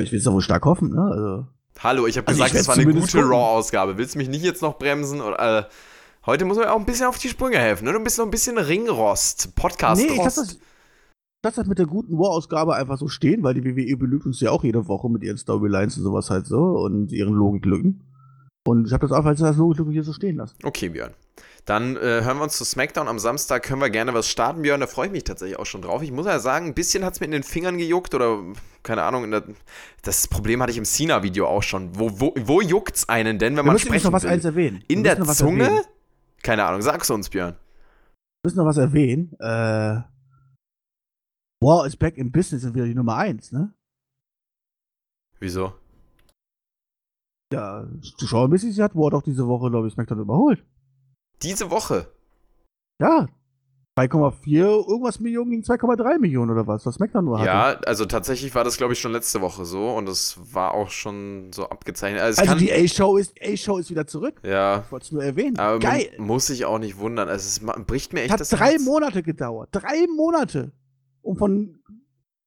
Ich 0.00 0.12
will 0.12 0.18
es 0.18 0.24
doch 0.24 0.32
wohl 0.32 0.42
stark 0.42 0.64
hoffen, 0.64 0.90
ne? 0.90 1.02
Also. 1.02 1.46
Hallo, 1.82 2.06
ich 2.06 2.16
habe 2.16 2.28
Also 2.28 2.42
gesagt, 2.42 2.58
es 2.58 2.68
war 2.68 2.76
eine 2.76 2.86
gute. 2.86 3.18
Raw-Ausgabe. 3.18 3.98
Willst 3.98 4.14
du 4.14 4.18
mich 4.18 4.28
nicht 4.28 4.44
jetzt 4.44 4.62
noch 4.62 4.78
bremsen? 4.78 5.20
Oder, 5.20 5.58
äh, 5.58 5.64
heute 6.24 6.46
muss 6.46 6.56
man 6.56 6.68
auch 6.68 6.78
ein 6.78 6.86
bisschen 6.86 7.06
auf 7.06 7.18
die 7.18 7.28
Sprünge 7.28 7.58
helfen, 7.58 7.84
ne? 7.84 7.92
Du 7.92 8.00
bist 8.00 8.16
noch 8.18 8.24
ein 8.24 8.30
bisschen 8.30 8.56
Ringrost, 8.56 9.54
Podcast-Rost. 9.54 10.10
Nee, 10.10 10.16
ich 10.16 10.24
lasse 10.24 10.40
das, 10.40 10.58
lass 11.44 11.54
das 11.54 11.66
mit 11.66 11.78
der 11.78 11.86
guten 11.86 12.18
War-Ausgabe 12.18 12.74
einfach 12.74 12.98
so 12.98 13.08
stehen, 13.08 13.42
weil 13.42 13.54
die 13.54 13.64
WWE 13.64 13.96
belügt 13.96 14.26
uns 14.26 14.40
ja 14.40 14.50
auch 14.50 14.64
jede 14.64 14.88
Woche 14.88 15.08
mit 15.08 15.22
ihren 15.22 15.38
Storylines 15.38 15.96
und 15.98 16.04
sowas 16.04 16.30
halt 16.30 16.46
so 16.46 16.60
und 16.60 17.12
ihren 17.12 17.34
Logiklücken. 17.34 18.02
Und 18.66 18.86
ich 18.86 18.92
habe 18.92 19.06
das 19.06 19.16
einfach 19.16 19.30
als 19.30 19.56
Logiklücke 19.56 19.92
hier 19.92 20.02
so 20.02 20.12
stehen 20.12 20.36
lassen. 20.36 20.56
Okay, 20.64 20.88
Björn. 20.88 21.12
Dann 21.66 21.96
äh, 21.96 22.22
hören 22.22 22.38
wir 22.38 22.44
uns 22.44 22.56
zu 22.56 22.64
SmackDown 22.64 23.08
am 23.08 23.18
Samstag. 23.18 23.62
Können 23.64 23.80
wir 23.80 23.90
gerne 23.90 24.14
was 24.14 24.28
starten, 24.28 24.62
Björn. 24.62 24.80
Da 24.80 24.86
freue 24.86 25.06
ich 25.06 25.12
mich 25.12 25.24
tatsächlich 25.24 25.58
auch 25.58 25.66
schon 25.66 25.82
drauf. 25.82 26.02
Ich 26.02 26.10
muss 26.12 26.26
ja 26.26 26.38
sagen, 26.38 26.66
ein 26.66 26.74
bisschen 26.74 27.04
hat 27.04 27.14
es 27.14 27.20
mir 27.20 27.26
in 27.26 27.32
den 27.32 27.42
Fingern 27.42 27.78
gejuckt 27.78 28.14
oder 28.14 28.40
keine 28.82 29.02
Ahnung. 29.02 29.30
Der, 29.30 29.42
das 30.02 30.26
Problem 30.28 30.62
hatte 30.62 30.72
ich 30.72 30.78
im 30.78 30.84
Cena-Video 30.84 31.46
auch 31.46 31.62
schon. 31.62 31.90
Wo, 31.98 32.20
wo, 32.20 32.34
wo 32.44 32.60
juckt's 32.60 33.08
einen 33.08 33.38
denn, 33.38 33.56
wenn 33.56 33.64
Wir 33.64 33.72
man 33.72 33.78
sprechen 33.78 34.06
noch 34.06 34.12
was 34.12 34.24
will? 34.24 34.30
eins 34.30 34.44
erwähnen. 34.44 34.82
In 34.88 35.02
der 35.04 35.22
Zunge? 35.24 35.64
Erwähnen. 35.64 35.80
Keine 36.42 36.64
Ahnung. 36.64 36.82
Sag's 36.82 37.10
uns, 37.10 37.28
Björn. 37.30 37.54
Wir 37.54 38.48
müssen 38.48 38.58
noch 38.58 38.66
was 38.66 38.76
erwähnen. 38.78 39.32
Äh, 39.40 40.00
War 41.66 41.84
is 41.84 41.96
back 41.96 42.16
in 42.16 42.30
business 42.30 42.64
und 42.64 42.74
wieder 42.74 42.84
die 42.86 42.94
Nummer 42.94 43.16
1, 43.16 43.50
ne? 43.50 43.72
Wieso? 45.40 45.72
Ja, 47.52 47.86
zuschauermäßig 48.18 48.80
hat 48.80 48.94
War 48.94 49.10
doch 49.10 49.22
diese 49.22 49.46
Woche, 49.48 49.68
glaube 49.70 49.88
ich, 49.88 49.94
SmackDown 49.94 50.20
überholt. 50.20 50.64
Diese 51.42 51.70
Woche. 51.70 52.06
Ja. 53.00 53.26
2,4 53.98 54.88
irgendwas 54.88 55.20
Millionen 55.20 55.50
gegen 55.50 55.62
2,3 55.62 56.18
Millionen 56.18 56.50
oder 56.50 56.66
was, 56.66 56.84
was 56.86 56.96
SmackDown 56.96 57.24
nur 57.24 57.38
hatte. 57.38 57.48
Ja, 57.48 57.64
also 57.86 58.04
tatsächlich 58.04 58.54
war 58.54 58.62
das, 58.62 58.76
glaube 58.76 58.92
ich, 58.92 59.00
schon 59.00 59.12
letzte 59.12 59.40
Woche 59.40 59.64
so 59.64 59.90
und 59.90 60.08
es 60.08 60.38
war 60.54 60.72
auch 60.74 60.90
schon 60.90 61.50
so 61.52 61.68
abgezeichnet. 61.68 62.20
Also, 62.22 62.42
Also 62.42 62.54
die 62.56 62.70
A-Show 62.72 63.16
ist, 63.16 63.34
A-Show 63.42 63.78
ist 63.78 63.90
wieder 63.90 64.06
zurück. 64.06 64.40
ja, 64.44 64.82
Ich 64.84 64.92
wollte 64.92 65.06
es 65.06 65.12
nur 65.12 65.24
erwähnen. 65.24 65.58
aber 65.58 65.78
Geil. 65.78 66.10
muss 66.18 66.46
sich 66.48 66.64
auch 66.66 66.78
nicht 66.78 66.98
wundern. 66.98 67.28
Also 67.30 67.46
es 67.48 67.84
bricht 67.86 68.12
mir 68.12 68.20
echt 68.22 68.32
Hat 68.32 68.40
das 68.40 68.50
drei 68.50 68.72
Herz. 68.72 68.84
Monate 68.84 69.22
gedauert. 69.22 69.70
Drei 69.72 70.06
Monate. 70.14 70.72
Um 71.26 71.36
von, 71.36 71.80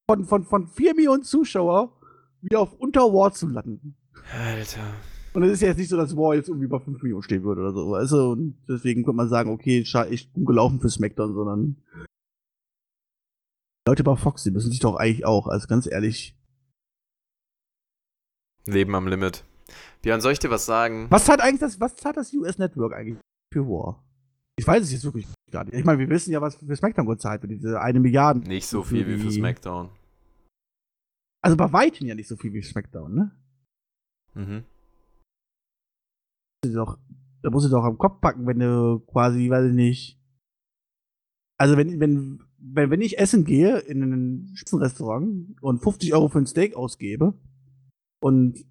von, 0.08 0.24
von, 0.24 0.44
von 0.44 0.66
4 0.66 0.94
Millionen 0.94 1.22
Zuschauer 1.22 1.92
wieder 2.40 2.60
auf 2.60 2.72
unter 2.72 3.02
War 3.12 3.32
zu 3.32 3.46
landen. 3.46 3.96
Alter. 4.32 4.94
Und 5.34 5.42
es 5.44 5.52
ist 5.52 5.60
ja 5.60 5.68
jetzt 5.68 5.78
nicht 5.78 5.90
so, 5.90 5.96
dass 5.96 6.16
War 6.16 6.34
jetzt 6.34 6.48
irgendwie 6.48 6.66
bei 6.66 6.78
5 6.78 7.02
Millionen 7.02 7.22
stehen 7.22 7.44
würde 7.44 7.60
oder 7.60 7.72
so. 7.72 7.94
Also, 7.94 8.30
und 8.30 8.56
deswegen 8.68 9.04
könnte 9.04 9.16
man 9.16 9.28
sagen, 9.28 9.50
okay, 9.50 9.82
echt 9.82 10.32
gut 10.32 10.46
gelaufen 10.46 10.80
für 10.80 10.88
SmackDown, 10.88 11.34
sondern 11.34 11.76
Leute 13.86 14.02
bei 14.02 14.16
Fox, 14.16 14.42
die 14.42 14.50
müssen 14.50 14.70
sich 14.70 14.80
doch 14.80 14.96
eigentlich 14.96 15.24
auch, 15.24 15.46
also 15.46 15.66
ganz 15.66 15.86
ehrlich. 15.86 16.36
Leben 18.66 18.94
am 18.94 19.06
Limit. 19.06 19.44
Björn, 20.02 20.20
soll 20.20 20.32
ich 20.32 20.38
dir 20.38 20.50
was 20.50 20.66
sagen? 20.66 21.06
Was 21.10 21.28
hat 21.28 21.40
eigentlich 21.40 21.60
das, 21.60 21.80
was 21.80 22.04
hat 22.04 22.16
das 22.16 22.32
US 22.32 22.58
Network 22.58 22.94
eigentlich 22.94 23.18
für 23.52 23.66
War? 23.66 24.02
Ich 24.58 24.66
weiß 24.66 24.82
es 24.82 24.92
jetzt 24.92 25.04
wirklich 25.04 25.26
gar 25.50 25.64
nicht. 25.64 25.74
Ich 25.74 25.84
meine, 25.84 25.98
wir 25.98 26.08
wissen 26.08 26.32
ja, 26.32 26.40
was 26.40 26.56
für 26.56 26.76
SmackDown 26.76 27.06
gezahlt 27.06 27.42
wird, 27.42 27.52
diese 27.52 27.80
eine 27.80 28.00
Milliarde. 28.00 28.40
Nicht 28.40 28.66
so 28.66 28.82
viel 28.82 29.06
wie 29.06 29.18
für 29.18 29.30
SmackDown. 29.30 29.90
Also 31.42 31.56
bei 31.56 31.72
weitem 31.72 32.06
ja 32.06 32.14
nicht 32.14 32.28
so 32.28 32.36
viel 32.36 32.52
wie 32.52 32.62
SmackDown, 32.62 33.14
ne? 33.14 33.30
Mhm. 34.34 34.64
doch, 36.62 36.98
da 37.42 37.50
musst 37.50 37.66
du 37.66 37.70
doch 37.70 37.84
am 37.84 37.98
Kopf 37.98 38.20
packen, 38.20 38.46
wenn 38.46 38.58
du 38.58 39.00
quasi, 39.00 39.48
weiß 39.50 39.70
ich 39.70 39.74
nicht. 39.74 40.20
Also 41.58 41.76
wenn, 41.76 41.98
wenn, 41.98 42.42
wenn, 42.58 42.90
wenn 42.90 43.00
ich 43.00 43.18
essen 43.18 43.44
gehe 43.44 43.78
in 43.78 44.02
ein 44.02 44.52
Spitzenrestaurant 44.54 45.60
und 45.62 45.82
50 45.82 46.14
Euro 46.14 46.28
für 46.28 46.38
ein 46.38 46.46
Steak 46.46 46.76
ausgebe 46.76 47.34
und 48.22 48.64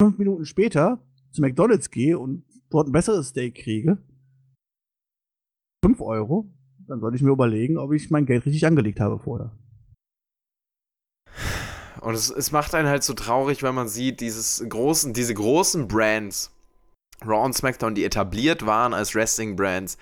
fünf 0.00 0.18
Minuten 0.18 0.44
später 0.44 1.02
zu 1.30 1.40
McDonalds 1.40 1.90
gehe 1.90 2.18
und 2.18 2.44
dort 2.70 2.88
ein 2.88 2.92
besseres 2.92 3.28
Steak 3.28 3.54
kriege, 3.54 3.98
5 5.84 6.00
Euro, 6.00 6.46
dann 6.86 7.00
sollte 7.00 7.16
ich 7.16 7.22
mir 7.22 7.30
überlegen, 7.30 7.78
ob 7.78 7.92
ich 7.92 8.10
mein 8.10 8.26
Geld 8.26 8.46
richtig 8.46 8.66
angelegt 8.66 9.00
habe 9.00 9.18
vorher. 9.18 9.52
Und 12.00 12.14
es, 12.14 12.30
es 12.30 12.50
macht 12.50 12.74
einen 12.74 12.88
halt 12.88 13.02
so 13.02 13.14
traurig, 13.14 13.62
wenn 13.62 13.74
man 13.74 13.88
sieht, 13.88 14.20
dieses 14.20 14.64
großen, 14.68 15.12
diese 15.12 15.34
großen 15.34 15.86
Brands, 15.86 16.50
Raw 17.24 17.44
und 17.44 17.54
SmackDown, 17.54 17.94
die 17.94 18.04
etabliert 18.04 18.64
waren 18.64 18.94
als 18.94 19.14
Wrestling-Brands, 19.14 19.98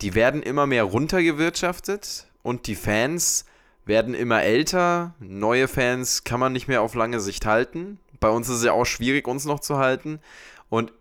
die 0.00 0.14
werden 0.14 0.42
immer 0.42 0.66
mehr 0.66 0.84
runtergewirtschaftet 0.84 2.28
und 2.42 2.66
die 2.66 2.76
Fans 2.76 3.44
werden 3.84 4.14
immer 4.14 4.42
älter. 4.42 5.14
Neue 5.18 5.68
Fans 5.68 6.24
kann 6.24 6.40
man 6.40 6.52
nicht 6.52 6.68
mehr 6.68 6.82
auf 6.82 6.94
lange 6.94 7.20
Sicht 7.20 7.44
halten. 7.46 7.98
Bei 8.20 8.30
uns 8.30 8.48
ist 8.48 8.56
es 8.56 8.64
ja 8.64 8.72
auch 8.72 8.84
schwierig, 8.84 9.26
uns 9.26 9.44
noch 9.44 9.60
zu 9.60 9.78
halten. 9.78 10.20
Und 10.68 10.92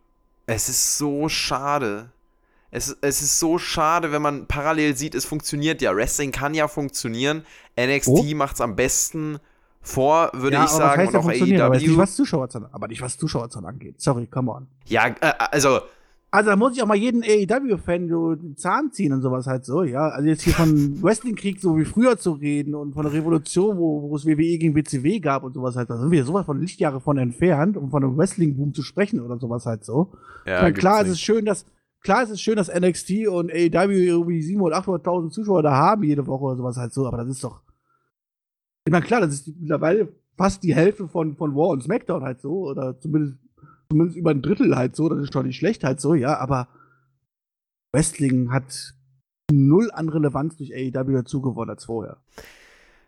es 0.48 0.70
ist 0.70 0.98
so 0.98 1.30
schade. 1.30 2.12
Es, 2.72 2.96
es 3.02 3.22
ist 3.22 3.40
so 3.40 3.58
schade, 3.58 4.12
wenn 4.12 4.22
man 4.22 4.46
parallel 4.48 4.96
sieht, 4.96 5.16
es 5.16 5.26
funktioniert 5.26 5.82
ja. 5.82 5.96
Wrestling 5.96 6.32
kann 6.32 6.54
ja 6.54 6.68
funktionieren. 6.68 7.44
NXT 7.80 8.10
Oh. 8.10 8.36
macht's 8.36 8.62
am 8.62 8.76
besten 8.76 9.40
vor, 9.82 10.30
würde 10.34 10.58
Ja, 10.58 10.66
ich 10.66 10.70
sagen, 10.70 11.08
und 11.08 11.14
ja 11.14 11.20
auch 11.20 11.24
funktionieren, 11.24 11.62
aber 11.62 11.76
nicht 11.78 11.88
AEW. 11.90 11.98
was 11.98 12.16
Zuschauerzahlen, 12.16 12.68
aber 12.72 12.88
nicht 12.88 13.02
was 13.02 13.18
Zuschauerzahlen 13.18 13.66
angeht. 13.66 14.00
Sorry, 14.02 14.28
come 14.28 14.52
on. 14.52 14.68
Ja, 14.86 15.08
äh, 15.08 15.34
also, 15.52 15.80
Also 16.32 16.52
da 16.52 16.56
muss 16.58 16.76
ich 16.76 16.84
auch 16.84 16.88
mal 16.88 16.96
jeden 16.98 17.24
AEW-Fan 17.24 18.08
so 18.08 18.36
den 18.36 18.56
Zahn 18.56 18.92
ziehen 18.92 19.14
und 19.14 19.22
sowas 19.24 19.48
halt 19.48 19.66
so, 19.66 19.82
ja. 19.82 20.10
Also 20.10 20.28
jetzt 20.30 20.44
hier 20.44 20.54
von 20.54 20.70
Wrestling-Krieg 21.02 21.60
so 21.60 21.76
wie 21.76 21.86
früher 21.86 22.20
zu 22.20 22.34
reden 22.34 22.76
und 22.76 22.94
von 22.94 23.04
der 23.04 23.14
Revolution, 23.14 23.78
wo, 23.80 24.04
wo 24.12 24.16
es 24.16 24.28
WWE 24.28 24.58
gegen 24.60 24.76
WCW 24.76 25.20
gab 25.22 25.42
und 25.44 25.54
sowas 25.54 25.76
halt, 25.76 25.90
da 25.90 25.98
sind 25.98 26.12
wir 26.12 26.24
sowas 26.24 26.46
von 26.46 26.60
Lichtjahre 26.60 27.02
von 27.02 27.18
entfernt, 27.18 27.78
um 27.78 27.90
von 27.90 28.04
einem 28.04 28.16
Wrestling-Boom 28.16 28.76
zu 28.76 28.84
sprechen 28.84 29.22
oder 29.22 29.40
sowas 29.40 29.66
halt 29.66 29.84
so. 29.84 30.12
ja, 30.46 30.58
ich 30.58 30.62
meine, 30.62 30.74
klar 30.74 30.98
gibt's 31.00 31.14
ist 31.14 31.16
es 31.16 31.22
schön, 31.22 31.46
dass 31.46 31.66
klar 32.02 32.24
ist 32.24 32.30
es 32.30 32.42
schön, 32.42 32.56
dass 32.56 32.74
NXT 32.74 33.28
und 33.28 33.52
AEW 33.52 33.92
irgendwie 33.92 34.42
700.000, 34.42 35.04
800.000 35.04 35.30
Zuschauer 35.32 35.64
da 35.64 35.72
haben 35.72 36.04
jede 36.04 36.26
Woche 36.28 36.44
oder 36.44 36.56
sowas 36.58 36.78
halt 36.78 36.94
so, 36.94 37.06
aber 37.06 37.18
das 37.18 37.30
ist 37.30 37.44
doch 37.44 37.62
ich 38.90 38.92
meine, 38.92 39.06
klar, 39.06 39.22
das 39.22 39.34
ist 39.36 39.48
mittlerweile 39.60 40.12
fast 40.36 40.64
die 40.64 40.74
Hälfte 40.74 41.08
von, 41.08 41.36
von 41.36 41.56
War 41.56 41.68
und 41.68 41.84
SmackDown 41.84 42.24
halt 42.24 42.42
so, 42.42 42.70
oder 42.70 43.00
zumindest, 43.00 43.38
zumindest 43.88 44.18
über 44.18 44.32
ein 44.32 44.42
Drittel 44.42 44.76
halt 44.76 44.96
so, 44.96 45.10
das 45.10 45.20
ist 45.20 45.36
doch 45.36 45.44
nicht 45.44 45.58
schlecht 45.58 45.84
halt 45.84 46.00
so, 46.00 46.16
ja, 46.16 46.40
aber 46.40 46.70
Wrestling 47.94 48.52
hat 48.52 48.96
null 49.52 49.92
an 49.92 50.10
Relevanz 50.10 50.58
durch 50.58 50.74
AEW 50.74 51.14
dazu 51.14 51.40
gewonnen 51.40 51.70
als 51.70 51.86
vorher. 51.86 52.18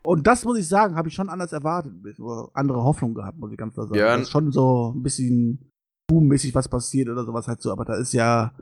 Und 0.04 0.28
das 0.28 0.44
muss 0.44 0.56
ich 0.56 0.68
sagen, 0.68 0.94
habe 0.94 1.08
ich 1.08 1.14
schon 1.14 1.28
anders 1.28 1.52
erwartet, 1.52 1.92
oder 2.20 2.50
andere 2.54 2.84
Hoffnung 2.84 3.14
gehabt, 3.14 3.38
muss 3.38 3.50
ich 3.50 3.58
ganz 3.58 3.74
klar 3.74 3.86
sagen. 3.86 3.98
Björn. 3.98 4.20
Dass 4.20 4.30
schon 4.30 4.52
so 4.52 4.92
ein 4.94 5.02
bisschen 5.02 5.72
boommäßig 6.08 6.54
was 6.54 6.68
passiert 6.68 7.08
oder 7.08 7.24
sowas 7.24 7.48
halt 7.48 7.60
so, 7.60 7.72
aber 7.72 7.84
da 7.84 7.94
ist 7.94 8.12
ja, 8.12 8.52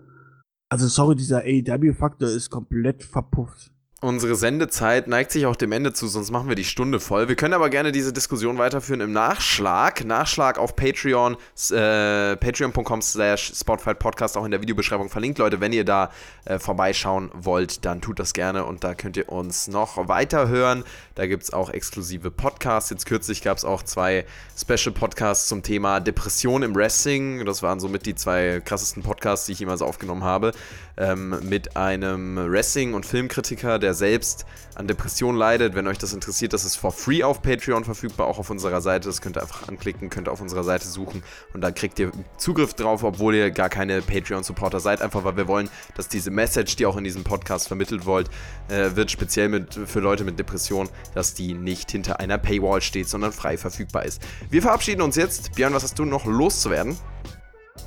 also 0.70 0.86
sorry, 0.88 1.16
dieser 1.16 1.42
AEW-Faktor 1.42 2.28
ist 2.28 2.48
komplett 2.48 3.02
verpufft. 3.02 3.72
Unsere 4.02 4.34
Sendezeit 4.34 5.08
neigt 5.08 5.30
sich 5.30 5.44
auch 5.44 5.56
dem 5.56 5.72
Ende 5.72 5.92
zu, 5.92 6.08
sonst 6.08 6.30
machen 6.30 6.48
wir 6.48 6.56
die 6.56 6.64
Stunde 6.64 7.00
voll. 7.00 7.28
Wir 7.28 7.36
können 7.36 7.52
aber 7.52 7.68
gerne 7.68 7.92
diese 7.92 8.14
Diskussion 8.14 8.56
weiterführen 8.56 9.02
im 9.02 9.12
Nachschlag. 9.12 10.06
Nachschlag 10.06 10.56
auf 10.58 10.74
Patreon, 10.74 11.34
äh, 11.70 12.34
patreon.com 12.34 13.02
slash 13.02 13.52
Podcast, 13.98 14.38
auch 14.38 14.46
in 14.46 14.52
der 14.52 14.62
Videobeschreibung 14.62 15.10
verlinkt. 15.10 15.36
Leute, 15.36 15.60
wenn 15.60 15.74
ihr 15.74 15.84
da 15.84 16.10
äh, 16.46 16.58
vorbeischauen 16.58 17.30
wollt, 17.34 17.84
dann 17.84 18.00
tut 18.00 18.18
das 18.18 18.32
gerne 18.32 18.64
und 18.64 18.84
da 18.84 18.94
könnt 18.94 19.18
ihr 19.18 19.28
uns 19.28 19.68
noch 19.68 20.08
weiterhören. 20.08 20.84
Da 21.14 21.26
gibt 21.26 21.42
es 21.42 21.52
auch 21.52 21.68
exklusive 21.68 22.30
Podcasts. 22.30 22.88
Jetzt 22.88 23.04
kürzlich 23.04 23.42
gab 23.42 23.58
es 23.58 23.66
auch 23.66 23.82
zwei 23.82 24.24
Special 24.58 24.94
Podcasts 24.94 25.46
zum 25.46 25.62
Thema 25.62 26.00
Depression 26.00 26.62
im 26.62 26.74
Wrestling. 26.74 27.44
Das 27.44 27.62
waren 27.62 27.80
somit 27.80 28.06
die 28.06 28.14
zwei 28.14 28.62
krassesten 28.64 29.02
Podcasts, 29.02 29.44
die 29.44 29.52
ich 29.52 29.58
jemals 29.58 29.82
aufgenommen 29.82 30.24
habe. 30.24 30.52
Ähm, 30.96 31.38
mit 31.42 31.76
einem 31.76 32.36
Wrestling- 32.50 32.94
und 32.94 33.04
Filmkritiker, 33.04 33.78
der 33.78 33.89
selbst 33.94 34.46
an 34.74 34.86
Depressionen 34.86 35.38
leidet. 35.38 35.74
Wenn 35.74 35.86
euch 35.86 35.98
das 35.98 36.12
interessiert, 36.12 36.52
das 36.52 36.64
ist 36.64 36.76
for 36.76 36.92
free 36.92 37.22
auf 37.22 37.42
Patreon 37.42 37.84
verfügbar, 37.84 38.26
auch 38.26 38.38
auf 38.38 38.50
unserer 38.50 38.80
Seite. 38.80 39.08
Das 39.08 39.20
könnt 39.20 39.36
ihr 39.36 39.42
einfach 39.42 39.68
anklicken, 39.68 40.10
könnt 40.10 40.28
ihr 40.28 40.32
auf 40.32 40.40
unserer 40.40 40.64
Seite 40.64 40.86
suchen 40.86 41.22
und 41.54 41.60
dann 41.60 41.74
kriegt 41.74 41.98
ihr 41.98 42.10
Zugriff 42.36 42.74
drauf, 42.74 43.04
obwohl 43.04 43.34
ihr 43.34 43.50
gar 43.50 43.68
keine 43.68 44.00
Patreon-Supporter 44.02 44.80
seid. 44.80 45.02
Einfach 45.02 45.24
weil 45.24 45.36
wir 45.36 45.48
wollen, 45.48 45.68
dass 45.96 46.08
diese 46.08 46.30
Message, 46.30 46.76
die 46.76 46.86
auch 46.86 46.96
in 46.96 47.04
diesem 47.04 47.24
Podcast 47.24 47.68
vermittelt 47.68 48.06
wollt, 48.06 48.30
äh, 48.68 48.96
wird 48.96 49.10
speziell 49.10 49.48
mit, 49.48 49.74
für 49.74 50.00
Leute 50.00 50.24
mit 50.24 50.38
Depressionen, 50.38 50.88
dass 51.14 51.34
die 51.34 51.54
nicht 51.54 51.90
hinter 51.90 52.20
einer 52.20 52.38
Paywall 52.38 52.80
steht, 52.80 53.08
sondern 53.08 53.32
frei 53.32 53.58
verfügbar 53.58 54.04
ist. 54.04 54.22
Wir 54.50 54.62
verabschieden 54.62 55.02
uns 55.02 55.16
jetzt. 55.16 55.54
Björn, 55.54 55.74
was 55.74 55.82
hast 55.82 55.98
du 55.98 56.04
noch 56.04 56.26
loszuwerden? 56.26 56.96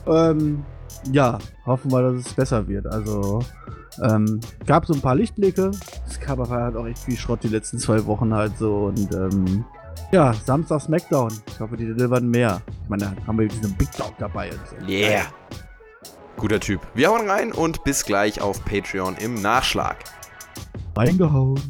Ähm, 0.07 0.65
ja, 1.11 1.37
hoffen 1.65 1.91
wir, 1.91 2.01
dass 2.01 2.25
es 2.25 2.33
besser 2.33 2.67
wird. 2.67 2.87
Also, 2.87 3.43
ähm, 4.01 4.39
gab 4.65 4.85
so 4.85 4.93
ein 4.93 5.01
paar 5.01 5.15
Lichtblicke. 5.15 5.71
Es 6.07 6.19
gab 6.19 6.39
aber 6.39 6.49
halt 6.49 6.75
auch 6.75 6.85
echt 6.85 6.99
viel 6.99 7.17
Schrott 7.17 7.39
die 7.43 7.49
letzten 7.49 7.77
zwei 7.77 8.05
Wochen 8.05 8.33
halt 8.33 8.57
so. 8.57 8.85
Und, 8.85 9.13
ähm, 9.13 9.65
ja, 10.11 10.33
Samstag 10.33 10.81
Smackdown. 10.81 11.31
Ich 11.47 11.59
hoffe, 11.59 11.77
die 11.77 11.85
delivern 11.85 12.27
mehr. 12.29 12.61
Ich 12.83 12.89
meine, 12.89 13.15
da 13.15 13.27
haben 13.27 13.39
wir 13.39 13.47
diesen 13.47 13.73
Big 13.75 13.91
Dog 13.97 14.13
dabei 14.19 14.51
und 14.51 14.59
so. 14.67 14.87
Yeah. 14.87 15.25
Guter 16.37 16.59
Typ. 16.59 16.81
Wir 16.93 17.09
hauen 17.09 17.29
rein 17.29 17.51
und 17.51 17.83
bis 17.83 18.03
gleich 18.03 18.41
auf 18.41 18.63
Patreon 18.65 19.15
im 19.17 19.35
Nachschlag. 19.41 19.97
Reingehauen. 20.95 21.61